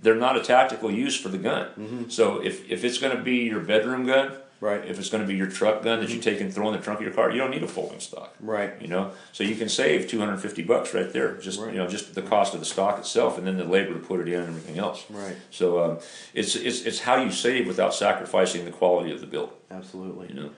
[0.00, 2.06] They're not a tactical use for the gun.
[2.10, 4.64] So if, if it's going to be your bedroom gun, Mm-hmm.
[4.64, 4.84] Right.
[4.86, 6.80] If it's going to be your truck gun that you take and throw in the
[6.82, 8.34] trunk of your car, you don't need a folding stock.
[8.40, 8.72] Right.
[8.80, 11.72] You know, so you can save 250 bucks right there, just Right.
[11.74, 14.20] you know, just the cost of the stock itself, and then the labor to put
[14.20, 15.04] it in and everything else.
[15.10, 15.36] Right.
[15.50, 15.98] So um,
[16.32, 19.50] it's it's it's how you save without sacrificing the quality of the build.
[19.70, 20.28] Absolutely.
[20.28, 20.50] You know.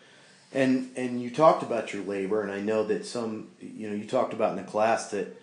[0.52, 4.04] And and you talked about your labor, and I know that some, you know, you
[4.04, 5.36] talked about in the class that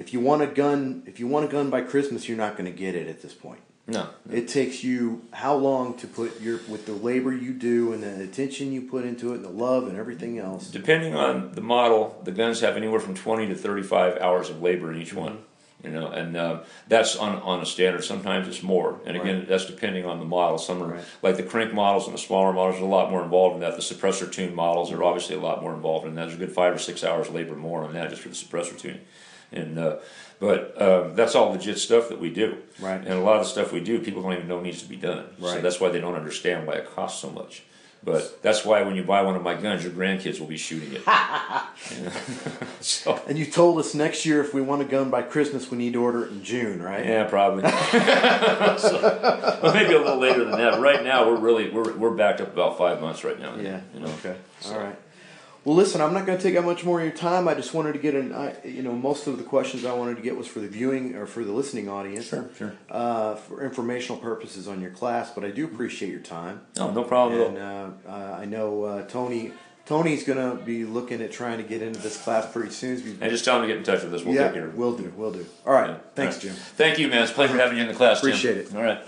[0.00, 2.64] if you want a gun, if you want a gun by Christmas, you're not going
[2.72, 3.60] to get it at this point.
[3.86, 4.08] No.
[4.30, 8.22] It takes you how long to put your with the labor you do and the
[8.22, 10.68] attention you put into it and the love and everything else.
[10.70, 14.92] Depending on the model, the guns have anywhere from 20 to 35 hours of labor
[14.92, 15.38] in each one.
[15.82, 18.04] You know, and uh, that's on, on a standard.
[18.04, 19.48] Sometimes it's more, and again, Right.
[19.48, 20.58] that's depending on the model.
[20.58, 21.04] Some are Right.
[21.22, 23.76] like the Krink models and the smaller models are a lot more involved in that.
[23.76, 26.26] The suppressor tune models are obviously a lot more involved in that.
[26.26, 28.34] There's a good five or six hours of labor more on that just for the
[28.34, 29.00] suppressor tuning,
[29.52, 29.96] and uh,
[30.38, 32.56] but um, that's all legit stuff that we do.
[32.80, 33.00] Right.
[33.00, 34.96] And a lot of the stuff we do, people don't even know needs to be
[34.96, 35.26] done.
[35.40, 37.62] So that's why they don't understand why it costs so much.
[38.02, 40.94] But that's why when you buy one of my guns, your grandkids will be shooting
[40.94, 41.02] it.
[42.80, 45.76] So, And you told us next year if we want a gun by Christmas, we
[45.76, 47.04] need to order it in June, right?
[47.04, 47.62] yeah, probably.
[48.78, 50.80] so, well, maybe a little later than that.
[50.80, 53.54] Right now, we're really we're, we're backed up about five months right now.
[53.56, 53.80] Yeah.
[53.92, 54.06] You know?
[54.06, 54.34] Okay.
[54.68, 54.96] All right.
[55.64, 57.46] Well, listen, I'm not going to take up much more of your time.
[57.46, 60.16] I just wanted to get an, I, you know, most of the questions I wanted
[60.16, 62.28] to get was for the viewing or for the listening audience.
[62.28, 62.72] Sure, sure.
[62.90, 66.62] Uh, for informational purposes on your class, but I do appreciate your time.
[66.76, 67.94] No, no problem And at all.
[68.06, 69.52] uh, uh, I know uh, Tony.
[69.86, 73.18] Tony's going to be looking at trying to get into this class pretty soon.
[73.20, 74.22] And just tell him to get in touch with us.
[74.24, 74.76] We'll yeah, take care of it.
[74.76, 75.12] we'll do.
[75.16, 75.44] We'll do.
[75.66, 75.90] All right.
[75.90, 75.96] Yeah.
[76.14, 76.54] Thanks, All right.
[76.56, 76.64] Jim.
[76.76, 77.22] Thank you, man.
[77.22, 78.20] It's a pleasure having you in the class.
[78.20, 78.28] Tim.
[78.30, 78.74] Appreciate it.
[78.74, 79.02] All right.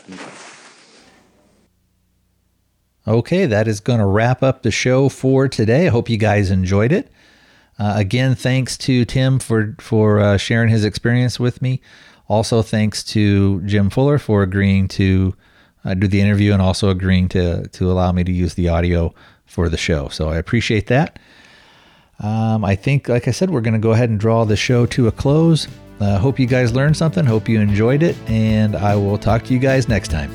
[3.06, 5.86] Okay, that is going to wrap up the show for today.
[5.86, 7.10] I hope you guys enjoyed it.
[7.78, 11.80] Uh, again, thanks to Tim for for uh, sharing his experience with me.
[12.28, 15.34] Also, thanks to Jim Fuller for agreeing to
[15.84, 19.12] uh, do the interview and also agreeing to to allow me to use the audio
[19.46, 20.08] for the show.
[20.08, 21.18] So I appreciate that.
[22.20, 24.86] Um, I think, like I said, we're going to go ahead and draw the show
[24.86, 25.66] to a close.
[25.98, 27.24] Uh, hope you guys learned something.
[27.24, 30.30] Hope you enjoyed it, and I will talk to you guys next time.